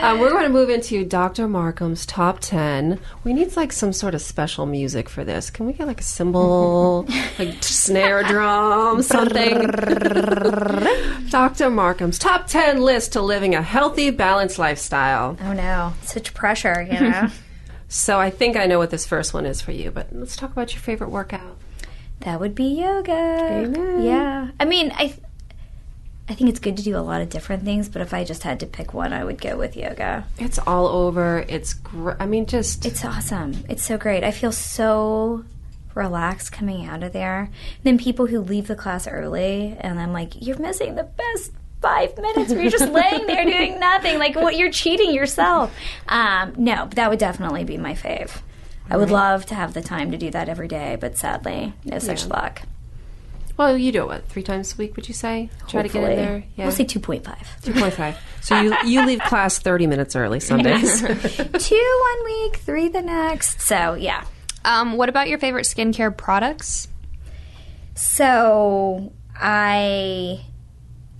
Um, 0.00 0.20
we're 0.20 0.30
going 0.30 0.44
to 0.44 0.48
move 0.48 0.70
into 0.70 1.04
Dr. 1.04 1.48
Markham's 1.48 2.06
top 2.06 2.38
10. 2.40 3.00
We 3.24 3.32
need 3.32 3.56
like 3.56 3.72
some 3.72 3.92
sort 3.92 4.14
of 4.14 4.22
special 4.22 4.66
music 4.66 5.08
for 5.08 5.24
this. 5.24 5.50
Can 5.50 5.66
we 5.66 5.72
get 5.72 5.86
like 5.86 6.00
a 6.00 6.04
cymbal, 6.04 7.06
like 7.38 7.62
snare 7.62 8.22
drum, 8.22 9.02
something? 9.02 9.58
Dr. 11.30 11.70
Markham's 11.70 12.18
top 12.18 12.46
10 12.46 12.80
list 12.80 13.12
to 13.14 13.22
living 13.22 13.54
a 13.54 13.62
healthy, 13.62 14.10
balanced 14.10 14.58
lifestyle. 14.58 15.36
oh 15.42 15.52
no 15.52 15.92
such 16.02 16.32
pressure 16.34 16.82
you 16.82 16.98
know 17.00 17.28
So 17.88 18.18
I 18.18 18.30
think 18.30 18.56
I 18.56 18.66
know 18.66 18.78
what 18.78 18.90
this 18.90 19.06
first 19.06 19.32
one 19.32 19.46
is 19.46 19.60
for 19.60 19.70
you, 19.72 19.90
but 19.90 20.08
let's 20.12 20.36
talk 20.36 20.50
about 20.52 20.72
your 20.74 20.80
favorite 20.80 21.10
workout. 21.10 21.56
that 22.20 22.40
would 22.40 22.54
be 22.54 22.80
yoga 22.80 23.12
Amen. 23.12 24.02
yeah 24.02 24.48
i 24.58 24.64
mean 24.64 24.90
i 24.94 25.14
I 26.28 26.34
think 26.34 26.50
it's 26.50 26.58
good 26.58 26.76
to 26.76 26.82
do 26.82 26.96
a 26.96 27.00
lot 27.00 27.20
of 27.20 27.28
different 27.28 27.62
things, 27.64 27.88
but 27.88 28.02
if 28.02 28.12
I 28.12 28.24
just 28.24 28.42
had 28.42 28.58
to 28.60 28.66
pick 28.66 28.92
one, 28.92 29.12
I 29.12 29.22
would 29.24 29.40
go 29.40 29.56
with 29.56 29.76
yoga. 29.76 30.24
It's 30.38 30.58
all 30.58 30.88
over. 30.88 31.44
It's 31.48 31.74
gr- 31.74 32.12
I 32.18 32.26
mean, 32.26 32.46
just 32.46 32.84
It's 32.84 33.04
awesome. 33.04 33.64
It's 33.68 33.84
so 33.84 33.96
great. 33.96 34.24
I 34.24 34.32
feel 34.32 34.50
so 34.52 35.44
relaxed 35.94 36.52
coming 36.52 36.84
out 36.86 37.02
of 37.02 37.12
there. 37.12 37.48
then 37.84 37.96
people 37.96 38.26
who 38.26 38.40
leave 38.40 38.66
the 38.66 38.74
class 38.74 39.06
early, 39.06 39.76
and 39.80 39.98
I'm 40.00 40.12
like, 40.12 40.32
you're 40.44 40.58
missing 40.58 40.94
the 40.96 41.04
best 41.04 41.52
five 41.80 42.16
minutes 42.18 42.50
where 42.52 42.60
you're 42.62 42.70
just 42.70 42.90
laying 42.92 43.26
there 43.26 43.44
doing 43.44 43.78
nothing. 43.80 44.18
Like, 44.18 44.34
what? 44.34 44.56
You're 44.56 44.72
cheating 44.72 45.14
yourself. 45.14 45.72
Um, 46.08 46.54
no, 46.56 46.86
but 46.86 46.96
that 46.96 47.08
would 47.08 47.18
definitely 47.20 47.64
be 47.64 47.76
my 47.78 47.94
fave. 47.94 48.40
I 48.90 48.96
would 48.96 49.10
love 49.10 49.46
to 49.46 49.54
have 49.54 49.74
the 49.74 49.82
time 49.82 50.10
to 50.12 50.16
do 50.18 50.30
that 50.30 50.48
every 50.48 50.68
day, 50.68 50.96
but 51.00 51.16
sadly, 51.16 51.72
no 51.84 51.98
such 51.98 52.26
luck. 52.26 52.62
Well, 53.56 53.76
you 53.76 53.92
do 53.92 54.02
it 54.02 54.06
what 54.06 54.28
three 54.28 54.42
times 54.42 54.74
a 54.74 54.76
week? 54.76 54.96
Would 54.96 55.08
you 55.08 55.14
say? 55.14 55.50
Try 55.68 55.82
to 55.82 55.88
get 55.88 56.02
in 56.10 56.16
there. 56.16 56.44
Yeah, 56.56 56.64
We'll 56.66 56.72
say 56.72 56.84
2.5. 56.84 57.62
two 57.62 57.72
point 57.72 57.94
five. 57.94 58.18
So 58.42 58.60
you 58.60 58.76
you 58.84 59.04
leave 59.06 59.20
class 59.20 59.58
thirty 59.58 59.86
minutes 59.86 60.14
early 60.16 60.40
some 60.40 60.62
days. 60.62 61.00
Two 61.58 62.00
one 62.12 62.24
week, 62.24 62.56
three 62.56 62.88
the 62.88 63.02
next. 63.02 63.60
So, 63.60 63.94
yeah. 63.94 64.24
Um, 64.64 64.96
what 64.96 65.08
about 65.08 65.28
your 65.28 65.38
favorite 65.38 65.64
skincare 65.64 66.16
products? 66.16 66.86
So 67.94 69.12
I 69.34 70.44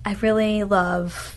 I 0.05 0.13
really 0.21 0.63
love 0.63 1.35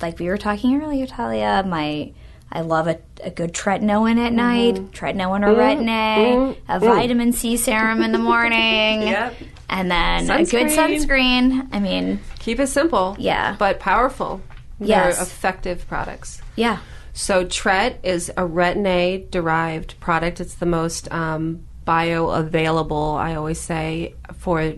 like 0.00 0.18
we 0.18 0.26
were 0.28 0.38
talking 0.38 0.80
earlier, 0.82 1.06
Talia, 1.06 1.64
my 1.66 2.12
I 2.50 2.62
love 2.62 2.86
a, 2.88 2.98
a 3.22 3.30
good 3.30 3.52
tretinoin 3.52 4.16
at 4.18 4.32
mm-hmm. 4.32 4.36
night, 4.36 4.74
tretinoin 4.92 5.46
or 5.46 5.54
retin-A, 5.54 6.32
a 6.32 6.36
mm-hmm. 6.36 6.72
mm-hmm. 6.72 6.84
vitamin 6.84 7.32
C 7.32 7.56
serum 7.56 8.02
in 8.02 8.12
the 8.12 8.18
morning, 8.18 9.02
Yep. 9.02 9.34
and 9.68 9.90
then 9.90 10.30
a 10.30 10.44
good 10.44 10.66
Sunscreen. 10.68 11.06
sunscreen. 11.06 11.68
I 11.72 11.80
mean, 11.80 12.20
Keep 12.38 12.60
it 12.60 12.68
simple. 12.68 13.16
Yeah. 13.18 13.56
but 13.58 13.80
powerful. 13.80 14.40
Yes. 14.80 15.16
They're 15.16 15.24
effective 15.24 15.86
products. 15.88 16.40
yeah, 16.56 16.78
So 17.12 17.44
Tret 17.44 17.98
is 18.02 18.30
a 18.30 18.42
retin 18.42 18.86
A 18.86 19.26
derived 19.30 19.98
product. 20.00 20.40
It's 20.40 20.54
the 20.54 20.66
most 20.66 21.10
um, 21.12 21.66
bioavailable, 21.86 23.18
I 23.18 23.34
always 23.34 23.60
say, 23.60 24.14
for 24.36 24.74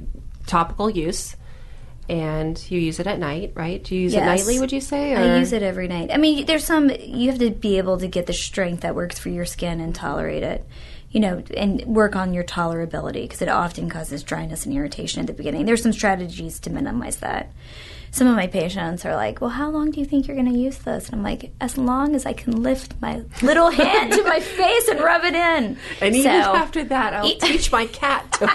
topical 0.47 0.91
use. 0.91 1.37
And 2.11 2.61
you 2.69 2.81
use 2.81 2.99
it 2.99 3.07
at 3.07 3.21
night, 3.21 3.53
right? 3.55 3.81
Do 3.85 3.95
you 3.95 4.01
use 4.03 4.15
it 4.15 4.25
nightly? 4.25 4.59
Would 4.59 4.73
you 4.73 4.81
say? 4.81 5.15
I 5.15 5.39
use 5.39 5.53
it 5.53 5.63
every 5.63 5.87
night. 5.87 6.11
I 6.13 6.17
mean, 6.17 6.45
there's 6.45 6.65
some 6.65 6.91
you 6.91 7.31
have 7.31 7.39
to 7.39 7.51
be 7.53 7.79
able 7.79 7.99
to 7.99 8.09
get 8.09 8.27
the 8.27 8.33
strength 8.33 8.81
that 8.81 8.97
works 8.97 9.17
for 9.21 9.29
your 9.29 9.45
skin 9.45 9.79
and 9.79 9.95
tolerate 9.95 10.43
it. 10.43 10.67
You 11.13 11.21
know, 11.21 11.45
and 11.57 11.85
work 11.87 12.17
on 12.17 12.35
your 12.35 12.43
tolerability 12.43 13.23
because 13.23 13.43
it 13.43 13.49
often 13.49 13.89
causes 13.89 14.25
dryness 14.25 14.67
and 14.67 14.75
irritation 14.75 15.21
at 15.21 15.29
the 15.29 15.33
beginning. 15.33 15.67
There's 15.67 15.85
some 15.85 15.93
strategies 15.93 16.59
to 16.61 16.71
minimize 16.71 17.19
that. 17.19 17.53
Some 18.11 18.27
of 18.27 18.35
my 18.35 18.49
patients 18.49 19.05
are 19.05 19.15
like, 19.15 19.41
"Well, 19.41 19.51
how 19.51 19.71
long 19.71 19.93
do 19.93 20.01
you 20.01 20.07
think 20.07 20.27
you're 20.27 20.37
going 20.37 20.53
to 20.53 20.59
use 20.59 20.79
this?" 20.79 21.07
And 21.07 21.15
I'm 21.15 21.23
like, 21.23 21.53
"As 21.61 21.79
long 21.79 22.17
as 22.17 22.27
I 22.27 22.33
can 22.33 22.61
lift 22.61 22.95
my 23.01 23.23
little 23.41 23.71
hand 23.83 24.13
to 24.15 24.25
my 24.25 24.41
face 24.41 24.89
and 24.89 24.99
rub 24.99 25.23
it 25.23 25.35
in." 25.35 25.77
And 26.01 26.17
even 26.17 26.33
after 26.33 26.83
that, 26.83 27.15
I'll 27.15 27.37
teach 27.37 27.71
my 27.71 27.87
cat 27.87 28.33
to 28.33 28.47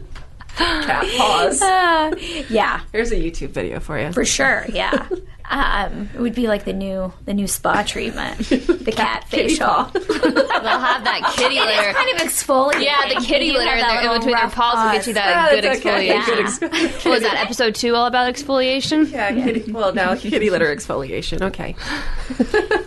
cat 0.56 1.06
paws. 1.16 1.62
Uh, 1.76 2.14
yeah, 2.48 2.80
Here's 2.92 3.10
a 3.12 3.16
YouTube 3.16 3.50
video 3.50 3.80
for 3.80 3.98
you. 3.98 4.12
for 4.12 4.24
sure. 4.24 4.64
Yeah. 4.72 5.06
Um, 5.48 6.10
it 6.14 6.20
would 6.20 6.34
be 6.34 6.48
like 6.48 6.64
the 6.64 6.72
new 6.72 7.12
the 7.24 7.32
new 7.32 7.46
spa 7.46 7.82
treatment, 7.84 8.38
the 8.48 8.92
cat 8.94 9.24
facial. 9.28 9.84
They'll 9.92 10.80
have 10.80 11.04
that 11.04 11.32
kitty 11.36 11.60
litter. 11.60 11.90
is 11.90 11.94
kind 11.96 12.10
of 12.10 12.26
exfoliating. 12.26 12.82
Yeah, 12.84 13.08
the 13.14 13.24
kitty 13.24 13.52
litter 13.52 13.70
in, 13.76 13.78
in 13.78 14.12
between 14.18 14.34
their 14.34 14.42
rough 14.44 14.54
paws 14.56 14.84
will 14.84 14.92
get 14.92 15.06
you 15.06 15.14
that 15.14 15.50
good 15.52 15.62
that's 15.64 15.78
okay. 15.80 16.08
exfoliation. 16.08 16.60
Good 16.60 16.72
Yeah. 16.72 16.88
What 16.90 17.04
was 17.06 17.22
that 17.22 17.36
episode 17.44 17.74
two 17.76 17.94
all 17.94 18.06
about 18.06 18.32
exfoliation? 18.34 19.08
Yeah, 19.10 19.32
kitty, 19.32 19.70
well, 19.70 19.94
now 19.94 20.16
kitty 20.16 20.50
litter 20.50 20.74
exfoliation. 20.74 21.42
Okay. 21.42 21.76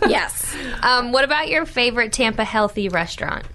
Yes. 0.10 0.56
Um, 0.82 1.12
what 1.12 1.24
about 1.24 1.50
your 1.50 1.66
favorite 1.66 2.12
Tampa 2.12 2.44
healthy 2.44 2.90
restaurant? 2.90 3.46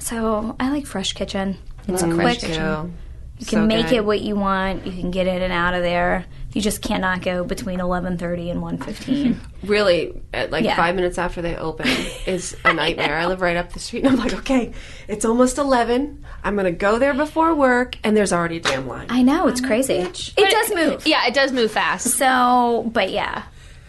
So 0.00 0.56
I 0.58 0.70
like 0.70 0.86
Fresh 0.86 1.12
Kitchen. 1.12 1.58
It's 1.86 2.02
Mm, 2.02 2.14
quick. 2.20 2.38
too. 2.40 2.92
You 3.38 3.44
can 3.44 3.58
So 3.60 3.66
make 3.66 3.88
good. 3.88 3.96
it 3.96 4.04
what 4.04 4.20
you 4.22 4.34
want. 4.34 4.86
You 4.86 4.92
can 4.92 5.10
get 5.10 5.26
in 5.26 5.42
and 5.42 5.52
out 5.52 5.74
of 5.74 5.82
there. 5.82 6.24
You 6.54 6.62
just 6.62 6.80
cannot 6.80 7.20
go 7.20 7.44
between 7.44 7.80
eleven 7.80 8.16
thirty 8.16 8.48
and 8.50 8.62
one 8.62 8.78
fifteen. 8.78 9.40
Really, 9.62 10.22
at 10.32 10.50
like 10.52 10.64
Yeah. 10.64 10.76
five 10.76 10.94
minutes 10.94 11.18
after 11.18 11.42
they 11.42 11.56
open, 11.56 11.88
is 12.24 12.56
a 12.64 12.72
nightmare. 12.72 13.18
I 13.18 13.26
live 13.26 13.40
right 13.40 13.56
up 13.56 13.72
the 13.72 13.80
street, 13.80 14.04
and 14.04 14.12
I'm 14.12 14.18
like, 14.18 14.32
okay, 14.32 14.72
it's 15.08 15.24
almost 15.24 15.58
eleven. 15.58 16.24
I'm 16.44 16.54
gonna 16.56 16.70
go 16.72 16.98
there 17.00 17.12
before 17.14 17.52
work, 17.54 17.96
and 18.04 18.16
there's 18.16 18.32
already 18.32 18.58
a 18.58 18.60
damn 18.60 18.86
line. 18.86 19.08
I 19.10 19.22
know 19.22 19.48
it's 19.48 19.60
crazy. 19.60 19.94
It 19.94 20.32
does 20.36 20.72
move. 20.74 21.06
Yeah, 21.06 21.26
it 21.26 21.34
does 21.34 21.52
move 21.52 21.72
fast. 21.72 22.06
So, 22.16 22.88
but 22.94 23.10
yeah, 23.10 23.42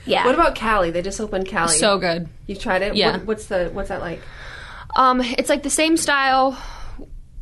yeah. 0.05 0.25
What 0.25 0.33
about 0.35 0.55
Cali? 0.55 0.89
They 0.91 1.01
just 1.03 1.21
opened 1.21 1.45
Cali. 1.47 1.77
So 1.77 1.99
good. 1.99 2.27
you 2.47 2.55
tried 2.55 2.81
it? 2.81 2.95
Yeah. 2.95 3.13
What, 3.17 3.25
what's 3.27 3.45
the 3.45 3.69
what's 3.71 3.89
that 3.89 4.01
like? 4.01 4.21
Um, 4.95 5.21
it's 5.21 5.49
like 5.49 5.61
the 5.63 5.69
same 5.69 5.95
style. 5.95 6.57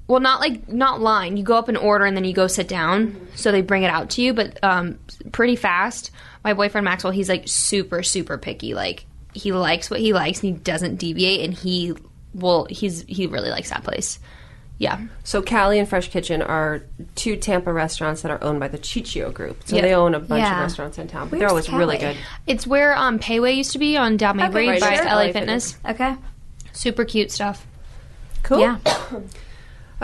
Well, 0.07 0.19
not 0.19 0.39
like 0.39 0.67
not 0.69 1.01
line. 1.01 1.35
You 1.37 1.43
go 1.43 1.55
up 1.57 1.67
and 1.67 1.77
order, 1.77 2.05
and 2.05 2.15
then 2.15 2.23
you 2.25 2.33
go 2.33 2.47
sit 2.47 2.67
down. 2.67 3.27
So 3.35 3.51
they 3.51 3.61
bring 3.61 3.83
it 3.83 3.89
out 3.89 4.11
to 4.11 4.21
you, 4.21 4.33
but 4.33 4.63
um, 4.63 4.99
pretty 5.31 5.55
fast. 5.55 6.11
My 6.43 6.53
boyfriend 6.53 6.85
Maxwell, 6.85 7.11
he's 7.11 7.29
like 7.29 7.43
super 7.47 8.03
super 8.03 8.37
picky. 8.37 8.73
Like 8.75 9.05
he 9.33 9.51
likes 9.51 9.89
what 9.89 9.99
he 9.99 10.13
likes, 10.13 10.43
and 10.43 10.53
he 10.53 10.59
doesn't 10.61 10.97
deviate. 10.97 11.43
And 11.43 11.53
he 11.53 11.93
will. 12.35 12.67
He's 12.69 13.01
he 13.07 13.25
really 13.25 13.49
likes 13.49 13.71
that 13.71 13.83
place. 13.83 14.19
Yeah. 14.77 14.99
So 15.23 15.41
Cali 15.41 15.79
and 15.79 15.87
Fresh 15.87 16.09
Kitchen 16.09 16.41
are 16.41 16.83
two 17.15 17.37
Tampa 17.37 17.71
restaurants 17.71 18.21
that 18.23 18.29
are 18.31 18.43
owned 18.43 18.59
by 18.59 18.67
the 18.67 18.77
Ciccio 18.77 19.33
Group. 19.33 19.61
So 19.65 19.77
Yeah. 19.77 19.81
they 19.83 19.95
own 19.95 20.13
a 20.13 20.19
bunch 20.19 20.41
Yeah. 20.41 20.57
of 20.57 20.61
restaurants 20.63 20.97
in 20.97 21.07
town, 21.07 21.29
but 21.29 21.39
they're 21.39 21.47
Where's 21.47 21.69
always 21.69 21.79
really 21.79 21.97
good. 21.97 22.17
It's 22.45 22.67
where 22.67 22.93
um 22.95 23.17
Pei 23.17 23.39
Wei 23.39 23.53
used 23.53 23.71
to 23.71 23.79
be 23.79 23.95
on 23.97 24.17
Down 24.17 24.39
Okay, 24.39 24.51
Street 24.51 24.81
by 24.81 24.95
sure. 24.97 25.05
LA 25.05 25.23
LA 25.27 25.31
Fitness. 25.31 25.77
okay. 25.89 26.15
Super 26.73 27.05
cute 27.05 27.31
stuff. 27.31 27.65
Cool. 28.43 28.59
Yeah. 28.59 28.77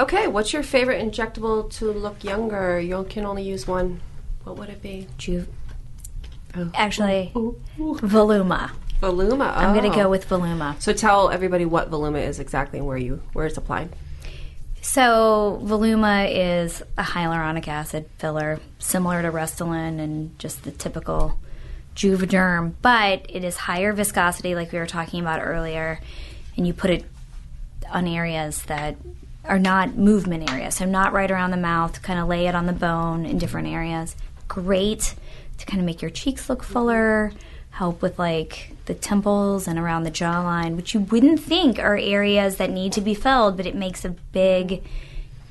Okay, 0.01 0.25
what's 0.25 0.51
your 0.51 0.63
favorite 0.63 0.99
injectable 0.99 1.71
to 1.73 1.91
look 1.91 2.23
younger? 2.23 2.79
You 2.79 3.05
can 3.07 3.23
only 3.23 3.43
use 3.43 3.67
one. 3.67 4.01
What 4.43 4.57
would 4.57 4.69
it 4.69 4.81
be? 4.81 5.07
Ju- 5.17 5.47
Oh. 6.53 6.69
Actually, 6.73 7.31
Voluma. 7.77 8.71
Voluma. 9.01 9.55
I'm 9.55 9.73
gonna 9.73 9.87
oh. 9.87 9.95
go 9.95 10.09
with 10.09 10.27
Voluma. 10.27 10.81
So 10.81 10.91
tell 10.91 11.29
everybody 11.29 11.63
what 11.63 11.89
Voluma 11.89 12.21
is 12.27 12.39
exactly 12.39 12.79
and 12.79 12.87
where 12.87 12.97
you 12.97 13.21
where 13.31 13.45
it's 13.45 13.55
applied. 13.55 13.89
So 14.81 15.61
Voluma 15.63 16.27
is 16.29 16.81
a 16.97 17.03
hyaluronic 17.03 17.69
acid 17.69 18.09
filler, 18.17 18.59
similar 18.79 19.21
to 19.21 19.31
Restylane 19.31 19.99
and 19.99 20.37
just 20.39 20.63
the 20.63 20.71
typical 20.71 21.39
Juvederm, 21.95 22.73
but 22.81 23.25
it 23.29 23.45
is 23.45 23.55
higher 23.55 23.93
viscosity, 23.93 24.55
like 24.55 24.73
we 24.73 24.79
were 24.79 24.87
talking 24.87 25.21
about 25.21 25.41
earlier, 25.41 26.01
and 26.57 26.67
you 26.67 26.73
put 26.73 26.89
it 26.89 27.05
on 27.91 28.07
areas 28.07 28.63
that 28.63 28.97
are 29.45 29.59
not 29.59 29.95
movement 29.95 30.51
areas, 30.51 30.75
so 30.75 30.85
not 30.85 31.13
right 31.13 31.31
around 31.31 31.51
the 31.51 31.57
mouth. 31.57 32.01
Kind 32.01 32.19
of 32.19 32.27
lay 32.27 32.47
it 32.47 32.55
on 32.55 32.65
the 32.65 32.73
bone 32.73 33.25
in 33.25 33.37
different 33.37 33.67
areas. 33.67 34.15
Great 34.47 35.15
to 35.57 35.65
kind 35.65 35.79
of 35.79 35.85
make 35.85 36.01
your 36.01 36.11
cheeks 36.11 36.49
look 36.49 36.63
fuller, 36.63 37.31
help 37.71 38.01
with 38.01 38.19
like 38.19 38.71
the 38.85 38.93
temples 38.93 39.67
and 39.67 39.79
around 39.79 40.03
the 40.03 40.11
jawline, 40.11 40.75
which 40.75 40.93
you 40.93 40.99
wouldn't 40.99 41.39
think 41.39 41.79
are 41.79 41.97
areas 41.97 42.57
that 42.57 42.69
need 42.69 42.91
to 42.93 43.01
be 43.01 43.13
filled, 43.13 43.57
but 43.57 43.65
it 43.65 43.75
makes 43.75 44.03
a 44.03 44.09
big 44.09 44.83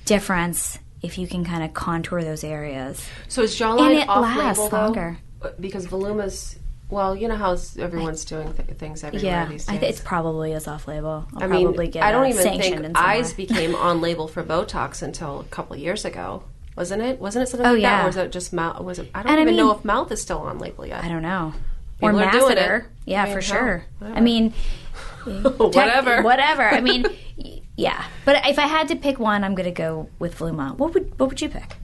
difference 0.04 0.78
if 1.02 1.16
you 1.16 1.26
can 1.26 1.44
kind 1.44 1.64
of 1.64 1.72
contour 1.72 2.22
those 2.22 2.44
areas. 2.44 3.06
So 3.28 3.42
is 3.42 3.58
jawline 3.58 3.90
And 3.90 3.98
it 3.98 4.08
lasts 4.08 4.60
label 4.60 4.78
longer. 4.78 5.18
Uh, 5.40 5.50
because 5.58 5.86
Voluma's 5.86 6.56
well, 6.90 7.14
you 7.16 7.28
know 7.28 7.36
how 7.36 7.56
everyone's 7.78 8.24
doing 8.24 8.52
th- 8.54 8.68
things 8.78 9.02
everywhere 9.04 9.30
Yeah, 9.30 9.46
these 9.46 9.68
I 9.68 9.72
days. 9.72 9.80
th- 9.80 9.90
it's 9.92 10.00
probably 10.00 10.52
is 10.52 10.66
off 10.68 10.86
label. 10.88 11.26
I'll 11.36 11.44
I 11.44 11.46
mean, 11.46 11.64
probably 11.66 11.88
get 11.88 12.02
I 12.02 12.10
don't 12.12 12.26
even 12.26 12.42
think 12.42 12.96
eyes 12.96 13.32
became 13.32 13.74
on 13.88 14.00
label 14.00 14.28
for 14.28 14.42
Botox 14.42 15.02
until 15.02 15.40
a 15.40 15.44
couple 15.44 15.76
years 15.76 16.04
ago, 16.04 16.42
wasn't 16.76 17.02
it? 17.02 17.20
Wasn't 17.20 17.42
it 17.42 17.46
something 17.48 17.66
Oh, 17.66 17.72
like 17.74 17.82
that, 17.82 18.02
or 18.02 18.06
was 18.06 18.16
it 18.16 18.32
just 18.32 18.52
mouth? 18.52 18.80
Was 18.82 18.98
it? 18.98 19.10
I 19.14 19.22
don't 19.22 19.32
And 19.32 19.38
I 19.40 19.42
even 19.42 19.56
know 19.56 19.70
if 19.72 19.84
mouth 19.84 20.10
is 20.12 20.20
still 20.20 20.38
on 20.38 20.58
label 20.58 20.86
yet. 20.86 21.02
I 21.04 21.08
don't 21.08 21.22
know. 21.22 21.54
Or 22.02 22.12
People 22.12 22.30
doing 22.30 22.56
masseter. 22.56 22.80
it. 22.80 22.86
Yeah, 23.04 23.22
I 23.22 23.26
mean, 23.26 23.34
for 23.34 23.40
sure. 23.42 23.84
whatever. 23.98 24.16
I 24.18 24.20
mean, 24.22 24.54
eh, 25.26 25.30
whatever. 25.42 26.14
tech- 26.16 26.24
whatever. 26.24 26.62
I 26.62 26.80
mean, 26.80 27.04
yeah. 27.76 28.04
But 28.24 28.46
if 28.46 28.58
I 28.58 28.66
had 28.66 28.88
to 28.88 28.96
pick 28.96 29.18
one, 29.18 29.44
I'm 29.44 29.54
going 29.54 29.66
to 29.66 29.70
go 29.70 30.08
with 30.18 30.38
Voluma. 30.38 30.76
What 30.78 30.94
would 30.94 31.18
what 31.18 31.28
would 31.28 31.40
you 31.42 31.48
pick? 31.50 31.76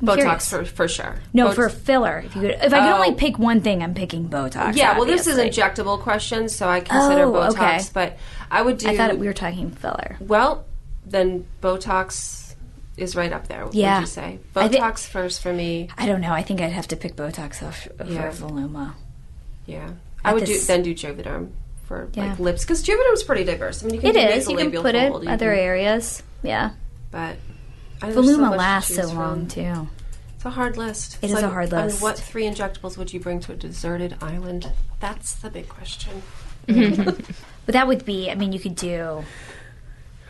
I'm 0.00 0.06
Botox 0.08 0.16
curious. 0.16 0.48
for 0.48 0.64
for 0.64 0.88
sure. 0.88 1.16
No, 1.32 1.46
Bot- 1.46 1.54
for 1.54 1.68
filler. 1.68 2.22
If 2.26 2.34
you 2.36 2.42
could, 2.42 2.50
if 2.50 2.72
I 2.72 2.80
could 2.80 2.90
Oh. 2.92 2.94
only 2.96 3.14
pick 3.14 3.38
one 3.38 3.60
thing, 3.60 3.82
I'm 3.82 3.94
picking 3.94 4.28
Botox. 4.28 4.76
yeah. 4.76 4.96
Well, 4.96 5.06
this 5.06 5.26
is 5.26 5.38
obviously. 5.38 5.62
injectable 5.62 6.00
questions, 6.00 6.54
so 6.54 6.68
I 6.68 6.80
consider 6.80 7.22
Oh, 7.24 7.32
Botox. 7.32 7.50
okay. 7.52 7.80
But 7.94 8.18
I 8.50 8.62
would 8.62 8.78
do. 8.78 8.88
I 8.88 8.96
thought 8.96 9.16
we 9.18 9.26
were 9.26 9.32
talking 9.32 9.70
filler. 9.70 10.16
Well, 10.20 10.64
then 11.06 11.46
Botox 11.62 12.54
is 12.96 13.14
right 13.16 13.32
up 13.32 13.48
there. 13.48 13.66
Yeah. 13.72 13.96
Would 13.96 14.00
you 14.02 14.06
say 14.06 14.38
Botox 14.54 15.06
first 15.06 15.42
for 15.42 15.52
me? 15.52 15.88
I 15.98 16.06
don't 16.06 16.20
know. 16.20 16.32
I 16.32 16.42
think 16.42 16.60
I'd 16.60 16.72
have 16.72 16.88
to 16.88 16.96
pick 16.96 17.16
Botox 17.16 17.62
off 17.66 17.86
Yeah. 18.06 18.30
for 18.30 18.46
Voluma. 18.48 18.92
Yeah, 19.66 19.88
I 20.24 20.32
would 20.34 20.44
do 20.44 20.58
then 20.60 20.82
do 20.82 20.94
Juvederm 20.94 21.50
for 21.86 22.08
Yeah. 22.14 22.30
like 22.30 22.38
lips 22.38 22.64
because 22.64 22.82
Juvederm's 22.84 23.22
pretty 23.22 23.44
diverse. 23.44 23.82
I 23.82 23.86
mean, 23.86 23.94
you 23.96 24.00
can 24.00 24.10
It 24.10 24.12
do 24.14 24.34
is. 24.34 24.48
You 24.48 24.56
can 24.56 24.70
put 24.70 24.94
it 24.94 25.12
other 25.26 25.52
areas. 25.52 26.22
Yeah. 26.42 26.70
but 27.10 27.36
I- 28.02 28.10
there's 28.10 28.26
so 28.26 28.38
Voluma 28.38 28.56
lasts 28.56 28.88
choose 28.94 28.96
so 28.98 29.08
from. 29.08 29.18
long 29.18 29.46
too. 29.48 29.88
It's 30.36 30.44
a 30.44 30.50
hard 30.50 30.76
list. 30.76 31.14
It 31.22 31.26
It's 31.30 31.34
is 31.34 31.42
a 31.42 31.48
hard 31.48 31.72
I 31.72 31.76
mean, 31.78 31.86
list. 31.86 32.02
what 32.02 32.18
three 32.18 32.44
injectables 32.44 32.96
would 32.98 33.12
you 33.12 33.20
bring 33.20 33.40
to 33.40 33.52
a 33.52 33.56
deserted 33.56 34.16
island? 34.20 34.70
That's 35.00 35.34
the 35.34 35.50
big 35.50 35.68
question. 35.68 36.22
Mm-hmm. 36.68 37.20
But 37.66 37.72
that 37.72 37.88
would 37.88 38.04
be. 38.04 38.30
I 38.30 38.36
mean, 38.36 38.52
you 38.52 38.60
could 38.60 38.76
do 38.76 39.24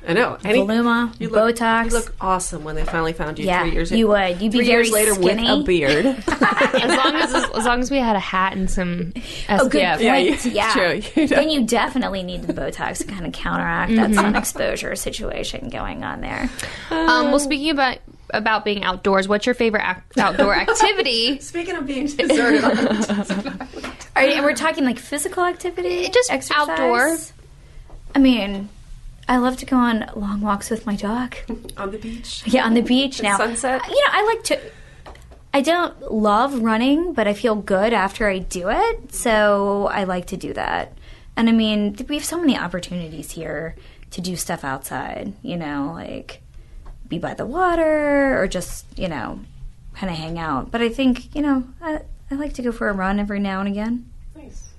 I 0.09 0.13
know. 0.13 0.39
Any, 0.45 0.61
Voluma, 0.61 1.13
you 1.21 1.29
look, 1.29 1.57
Botox. 1.57 1.87
You 1.87 1.91
look 1.99 2.15
awesome 2.21 2.63
when 2.63 2.77
they 2.77 2.85
finally 2.85 3.13
found 3.13 3.39
you 3.41 3.47
yeah, 3.47 3.63
three 3.63 3.73
years 3.73 3.91
ago. 3.91 3.99
you 3.99 4.09
would. 4.09 4.41
You'd 4.41 4.53
be 4.53 4.59
three 4.59 4.67
very 4.67 4.85
years 4.85 4.93
later 4.93 5.15
skinny. 5.15 5.43
with 5.51 5.61
a 5.61 5.63
beard. 5.65 6.07
as 6.29 6.97
long 6.97 7.15
as 7.17 7.35
as 7.35 7.65
long 7.65 7.81
as 7.81 7.91
we 7.91 7.99
had 7.99 8.15
a 8.15 8.21
hat 8.21 8.53
and 8.53 8.71
some 8.71 9.13
SPF. 9.15 9.47
Oh, 9.61 9.69
good 9.69 9.81
Yeah, 9.83 9.97
point. 9.97 10.45
you- 10.45 10.51
Yeah, 10.53 10.73
true. 10.73 11.03
You 11.23 11.29
know. 11.29 11.37
then 11.37 11.51
you 11.51 11.65
definitely 11.67 12.23
need 12.23 12.43
the 12.45 12.53
Botox 12.55 12.99
to 12.99 13.05
kind 13.05 13.27
of 13.27 13.33
counteract 13.33 13.91
Mm-hmm. 13.93 14.13
that 14.13 14.21
sun 14.21 14.37
exposure 14.37 14.95
situation 14.95 15.69
going 15.71 16.05
on 16.05 16.21
there. 16.21 16.49
Um, 16.91 17.27
well, 17.33 17.39
speaking 17.41 17.71
about 17.71 17.99
about 18.31 18.65
being 18.65 18.83
outdoors, 18.85 19.27
what's 19.29 19.47
your 19.47 19.55
favorite 19.55 19.83
ac- 19.89 20.21
outdoor 20.21 20.55
activity? 20.55 21.39
Speaking 21.41 21.77
of 21.77 21.87
being 21.87 22.07
deserted 22.07 22.63
islands, 22.65 23.09
Are 24.17 24.25
you, 24.25 24.43
we're 24.43 24.55
talking 24.55 24.85
like 24.85 24.99
physical 24.99 25.45
activity, 25.45 26.09
Just 26.09 26.31
Exercise? 26.33 26.69
outdoor. 26.69 27.17
I 28.15 28.19
mean, 28.19 28.69
I 29.29 29.39
love 29.39 29.57
to 29.59 29.67
go 29.67 29.77
on 29.77 30.09
long 30.15 30.41
walks 30.41 30.71
with 30.71 30.87
my 30.87 30.95
dog. 30.95 31.37
on 31.77 31.91
the 31.91 31.99
beach. 31.99 32.43
Yeah, 32.47 32.65
on 32.65 32.75
the 32.75 32.81
beach 32.81 33.23
now. 33.23 33.37
sunset? 33.37 33.83
You 33.89 33.95
know, 33.95 34.13
I 34.13 34.25
like 34.25 34.45
to. 34.45 34.61
I 35.53 35.63
don't 35.63 36.13
love 36.13 36.63
running, 36.63 37.13
but 37.13 37.27
I 37.27 37.33
feel 37.33 37.55
good 37.57 37.93
after 37.93 38.29
I 38.29 38.39
do 38.39 38.69
it, 38.69 39.15
so 39.15 39.89
I 39.91 40.05
like 40.05 40.27
to 40.27 40.37
do 40.37 40.53
that. 40.53 40.93
And 41.35 41.49
I 41.49 41.53
mean, 41.53 41.97
we 42.09 42.17
have 42.17 42.25
so 42.25 42.39
many 42.39 42.57
opportunities 42.59 43.33
here 43.33 43.75
to 44.11 44.21
do 44.21 44.37
stuff 44.37 44.65
outside. 44.65 45.33
You 45.43 45.57
know, 45.57 45.93
like 45.95 46.43
be 47.09 47.19
by 47.19 47.35
the 47.35 47.47
water 47.47 48.41
or 48.41 48.47
just 48.47 48.87
you 48.99 49.09
know, 49.09 49.41
kind 49.95 50.11
of 50.11 50.17
hang 50.19 50.39
out. 50.39 50.71
But 50.71 50.83
I 50.83 50.89
think 50.89 51.35
you 51.35 51.43
know, 51.43 51.65
I, 51.81 52.03
I 52.31 52.35
like 52.35 52.53
to 52.55 52.63
go 52.63 52.71
for 52.71 52.89
a 52.89 52.93
run 52.93 53.19
every 53.19 53.41
now 53.41 53.61
and 53.61 53.69
again. 53.69 54.09
Nice. 54.37 54.71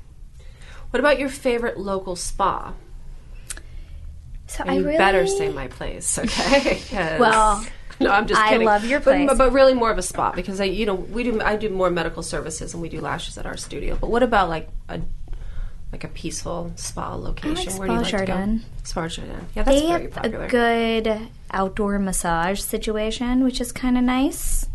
What 0.91 1.02
about 1.02 1.20
your 1.20 1.30
favorite 1.30 1.78
local 1.78 2.16
spa? 2.16 2.74
So 4.48 4.62
And 4.64 4.72
I 4.72 4.74
you 4.76 4.86
really 4.86 4.98
better 4.98 5.28
say 5.28 5.50
my 5.50 5.68
place, 5.68 6.18
okay? 6.24 7.18
Well, 7.20 7.66
no, 8.00 8.12
I'm 8.12 8.28
just 8.28 8.41
kidding. 8.45 8.68
I 8.68 8.72
love 8.72 8.86
your 8.86 9.00
place. 9.02 9.28
but, 9.28 9.38
but 9.38 9.52
really 9.52 9.74
more 9.74 9.91
of 9.91 9.98
a 9.98 10.02
spa 10.02 10.32
because 10.32 10.62
I, 10.62 10.66
you 10.66 10.86
know, 10.86 10.95
we 10.95 11.24
do. 11.24 11.41
I 11.41 11.56
do 11.58 11.70
more 11.70 11.89
medical 11.89 12.24
services 12.24 12.74
and 12.74 12.82
we 12.82 12.89
do 12.89 13.02
lashes 13.02 13.38
at 13.38 13.45
our 13.45 13.58
studio. 13.58 13.98
But 14.00 14.10
what 14.10 14.24
about 14.24 14.50
like 14.50 14.70
a 14.88 15.02
like 15.91 16.04
a 16.04 16.08
peaceful 16.10 16.72
spa 16.76 17.16
location? 17.16 17.74
Where 17.78 17.88
do 17.88 17.93
you 17.95 18.06
Spa 18.06 18.18
like 18.18 18.28
Jardin. 18.28 18.60
to 18.60 18.66
go? 18.66 18.72
Spa 18.84 19.08
Jardin. 19.08 19.48
Yeah, 19.56 19.64
that's 19.64 19.82
they 19.82 19.88
very 19.88 20.02
have 20.04 20.12
popular. 20.14 20.45
a 20.45 20.50
good 20.50 21.20
outdoor 21.52 21.98
massage 22.00 22.60
situation, 22.62 23.43
which 23.43 23.60
is 23.60 23.72
kind 23.72 23.98
of 23.98 24.04
nice. 24.04 24.66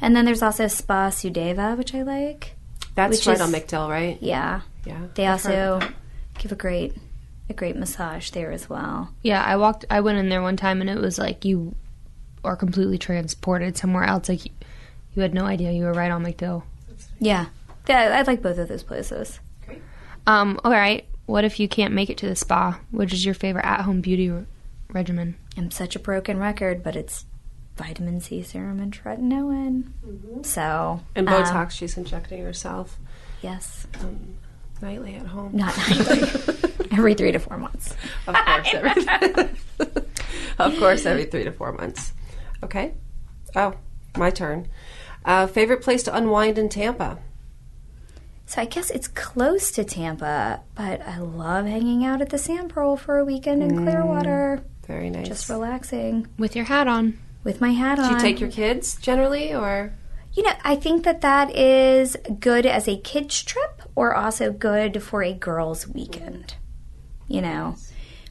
And 0.00 0.14
then 0.16 0.24
there's 0.24 0.42
also 0.42 0.66
Spa 0.68 1.08
Sudeva, 1.10 1.76
which 1.76 1.94
I 1.94 2.02
like. 2.02 2.54
that's 2.94 3.18
which 3.18 3.26
right 3.26 3.34
is- 3.36 3.40
on 3.40 3.50
MacDill, 3.52 3.88
right? 3.88 4.18
Yeah, 4.20 4.60
Yeah. 4.84 5.00
they 5.14 5.26
I've 5.26 5.32
also 5.44 5.80
give 6.38 6.52
a 6.52 6.56
great 6.56 6.94
a 7.48 7.54
great 7.54 7.76
massage 7.76 8.30
there 8.30 8.50
as 8.50 8.68
well. 8.68 9.12
Yeah, 9.22 9.42
I 9.42 9.56
walked. 9.56 9.84
I 9.90 10.00
went 10.00 10.18
in 10.18 10.28
there 10.28 10.42
one 10.42 10.56
time, 10.56 10.80
and 10.80 10.88
it 10.90 10.98
was 10.98 11.18
like 11.18 11.44
you 11.44 11.74
are 12.44 12.56
completely 12.56 12.98
transported 12.98 13.76
somewhere 13.76 14.04
else. 14.04 14.28
Like 14.28 14.44
you, 14.44 14.50
you 15.14 15.22
had 15.22 15.34
no 15.34 15.44
idea 15.44 15.72
you 15.72 15.84
were 15.84 15.92
right 15.92 16.10
on 16.10 16.24
MacDill. 16.24 16.62
Yeah, 17.18 17.46
yeah, 17.88 18.16
I 18.18 18.22
like 18.22 18.42
both 18.42 18.58
of 18.58 18.68
those 18.68 18.82
places. 18.82 19.40
Um, 20.26 20.60
all 20.64 20.72
right. 20.72 21.04
What 21.26 21.44
if 21.44 21.58
you 21.60 21.68
can't 21.68 21.94
make 21.94 22.10
it 22.10 22.18
to 22.18 22.28
the 22.28 22.36
spa? 22.36 22.78
Which 22.90 23.12
is 23.12 23.24
your 23.24 23.34
favorite 23.34 23.64
at-home 23.64 24.00
beauty 24.00 24.30
r- 24.30 24.44
regimen? 24.92 25.36
I'm 25.56 25.70
such 25.70 25.96
a 25.96 25.98
broken 25.98 26.38
record, 26.38 26.82
but 26.82 26.96
it's 26.96 27.24
vitamin 27.76 28.20
C 28.20 28.42
serum 28.42 28.80
and 28.80 28.92
tretinoin. 28.92 29.92
So 30.44 31.00
And 31.14 31.28
um, 31.28 31.44
Botox, 31.44 31.70
she's 31.72 31.96
injecting 31.96 32.42
herself 32.42 32.98
yes, 33.42 33.86
nightly 34.82 35.14
at 35.14 35.26
home. 35.26 35.56
not 35.56 35.76
nightly. 35.88 36.28
every 36.92 37.14
three 37.14 37.32
to 37.32 37.38
four 37.38 37.56
months. 37.56 37.94
Of 38.26 38.34
course, 38.34 38.68
every, 38.74 39.48
of 40.58 40.78
course, 40.78 41.06
every 41.06 41.24
three 41.24 41.44
to 41.44 41.52
four 41.52 41.72
months. 41.72 42.12
Okay. 42.62 42.94
Oh, 43.54 43.74
my 44.16 44.30
turn. 44.30 44.68
Uh, 45.24 45.46
favorite 45.46 45.82
place 45.82 46.02
to 46.04 46.14
unwind 46.16 46.58
in 46.58 46.68
Tampa? 46.68 47.18
So 48.46 48.60
I 48.60 48.64
guess 48.66 48.90
it's 48.90 49.08
close 49.08 49.70
to 49.72 49.84
Tampa, 49.84 50.60
but 50.74 51.00
I 51.02 51.18
love 51.18 51.64
hanging 51.66 52.04
out 52.04 52.20
at 52.20 52.28
the 52.30 52.38
Sand 52.38 52.70
Pearl 52.70 52.96
for 52.96 53.18
a 53.18 53.24
weekend 53.24 53.62
in 53.62 53.84
Clearwater, 53.84 54.62
Very 54.86 55.08
nice. 55.10 55.26
just 55.28 55.48
relaxing 55.48 56.26
With 56.38 56.54
your 56.54 56.66
hat 56.66 56.86
on. 56.88 57.18
with 57.44 57.60
my 57.60 57.70
hat 57.70 57.98
on. 57.98 58.08
Do 58.08 58.14
you 58.14 58.20
take 58.20 58.40
your 58.40 58.50
kids 58.50 58.96
generally, 58.96 59.54
or 59.54 59.94
You 60.34 60.42
know, 60.42 60.52
I 60.64 60.76
think 60.76 61.04
that 61.04 61.20
that 61.22 61.56
is 61.56 62.16
good 62.40 62.66
as 62.66 62.86
a 62.88 62.98
kids 62.98 63.42
trip 63.42 63.81
or 63.94 64.14
also 64.14 64.52
good 64.52 65.02
for 65.02 65.22
a 65.22 65.32
girls' 65.32 65.86
weekend. 65.88 66.54
You 67.28 67.40
know, 67.42 67.76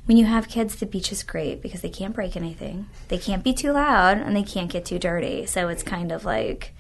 when 0.05 0.17
you 0.17 0.25
have 0.25 0.47
kids, 0.49 0.75
the 0.75 0.85
beach 0.85 1.11
is 1.11 1.23
great 1.23 1.61
because 1.61 1.81
they 1.81 1.89
can't 1.89 2.13
break 2.15 2.35
anything. 2.35 2.87
They 3.07 3.17
can't 3.17 3.43
be 3.43 3.53
too 3.53 3.71
loud 3.71 4.17
and 4.17 4.35
they 4.35 4.43
can't 4.43 4.69
get 4.71 4.85
too 4.85 4.99
dirty. 4.99 5.45
So 5.45 5.67
it's 5.69 5.83
kind 5.83 6.11
of 6.11 6.25
like, 6.25 6.73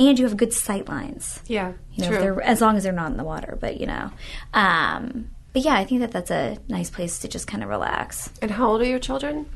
and 0.00 0.18
you 0.18 0.24
have 0.24 0.36
good 0.36 0.52
sight 0.52 0.88
lines. 0.88 1.40
yeah, 1.46 1.72
You 1.92 2.02
know, 2.04 2.08
true. 2.08 2.18
they're, 2.18 2.42
as 2.42 2.60
long 2.60 2.76
as 2.76 2.82
they're 2.82 2.92
not 2.92 3.10
in 3.12 3.16
the 3.16 3.24
water, 3.24 3.56
but 3.60 3.78
you 3.80 3.86
know. 3.86 4.10
Um, 4.52 5.30
but 5.52 5.62
yeah, 5.62 5.74
I 5.74 5.84
think 5.84 6.00
that 6.00 6.10
that's 6.10 6.30
a 6.32 6.58
nice 6.68 6.90
place 6.90 7.18
to 7.20 7.28
just 7.28 7.46
kind 7.46 7.62
of 7.62 7.68
relax. 7.68 8.30
And 8.42 8.50
how 8.52 8.70
old 8.70 8.80
are 8.82 8.86
your 8.86 8.98
children? 8.98 9.46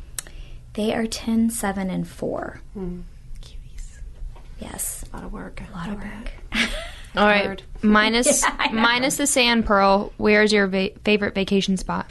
They 0.75 0.95
are 0.95 1.07
10, 1.09 1.51
7, 1.51 1.91
and 1.91 2.07
4. 2.07 2.61
Cuties. 2.77 3.99
Yes. 4.61 5.05
A 5.13 5.17
lot 5.17 5.25
of 5.25 5.33
work. 5.33 5.61
A 5.69 5.77
lot 5.77 5.89
of 5.89 5.97
work. 5.97 6.33
All 7.17 7.27
right. 7.27 7.45
Hard. 7.45 7.63
Minus 7.83 8.43
Yeah, 8.61 8.69
minus 8.73 9.17
the 9.17 9.27
sand 9.27 9.67
pearl. 9.67 10.13
Where's 10.17 10.53
your 10.53 10.67
va- 10.67 10.91
favorite 11.05 11.35
vacation 11.35 11.77
spot? 11.77 12.11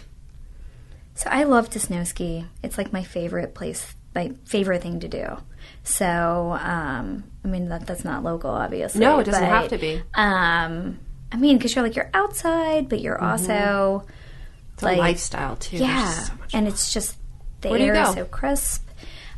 So 1.15 1.29
I 1.31 1.43
love 1.43 1.69
to 1.71 1.79
snow 1.79 2.03
ski. 2.03 2.45
It's 2.63 2.77
like 2.77 2.93
my 2.93 3.03
favorite 3.03 3.55
place, 3.55 3.95
my 4.13 4.33
favorite 4.45 4.83
thing 4.83 4.99
to 4.99 5.07
do. 5.07 5.37
So, 5.83 6.57
um, 6.61 7.23
I 7.43 7.47
mean, 7.47 7.69
that, 7.69 7.87
that's 7.87 8.03
not 8.05 8.23
local, 8.23 8.51
obviously. 8.51 8.99
No, 9.01 9.19
it 9.19 9.23
doesn't 9.23 9.41
but, 9.41 9.49
have 9.49 9.69
to 9.69 9.77
be. 9.77 10.01
Um, 10.13 10.99
I 11.31 11.37
mean, 11.37 11.57
because 11.57 11.73
you're 11.75 11.83
like, 11.83 11.95
you're 11.95 12.09
outside, 12.13 12.87
but 12.89 13.01
you're 13.01 13.21
also, 13.21 14.05
It's 14.73 14.83
like, 14.83 14.97
a 14.97 14.99
lifestyle 14.99 15.55
too. 15.55 15.77
Yeah. 15.77 16.11
so 16.11 16.33
and 16.53 16.67
it's 16.67 16.93
just, 16.93 17.17
the 17.61 17.69
Where 17.69 17.95
air 17.95 18.03
is 18.03 18.13
so 18.13 18.25
crisp. 18.25 18.87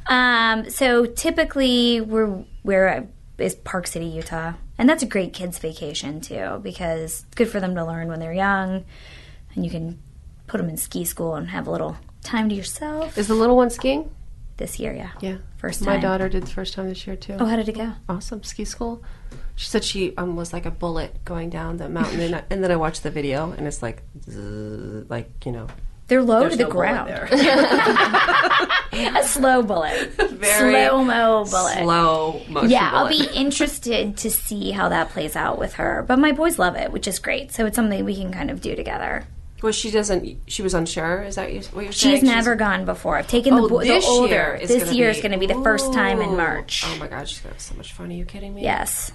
Um, 0.08 0.70
so 0.70 1.06
typically, 1.06 2.02
we're, 2.02 2.44
where 2.64 3.08
is 3.38 3.56
Park 3.56 3.88
City, 3.88 4.08
Utah. 4.08 4.54
And 4.80 4.88
that's 4.88 5.04
a 5.04 5.06
great 5.06 5.34
kids' 5.34 5.60
vacation, 5.60 6.22
too, 6.22 6.60
because 6.64 7.02
it's 7.02 7.36
good 7.36 7.50
for 7.50 7.60
them 7.60 7.76
to 7.76 7.86
learn 7.86 8.08
when 8.08 8.20
they're 8.20 8.34
young. 8.34 8.86
And 9.54 9.66
you 9.66 9.70
can 9.70 10.00
put 10.48 10.58
them 10.58 10.70
in 10.70 10.78
ski 10.78 11.04
school 11.04 11.36
and 11.36 11.50
have 11.50 11.68
a 11.68 11.72
little 11.72 11.98
time 12.24 12.48
to 12.48 12.56
yourself. 12.56 13.18
Is 13.18 13.28
the 13.28 13.36
little 13.36 13.58
one 13.58 13.70
skiing? 13.70 14.10
This 14.56 14.80
year, 14.80 14.94
yeah. 14.94 15.12
Yeah. 15.20 15.38
First 15.58 15.84
time. 15.84 15.96
My 15.96 16.02
daughter 16.02 16.30
did 16.30 16.44
the 16.44 16.52
first 16.52 16.74
time 16.74 16.88
this 16.88 17.06
year 17.06 17.18
too. 17.18 17.36
Oh, 17.40 17.46
how 17.46 17.58
did 17.58 17.68
it 17.68 17.76
go? 17.76 17.94
awesome 18.08 18.44
ski 18.44 18.64
school. 18.66 19.04
She 19.56 19.68
said 19.68 19.84
she 19.84 20.16
um, 20.16 20.38
was 20.38 20.54
like 20.54 20.66
a 20.66 20.72
bullet 20.72 21.24
going 21.26 21.50
down 21.50 21.78
the 21.78 21.90
mountain, 21.90 22.22
and, 22.22 22.36
I, 22.36 22.44
and 22.50 22.64
then 22.64 22.72
I 22.72 22.78
watched 22.78 23.04
the 23.04 23.12
video, 23.12 23.52
and 23.52 23.68
it's 23.68 23.82
like, 23.82 24.04
zzz, 24.24 24.38
like 25.10 25.46
you 25.46 25.52
know, 25.52 25.68
They're 26.10 26.22
low 26.24 26.42
there's 26.42 26.54
to 26.54 26.58
the 26.58 26.64
no 26.66 26.70
ground. 26.72 27.10
a 28.92 29.24
slow 29.28 29.62
bullet. 29.62 30.10
Very 30.32 30.86
slow 30.88 31.04
mo 31.04 31.46
bullet. 31.46 31.78
slow 31.84 32.34
motion. 32.34 32.54
Bullet. 32.54 32.70
Yeah, 32.72 32.90
I'll 32.94 33.08
be 33.08 33.28
interested 33.36 34.18
to 34.18 34.30
see 34.30 34.72
how 34.72 34.90
that 34.90 35.10
plays 35.10 35.36
out 35.36 35.58
with 35.60 35.74
her. 35.76 36.04
But 36.08 36.20
my 36.20 36.32
boys 36.32 36.60
love 36.60 36.76
it, 36.76 36.92
which 36.92 37.08
is 37.08 37.20
great. 37.20 37.52
So 37.54 37.66
it's 37.66 37.76
something 37.76 38.04
we 38.04 38.16
can 38.16 38.32
kind 38.34 38.50
of 38.52 38.60
do 38.62 38.76
together. 38.76 39.26
Well, 39.62 39.72
she 39.74 39.92
doesn't. 39.92 40.38
She 40.48 40.62
was 40.62 40.74
unsure. 40.74 41.22
Is 41.24 41.36
that 41.36 41.52
what 41.74 41.84
you're 41.84 41.92
saying? 41.92 42.16
She's 42.16 42.24
never 42.24 42.56
gone 42.56 42.86
before. 42.86 43.18
I've 43.18 43.28
taken 43.28 43.54
Oh, 43.54 43.64
the, 43.64 43.68
bo- 43.68 43.80
the 43.82 43.88
this 43.88 44.06
older. 44.08 44.28
year 44.30 44.56
is 44.62 44.70
this 44.70 44.84
gonna 44.86 44.96
year 44.96 45.12
be- 45.12 45.18
is 45.18 45.22
going 45.22 45.32
to 45.34 45.38
be 45.38 45.48
the 45.48 45.62
first 45.64 45.92
time 45.94 46.22
in 46.22 46.38
March. 46.38 46.84
Oh 46.86 46.96
my 46.98 47.08
god, 47.08 47.28
she's 47.28 47.40
gonna 47.42 47.54
have 47.56 47.62
so 47.62 47.76
much 47.76 47.92
fun. 47.94 48.10
Are 48.10 48.14
you 48.14 48.26
kidding 48.26 48.56
me? 48.56 48.64
Yes, 48.64 49.12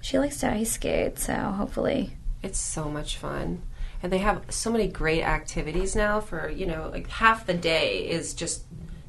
she 0.00 0.18
likes 0.18 0.38
to 0.38 0.50
ice 0.52 0.72
skate, 0.72 1.18
so 1.18 1.34
hopefully. 1.34 2.16
It's 2.44 2.60
so 2.60 2.88
much 2.88 3.16
fun. 3.16 3.60
And 4.02 4.12
they 4.12 4.18
have 4.18 4.42
so 4.48 4.70
many 4.70 4.86
great 4.88 5.22
activities 5.22 5.96
now 5.96 6.20
for, 6.20 6.48
you 6.48 6.66
know, 6.66 6.88
like 6.92 7.08
half 7.08 7.46
the 7.46 7.54
day 7.54 8.08
is 8.08 8.32
just 8.34 8.62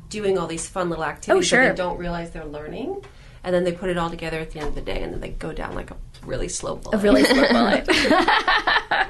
doing 0.10 0.38
all 0.38 0.48
these 0.48 0.68
fun 0.68 0.90
little 0.90 1.06
activities 1.06 1.46
Oh, 1.46 1.56
sure. 1.58 1.64
that 1.66 1.76
they 1.78 1.84
don't 1.84 1.98
realize 2.00 2.32
they're 2.32 2.46
learning. 2.46 3.04
And 3.44 3.54
then 3.54 3.64
they 3.64 3.72
put 3.72 3.90
it 3.90 3.98
all 3.98 4.10
together 4.10 4.40
at 4.40 4.52
the 4.52 4.60
end 4.60 4.70
of 4.70 4.76
the 4.76 4.82
day 4.82 5.02
and 5.04 5.14
then 5.14 5.22
they 5.22 5.30
go 5.30 5.54
down 5.54 5.76
like 5.76 5.92
a 5.92 5.98
really 6.26 6.50
slow 6.50 6.76
bullet. 6.76 6.96
A 6.96 6.98
really 7.00 7.24
slow 7.24 7.48
bullet. 7.52 9.08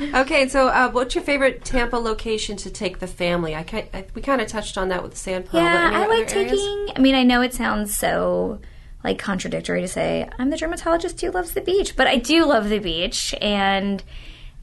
okay, 0.14 0.48
so 0.48 0.68
uh, 0.68 0.90
what's 0.90 1.14
your 1.14 1.24
favorite 1.24 1.64
Tampa 1.64 1.96
location 1.96 2.56
to 2.58 2.70
take 2.70 2.98
the 2.98 3.06
family? 3.06 3.54
I, 3.54 3.60
I 3.92 4.06
we 4.14 4.22
kind 4.22 4.40
of 4.40 4.48
touched 4.48 4.78
on 4.78 4.88
that 4.88 5.02
with 5.02 5.12
the 5.12 5.18
Sand 5.18 5.46
Pearl. 5.46 5.60
Yeah, 5.60 5.90
I 5.92 6.06
like 6.06 6.34
areas? 6.34 6.50
taking. 6.50 6.88
I 6.96 7.00
mean, 7.00 7.14
I 7.14 7.22
know 7.24 7.42
it 7.42 7.52
sounds 7.54 7.96
so 7.96 8.60
like 9.04 9.18
contradictory 9.18 9.80
to 9.80 9.88
say 9.88 10.28
I'm 10.38 10.50
the 10.50 10.56
dermatologist 10.56 11.20
who 11.20 11.30
loves 11.30 11.52
the 11.52 11.60
beach, 11.60 11.94
but 11.96 12.06
I 12.06 12.16
do 12.16 12.44
love 12.44 12.68
the 12.68 12.78
beach, 12.78 13.34
and 13.40 14.02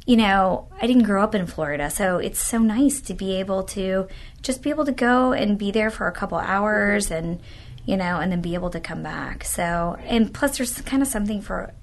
you 0.05 0.17
know, 0.17 0.67
I 0.79 0.87
didn't 0.87 1.03
grow 1.03 1.23
up 1.23 1.33
in 1.33 1.47
Florida, 1.47 1.89
so 1.89 2.17
it's 2.17 2.43
so 2.43 2.59
nice 2.59 3.01
to 3.01 3.13
be 3.13 3.39
able 3.39 3.63
to 3.63 4.07
just 4.41 4.61
be 4.61 4.69
able 4.69 4.85
to 4.85 4.91
go 4.91 5.33
and 5.33 5.57
be 5.57 5.71
there 5.71 5.89
for 5.89 6.07
a 6.07 6.11
couple 6.11 6.37
hours, 6.37 7.09
and 7.09 7.39
you 7.85 7.97
know, 7.97 8.19
and 8.19 8.31
then 8.31 8.41
be 8.41 8.53
able 8.53 8.69
to 8.71 8.79
come 8.79 9.03
back. 9.03 9.43
So, 9.43 9.97
and 10.05 10.33
plus, 10.33 10.57
there's 10.57 10.81
kind 10.81 11.01
of 11.01 11.07
something 11.07 11.41
for 11.41 11.73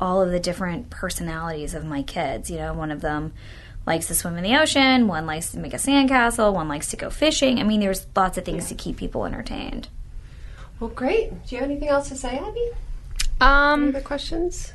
all 0.00 0.22
of 0.22 0.30
the 0.30 0.40
different 0.40 0.90
personalities 0.90 1.74
of 1.74 1.84
my 1.84 2.02
kids. 2.02 2.50
You 2.50 2.58
know, 2.58 2.74
one 2.74 2.90
of 2.90 3.00
them 3.00 3.32
likes 3.86 4.06
to 4.08 4.14
swim 4.14 4.36
in 4.36 4.44
the 4.44 4.56
ocean, 4.56 5.08
one 5.08 5.26
likes 5.26 5.50
to 5.52 5.58
make 5.58 5.72
a 5.72 5.78
sandcastle, 5.78 6.52
one 6.52 6.68
likes 6.68 6.88
to 6.90 6.96
go 6.96 7.08
fishing. 7.08 7.58
I 7.58 7.62
mean, 7.62 7.80
there's 7.80 8.06
lots 8.14 8.36
of 8.36 8.44
things 8.44 8.68
to 8.68 8.74
keep 8.74 8.98
people 8.98 9.24
entertained. 9.24 9.88
Well, 10.78 10.90
great. 10.90 11.46
Do 11.46 11.54
you 11.54 11.62
have 11.62 11.70
anything 11.70 11.88
else 11.88 12.08
to 12.10 12.16
say, 12.16 12.38
Abby? 12.38 12.70
Um, 13.40 13.84
Any 13.84 13.88
other 13.96 14.00
questions? 14.02 14.72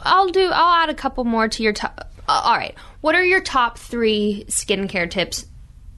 I'll 0.00 0.28
do. 0.28 0.50
I'll 0.52 0.82
add 0.82 0.90
a 0.90 0.94
couple 0.94 1.24
more 1.24 1.48
to 1.48 1.62
your 1.62 1.72
top. 1.72 2.12
Uh, 2.28 2.42
all 2.44 2.56
right. 2.56 2.74
What 3.00 3.14
are 3.14 3.24
your 3.24 3.40
top 3.40 3.78
three 3.78 4.44
skincare 4.48 5.10
tips? 5.10 5.46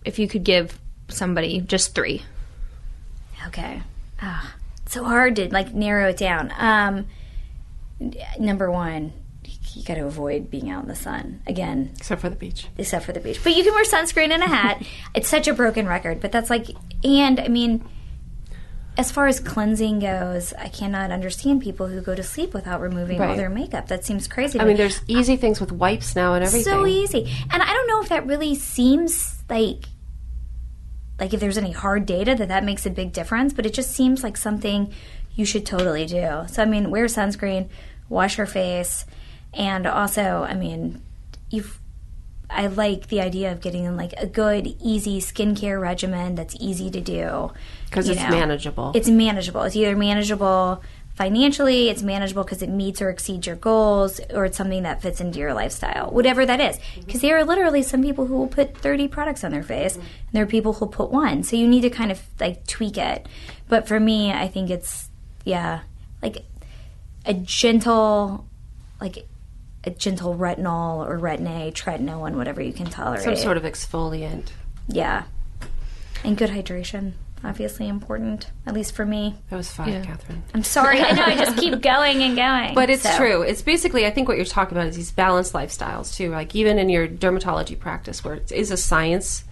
If 0.04 0.18
you 0.18 0.28
could 0.28 0.44
give 0.44 0.78
somebody 1.08 1.60
just 1.60 1.94
three. 1.94 2.22
Okay. 3.46 3.82
Ah, 4.20 4.54
so 4.86 5.04
hard 5.04 5.36
to 5.36 5.52
like 5.52 5.74
narrow 5.74 6.08
it 6.08 6.16
down. 6.16 6.52
Um, 6.58 7.06
number 8.38 8.70
one, 8.70 9.12
you 9.74 9.84
got 9.84 9.94
to 9.94 10.06
avoid 10.06 10.50
being 10.50 10.70
out 10.70 10.82
in 10.82 10.88
the 10.88 10.96
sun 10.96 11.40
again. 11.46 11.92
Except 11.96 12.20
for 12.20 12.28
the 12.28 12.36
beach. 12.36 12.66
except 12.76 13.04
for 13.04 13.12
the 13.12 13.20
beach. 13.20 13.42
But 13.42 13.54
you 13.54 13.64
can 13.64 13.74
wear 13.74 13.84
sunscreen 13.84 14.30
and 14.30 14.42
a 14.42 14.48
hat. 14.48 14.82
it's 15.14 15.28
such 15.28 15.48
a 15.48 15.54
broken 15.54 15.86
record, 15.86 16.20
but 16.20 16.32
that's 16.32 16.50
like, 16.50 16.68
and 17.04 17.38
I 17.40 17.48
mean, 17.48 17.84
as 18.99 19.12
far 19.12 19.28
as 19.28 19.38
cleansing 19.38 20.01
goes, 20.01 20.53
I 20.55 20.68
cannot 20.68 21.12
understand 21.12 21.62
people 21.62 21.86
who 21.86 22.01
go 22.01 22.16
to 22.16 22.22
sleep 22.24 22.53
without 22.53 22.80
removing 22.80 23.22
all 23.22 23.36
their 23.36 23.49
makeup. 23.49 23.86
That 23.86 24.05
seems 24.05 24.26
crazy. 24.26 24.59
to 24.59 24.62
I 24.62 24.64
me. 24.64 24.70
mean, 24.70 24.76
there's 24.76 25.01
easy 25.07 25.36
things 25.36 25.61
with 25.61 25.70
wipes 25.70 26.16
now 26.16 26.34
and 26.34 26.44
everything. 26.44 26.64
so 26.64 26.84
easy, 26.84 27.32
and 27.53 27.62
I 27.62 27.72
don't 27.72 27.86
know 27.86 28.03
if 28.03 28.09
that 28.09 28.26
really 28.26 28.57
seems 28.57 29.42
like. 29.49 29.84
Like 31.20 31.34
if 31.34 31.40
there's 31.40 31.59
any 31.59 31.72
hard 31.72 32.07
data 32.07 32.36
that 32.36 32.46
that 32.46 32.62
makes 32.62 32.86
a 32.86 32.90
big 32.90 33.12
difference, 33.12 33.53
but 33.53 33.66
it 33.66 33.74
just 33.74 33.90
seems 33.90 34.22
like 34.22 34.36
something 34.36 34.92
you 35.34 35.44
should 35.44 35.66
totally 35.66 36.07
do. 36.07 36.44
So 36.49 36.62
I 36.62 36.64
mean, 36.64 36.90
wear 36.90 37.07
sunscreen, 37.07 37.68
wash 38.09 38.38
your 38.38 38.46
face, 38.46 39.05
and 39.53 39.86
also, 39.86 40.46
I 40.49 40.55
mean, 40.55 41.03
you've 41.51 41.80
I 42.51 42.66
like 42.66 43.09
the 43.09 43.20
idea 43.20 43.53
of 43.53 43.61
getting 43.61 43.84
in 43.84 43.96
like 43.96 44.14
a 44.14 44.26
good, 44.26 44.74
easy 44.80 45.20
skincare 45.20 45.80
regimen 45.80 46.34
that's 46.34 46.57
easy 46.59 46.90
to 46.90 47.01
do. 47.01 47.53
Because 47.86 48.09
it's 48.09 48.22
know. 48.22 48.30
manageable. 48.30 48.92
It's 48.94 49.09
manageable. 49.09 49.62
It's 49.62 49.76
either 49.76 49.96
manageable 49.96 50.82
financially, 51.18 51.88
it's 51.88 52.01
manageable 52.01 52.44
because 52.44 52.62
it 52.62 52.68
meets 52.70 53.03
or 53.03 53.11
exceeds 53.11 53.44
your 53.44 53.57
goals, 53.57 54.20
or 54.30 54.44
it's 54.44 54.57
something 54.57 54.84
that 54.84 55.03
fits 55.03 55.20
into 55.20 55.40
your 55.40 55.53
lifestyle, 55.53 56.12
whatever 56.12 56.46
that 56.46 56.61
is. 56.61 56.78
Mm-hmm. 56.78 57.01
Because 57.01 57.20
there 57.22 57.36
are 57.36 57.44
literally 57.44 57.82
some 57.82 58.03
people 58.03 58.26
who 58.26 58.36
will 58.36 58.46
put 58.46 58.78
30 58.78 59.09
products 59.09 59.42
on 59.42 59.51
their 59.51 59.64
face, 59.64 59.94
mm-hmm. 59.94 60.03
and 60.03 60.32
there 60.32 60.44
are 60.44 60.46
people 60.46 60.74
who'll 60.74 60.86
put 60.86 61.11
one. 61.11 61.42
So 61.42 61.57
you 61.57 61.66
need 61.66 61.80
to 61.80 61.90
kind 61.90 62.12
of 62.12 62.22
like 62.38 62.64
tweak 62.68 62.96
it. 62.96 63.26
But 63.68 63.88
for 63.88 63.99
me, 63.99 64.30
I 64.32 64.46
think 64.46 64.70
it's, 64.70 65.09
yeah, 65.44 65.80
like 66.22 66.44
a 67.26 67.34
gentle, 67.34 68.46
like 69.01 69.26
a 69.84 69.90
gentle 69.90 70.34
retinol 70.36 71.06
or 71.06 71.18
retin 71.18 71.46
A, 71.68 71.70
tretinoin, 71.72 72.34
whatever 72.34 72.60
you 72.62 72.72
can 72.72 72.86
tolerate. 72.86 73.22
Some 73.22 73.36
sort 73.36 73.56
of 73.56 73.62
exfoliant. 73.62 74.48
yeah, 74.88 75.24
and 76.24 76.36
good 76.36 76.50
hydration. 76.50 77.12
obviously 77.44 77.86
important, 77.86 78.50
at 78.66 78.74
least 78.74 78.92
for 78.96 79.06
me. 79.06 79.36
That 79.50 79.56
was 79.56 79.70
five, 79.70 79.86
Yeah. 79.88 80.02
Catherine. 80.04 80.42
I'm 80.54 80.64
sorry. 80.64 81.00
I 81.00 81.12
know 81.12 81.22
I 81.22 81.36
just 81.36 81.56
keep 81.56 81.80
going 81.80 82.20
and 82.24 82.34
going. 82.34 82.74
But 82.74 82.90
it's 82.90 83.04
So- 83.04 83.16
true. 83.16 83.42
It's 83.42 83.62
basically, 83.62 84.04
I 84.06 84.10
think 84.10 84.26
what 84.26 84.36
you're 84.36 84.44
talking 84.44 84.76
about 84.76 84.88
is 84.88 84.96
these 84.96 85.12
balanced 85.12 85.52
lifestyles 85.52 86.12
too. 86.12 86.30
Like 86.32 86.56
even 86.56 86.80
in 86.80 86.88
your 86.88 87.06
dermatology 87.06 87.78
practice, 87.78 88.24
where 88.24 88.34
it 88.34 88.50
is 88.50 88.72
a 88.72 88.76
science 88.76 89.44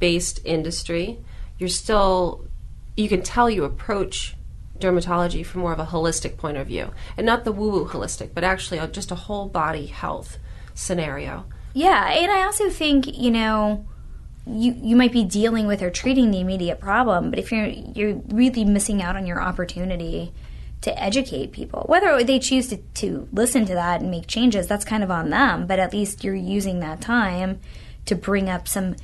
based 0.00 0.40
industry, 0.46 1.18
you're 1.58 1.68
still, 1.68 2.46
you 2.96 3.10
can 3.10 3.20
tell 3.22 3.50
you 3.50 3.64
approach 3.64 4.33
dermatology 4.78 5.44
from 5.44 5.62
more 5.62 5.72
of 5.72 5.78
a 5.78 5.86
holistic 5.86 6.36
point 6.36 6.56
of 6.56 6.66
view. 6.66 6.92
And 7.16 7.26
not 7.26 7.44
the 7.44 7.52
woo 7.52 7.70
woo 7.70 7.88
holistic, 7.88 8.30
but 8.34 8.44
actually 8.44 8.78
a, 8.78 8.86
just 8.86 9.10
a 9.10 9.14
whole 9.14 9.46
body 9.48 9.86
health 9.86 10.38
scenario. 10.74 11.46
Yeah, 11.72 12.08
and 12.10 12.30
I 12.30 12.42
also 12.42 12.70
think 12.70 13.06
you 13.06 13.30
know. 13.30 13.86
You, 14.46 14.76
you 14.76 14.94
might 14.94 15.10
be 15.10 15.24
dealing 15.24 15.66
with 15.66 15.80
or 15.80 15.88
treating 15.88 16.30
the 16.30 16.38
immediate 16.38 16.78
problem, 16.78 17.30
but 17.30 17.38
if 17.38 17.50
you're 17.50 17.64
you're 17.64 18.20
really 18.28 18.62
missing 18.62 19.00
out 19.00 19.16
on 19.16 19.24
your 19.24 19.40
opportunity 19.40 20.34
to 20.82 21.02
educate 21.02 21.50
people, 21.50 21.86
whether 21.88 22.22
they 22.22 22.38
choose 22.38 22.68
to, 22.68 22.76
to 22.76 23.26
listen 23.32 23.64
to 23.64 23.72
that 23.72 24.02
and 24.02 24.10
make 24.10 24.26
changes, 24.26 24.66
that's 24.66 24.84
kind 24.84 25.02
of 25.02 25.10
on 25.10 25.30
them. 25.30 25.66
But 25.66 25.78
at 25.78 25.94
least 25.94 26.22
you're 26.22 26.34
using 26.34 26.80
that 26.80 27.00
time 27.00 27.58
to 28.04 28.14
bring 28.14 28.50
up 28.50 28.68
some 28.68 28.96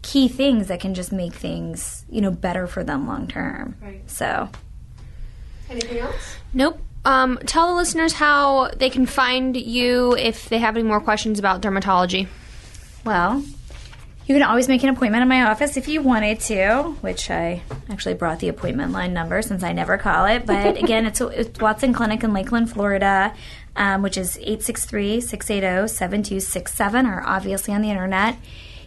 key 0.00 0.28
things 0.28 0.68
that 0.68 0.80
can 0.80 0.94
just 0.94 1.12
make 1.12 1.34
things 1.34 2.06
you 2.08 2.20
know 2.20 2.30
better 2.30 2.66
for 2.66 2.82
them 2.82 3.06
long 3.06 3.26
term. 3.26 3.76
Right. 3.82 4.08
So 4.08 4.48
Anything 5.70 5.98
else? 5.98 6.36
Nope. 6.52 6.80
Um, 7.04 7.38
tell 7.46 7.68
the 7.68 7.74
listeners 7.74 8.14
how 8.14 8.70
they 8.76 8.90
can 8.90 9.06
find 9.06 9.56
you 9.56 10.16
if 10.16 10.48
they 10.48 10.58
have 10.58 10.76
any 10.76 10.82
more 10.82 11.00
questions 11.00 11.38
about 11.38 11.62
dermatology. 11.62 12.26
Well, 13.04 13.44
you 14.26 14.34
can 14.34 14.42
always 14.42 14.66
make 14.66 14.82
an 14.82 14.88
appointment 14.88 15.22
in 15.22 15.28
my 15.28 15.42
office 15.42 15.76
if 15.76 15.86
you 15.86 16.02
wanted 16.02 16.40
to, 16.40 16.96
which 17.00 17.30
I 17.30 17.62
actually 17.88 18.14
brought 18.14 18.40
the 18.40 18.48
appointment 18.48 18.90
line 18.90 19.14
number 19.14 19.40
since 19.40 19.62
I 19.62 19.72
never 19.72 19.98
call 19.98 20.26
it. 20.26 20.46
But 20.46 20.76
again, 20.82 21.06
it's, 21.06 21.20
it's 21.20 21.60
Watson 21.60 21.92
Clinic 21.92 22.24
in 22.24 22.32
Lakeland, 22.32 22.72
Florida, 22.72 23.32
um, 23.76 24.02
which 24.02 24.18
is 24.18 24.36
863 24.38 25.20
680 25.20 25.88
7267, 25.88 27.06
or 27.06 27.22
obviously 27.24 27.72
on 27.72 27.82
the 27.82 27.90
internet. 27.90 28.36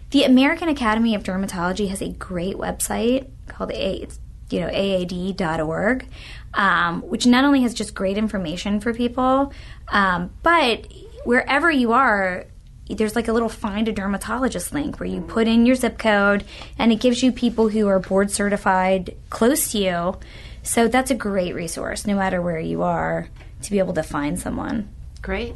The 0.10 0.24
American 0.24 0.68
Academy 0.68 1.16
of 1.16 1.24
Dermatology 1.24 1.88
has 1.88 2.02
a 2.02 2.10
great 2.10 2.56
website 2.56 3.30
called 3.48 3.72
A, 3.72 4.02
it's, 4.02 4.20
you 4.50 4.60
know, 4.60 4.68
aad.org, 4.68 6.08
um, 6.54 7.02
which 7.02 7.26
not 7.26 7.46
only 7.46 7.62
has 7.62 7.74
just 7.74 7.94
great 7.94 8.18
information 8.18 8.80
for 8.80 8.94
people, 8.94 9.54
um, 9.90 10.32
but 10.44 10.88
wherever 11.24 11.70
you 11.70 11.94
are, 11.94 12.46
there's 12.90 13.16
like 13.16 13.28
a 13.28 13.34
little 13.34 13.50
find 13.50 13.88
a 13.88 13.92
dermatologist 13.92 14.74
link 14.74 15.00
where 15.00 15.08
you 15.08 15.22
put 15.22 15.48
in 15.48 15.66
your 15.66 15.76
zip 15.76 15.98
code 15.98 16.44
and 16.78 16.92
it 16.92 17.00
gives 17.00 17.22
you 17.22 17.32
people 17.32 17.70
who 17.70 17.88
are 17.88 18.00
board 18.00 18.32
certified 18.32 19.16
close 19.30 19.72
to 19.72 19.78
you. 19.78 20.18
So 20.64 20.88
that's 20.88 21.12
a 21.12 21.16
great 21.16 21.54
resource, 21.54 22.06
no 22.06 22.16
matter 22.16 22.42
where 22.42 22.60
you 22.60 22.82
are, 22.82 23.30
to 23.62 23.72
be 23.72 23.80
able 23.80 23.94
to 23.94 24.04
find 24.04 24.40
someone. 24.40 24.90
Great. 25.22 25.56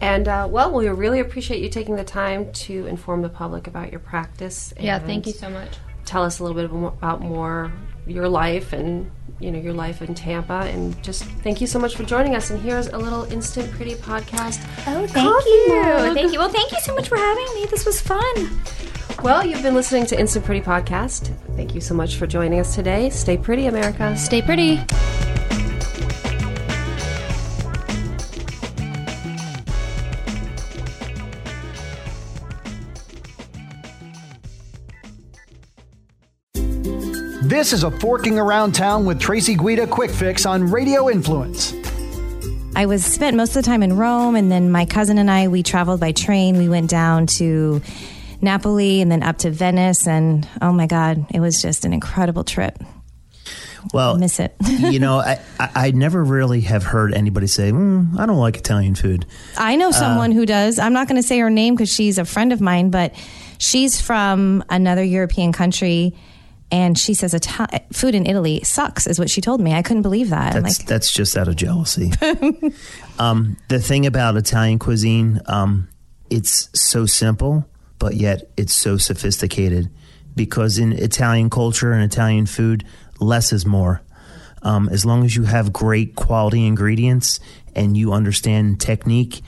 And 0.00 0.26
uh, 0.26 0.48
well, 0.50 0.72
we 0.72 0.88
really 0.88 1.20
appreciate 1.20 1.62
you 1.62 1.68
taking 1.68 1.96
the 1.96 2.04
time 2.04 2.52
to 2.52 2.86
inform 2.86 3.22
the 3.22 3.28
public 3.28 3.66
about 3.66 3.90
your 3.90 4.00
practice. 4.00 4.74
Yeah, 4.80 4.98
thank 4.98 5.26
you 5.26 5.32
so 5.32 5.48
much. 5.48 5.76
Tell 6.04 6.24
us 6.24 6.40
a 6.40 6.44
little 6.44 6.56
bit 6.56 6.94
about 6.98 7.20
more 7.20 7.72
your 8.06 8.28
life 8.28 8.72
and 8.72 9.10
you 9.42 9.50
know 9.50 9.58
your 9.58 9.72
life 9.72 10.00
in 10.02 10.14
Tampa, 10.14 10.68
and 10.72 11.00
just 11.02 11.24
thank 11.24 11.60
you 11.60 11.66
so 11.66 11.78
much 11.78 11.96
for 11.96 12.04
joining 12.04 12.34
us. 12.36 12.50
And 12.50 12.60
here's 12.60 12.86
a 12.88 12.98
little 12.98 13.24
instant 13.32 13.70
pretty 13.72 13.94
podcast. 13.94 14.62
Oh, 14.86 15.06
thank 15.06 15.12
Coffee 15.12 15.50
you. 15.50 15.68
mug. 15.68 16.14
Thank 16.14 16.32
you. 16.32 16.38
Well, 16.38 16.48
thank 16.48 16.70
you 16.72 16.78
so 16.80 16.94
much 16.94 17.08
for 17.08 17.16
having 17.16 17.46
me. 17.54 17.66
This 17.66 17.84
was 17.84 18.00
fun. 18.00 18.60
Well, 19.22 19.44
you've 19.46 19.62
been 19.62 19.74
listening 19.74 20.06
to 20.06 20.18
Instant 20.18 20.44
Pretty 20.44 20.60
podcast. 20.60 21.32
Thank 21.54 21.74
you 21.74 21.80
so 21.80 21.94
much 21.94 22.16
for 22.16 22.26
joining 22.26 22.58
us 22.58 22.74
today. 22.74 23.10
Stay 23.10 23.36
pretty, 23.36 23.66
America. 23.66 24.16
Stay 24.16 24.42
pretty. 24.42 24.80
This 37.52 37.74
is 37.74 37.84
a 37.84 37.90
Forking 37.90 38.38
Around 38.38 38.72
Town 38.72 39.04
with 39.04 39.20
Tracy 39.20 39.54
Guida 39.56 39.86
quick 39.86 40.10
fix 40.10 40.46
on 40.46 40.70
Radio 40.70 41.10
Influence. 41.10 41.74
I 42.74 42.86
was 42.86 43.04
spent 43.04 43.36
most 43.36 43.50
of 43.50 43.62
the 43.62 43.62
time 43.62 43.82
in 43.82 43.94
Rome, 43.94 44.36
and 44.36 44.50
then 44.50 44.72
my 44.72 44.86
cousin 44.86 45.18
and 45.18 45.30
I 45.30 45.48
we 45.48 45.62
traveled 45.62 46.00
by 46.00 46.12
train. 46.12 46.56
We 46.56 46.70
went 46.70 46.88
down 46.88 47.26
to 47.26 47.82
Napoli 48.40 49.02
and 49.02 49.12
then 49.12 49.22
up 49.22 49.36
to 49.40 49.50
Venice, 49.50 50.06
and 50.08 50.48
oh 50.62 50.72
my 50.72 50.86
God, 50.86 51.26
it 51.28 51.40
was 51.40 51.60
just 51.60 51.84
an 51.84 51.92
incredible 51.92 52.42
trip. 52.42 52.78
Well, 53.92 54.16
miss 54.16 54.40
it. 54.40 54.54
you 54.66 54.98
know, 54.98 55.18
I, 55.18 55.38
I, 55.60 55.70
I 55.74 55.90
never 55.90 56.24
really 56.24 56.62
have 56.62 56.84
heard 56.84 57.12
anybody 57.12 57.48
say, 57.48 57.70
mm, 57.70 58.18
I 58.18 58.24
don't 58.24 58.38
like 58.38 58.56
Italian 58.56 58.94
food. 58.94 59.26
I 59.58 59.76
know 59.76 59.90
someone 59.90 60.32
who 60.32 60.46
does. 60.46 60.78
I'm 60.78 60.94
not 60.94 61.06
going 61.06 61.20
to 61.20 61.22
say 61.22 61.38
her 61.40 61.50
name 61.50 61.74
because 61.74 61.92
she's 61.92 62.16
a 62.16 62.24
friend 62.24 62.50
of 62.50 62.62
mine, 62.62 62.88
but 62.88 63.14
she's 63.58 64.00
from 64.00 64.64
another 64.70 65.04
European 65.04 65.52
country. 65.52 66.14
And 66.72 66.98
she 66.98 67.12
says 67.12 67.34
Ita- 67.34 67.82
food 67.92 68.14
in 68.14 68.24
Italy 68.24 68.62
sucks, 68.64 69.06
is 69.06 69.18
what 69.18 69.28
she 69.28 69.42
told 69.42 69.60
me. 69.60 69.74
I 69.74 69.82
couldn't 69.82 70.02
believe 70.02 70.30
that. 70.30 70.54
That's 70.54 70.78
like, 70.78 70.88
that's 70.88 71.12
just 71.12 71.36
out 71.36 71.46
of 71.46 71.54
jealousy. 71.54 72.10
um, 73.18 73.58
the 73.68 73.78
thing 73.78 74.06
about 74.06 74.36
Italian 74.36 74.78
cuisine, 74.78 75.40
um, 75.46 75.88
it's 76.30 76.70
so 76.74 77.04
simple, 77.04 77.68
but 77.98 78.14
yet 78.14 78.50
it's 78.56 78.72
so 78.72 78.96
sophisticated. 78.96 79.90
Because 80.34 80.78
in 80.78 80.94
Italian 80.94 81.50
culture 81.50 81.92
and 81.92 82.02
Italian 82.02 82.46
food, 82.46 82.86
less 83.20 83.52
is 83.52 83.66
more. 83.66 84.00
Um, 84.62 84.88
as 84.88 85.04
long 85.04 85.24
as 85.26 85.36
you 85.36 85.42
have 85.42 85.74
great 85.74 86.14
quality 86.16 86.66
ingredients 86.66 87.38
and 87.74 87.98
you 87.98 88.14
understand 88.14 88.80
technique, 88.80 89.42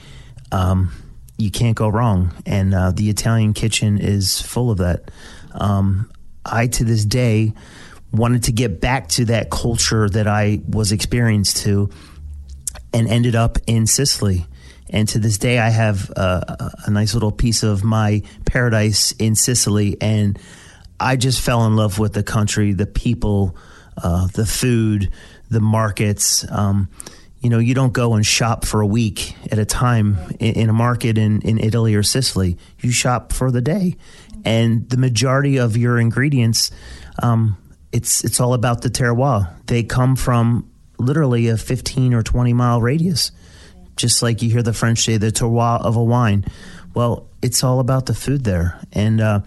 um, 0.51 0.91
you 1.39 1.49
can't 1.49 1.75
go 1.75 1.89
wrong. 1.89 2.33
And 2.45 2.75
uh, 2.75 2.91
the 2.91 3.09
Italian 3.09 3.53
kitchen 3.53 3.97
is 3.97 4.41
full 4.43 4.69
of 4.69 4.77
that. 4.77 5.09
Um, 5.53 6.11
I, 6.45 6.67
to 6.67 6.83
this 6.83 7.05
day, 7.05 7.53
wanted 8.11 8.43
to 8.43 8.51
get 8.51 8.79
back 8.79 9.09
to 9.09 9.25
that 9.25 9.49
culture 9.49 10.09
that 10.09 10.27
I 10.27 10.61
was 10.67 10.91
experienced 10.91 11.57
to 11.63 11.89
and 12.93 13.07
ended 13.07 13.35
up 13.35 13.57
in 13.67 13.87
Sicily. 13.87 14.45
And 14.89 15.07
to 15.09 15.19
this 15.19 15.37
day, 15.37 15.59
I 15.59 15.69
have 15.69 16.11
a 16.15 16.89
nice 16.89 17.13
little 17.13 17.31
piece 17.31 17.63
of 17.63 17.83
my 17.83 18.21
paradise 18.45 19.11
in 19.13 19.35
Sicily. 19.35 19.97
And 19.99 20.39
I 20.99 21.15
just 21.15 21.41
fell 21.41 21.65
in 21.65 21.75
love 21.75 21.99
with 21.99 22.13
the 22.13 22.23
country, 22.23 22.71
the 22.73 22.85
people, 22.85 23.57
uh, 24.01 24.27
the 24.27 24.45
food, 24.45 25.11
the 25.49 25.59
markets. 25.59 26.49
Um, 26.49 26.89
you 27.41 27.49
know, 27.49 27.59
you 27.59 27.73
don't 27.73 27.93
go 27.93 28.13
and 28.13 28.25
shop 28.25 28.65
for 28.65 28.81
a 28.81 28.87
week 28.87 29.35
at 29.51 29.59
a 29.59 29.65
time 29.65 30.17
in, 30.39 30.53
in 30.53 30.69
a 30.69 30.73
market 30.73 31.17
in, 31.17 31.41
in 31.41 31.57
Italy 31.57 31.95
or 31.95 32.03
Sicily. 32.03 32.57
You 32.79 32.91
shop 32.91 33.33
for 33.33 33.51
the 33.51 33.61
day. 33.61 33.97
And 34.45 34.89
the 34.89 34.97
majority 34.97 35.57
of 35.57 35.75
your 35.75 35.97
ingredients, 35.97 36.71
um, 37.21 37.57
it's 37.91 38.23
it's 38.23 38.39
all 38.39 38.53
about 38.53 38.81
the 38.81 38.89
terroir. 38.89 39.51
They 39.65 39.83
come 39.83 40.15
from 40.15 40.69
literally 40.97 41.49
a 41.49 41.57
15 41.57 42.13
or 42.13 42.23
20 42.23 42.53
mile 42.53 42.81
radius. 42.81 43.31
Just 43.95 44.21
like 44.21 44.41
you 44.41 44.49
hear 44.49 44.61
the 44.61 44.73
French 44.73 45.03
say, 45.03 45.17
the 45.17 45.31
terroir 45.31 45.81
of 45.81 45.95
a 45.95 46.03
wine. 46.03 46.45
Well, 46.93 47.27
it's 47.41 47.63
all 47.63 47.79
about 47.79 48.05
the 48.05 48.13
food 48.13 48.43
there. 48.43 48.79
And 48.93 49.21
uh, 49.21 49.41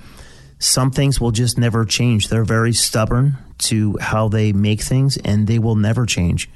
some 0.58 0.90
things 0.90 1.20
will 1.20 1.30
just 1.30 1.58
never 1.58 1.84
change. 1.84 2.28
They're 2.28 2.44
very 2.44 2.72
stubborn 2.72 3.36
to 3.58 3.98
how 4.00 4.28
they 4.28 4.52
make 4.52 4.80
things, 4.80 5.16
and 5.18 5.46
they 5.46 5.58
will 5.58 5.74
never 5.74 6.06
change. 6.06 6.48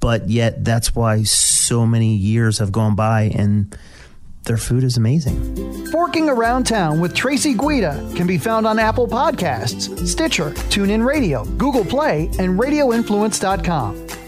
But 0.00 0.28
yet, 0.28 0.64
that's 0.64 0.94
why 0.94 1.22
so 1.22 1.86
many 1.86 2.14
years 2.14 2.58
have 2.58 2.72
gone 2.72 2.94
by, 2.94 3.32
and 3.34 3.76
their 4.44 4.56
food 4.56 4.84
is 4.84 4.96
amazing. 4.96 5.86
Forking 5.86 6.28
Around 6.28 6.64
Town 6.64 7.00
with 7.00 7.14
Tracy 7.14 7.54
Guida 7.54 8.10
can 8.14 8.26
be 8.26 8.38
found 8.38 8.66
on 8.66 8.78
Apple 8.78 9.06
Podcasts, 9.06 10.06
Stitcher, 10.06 10.50
TuneIn 10.70 11.04
Radio, 11.04 11.44
Google 11.56 11.84
Play, 11.84 12.26
and 12.38 12.58
RadioInfluence.com. 12.58 14.23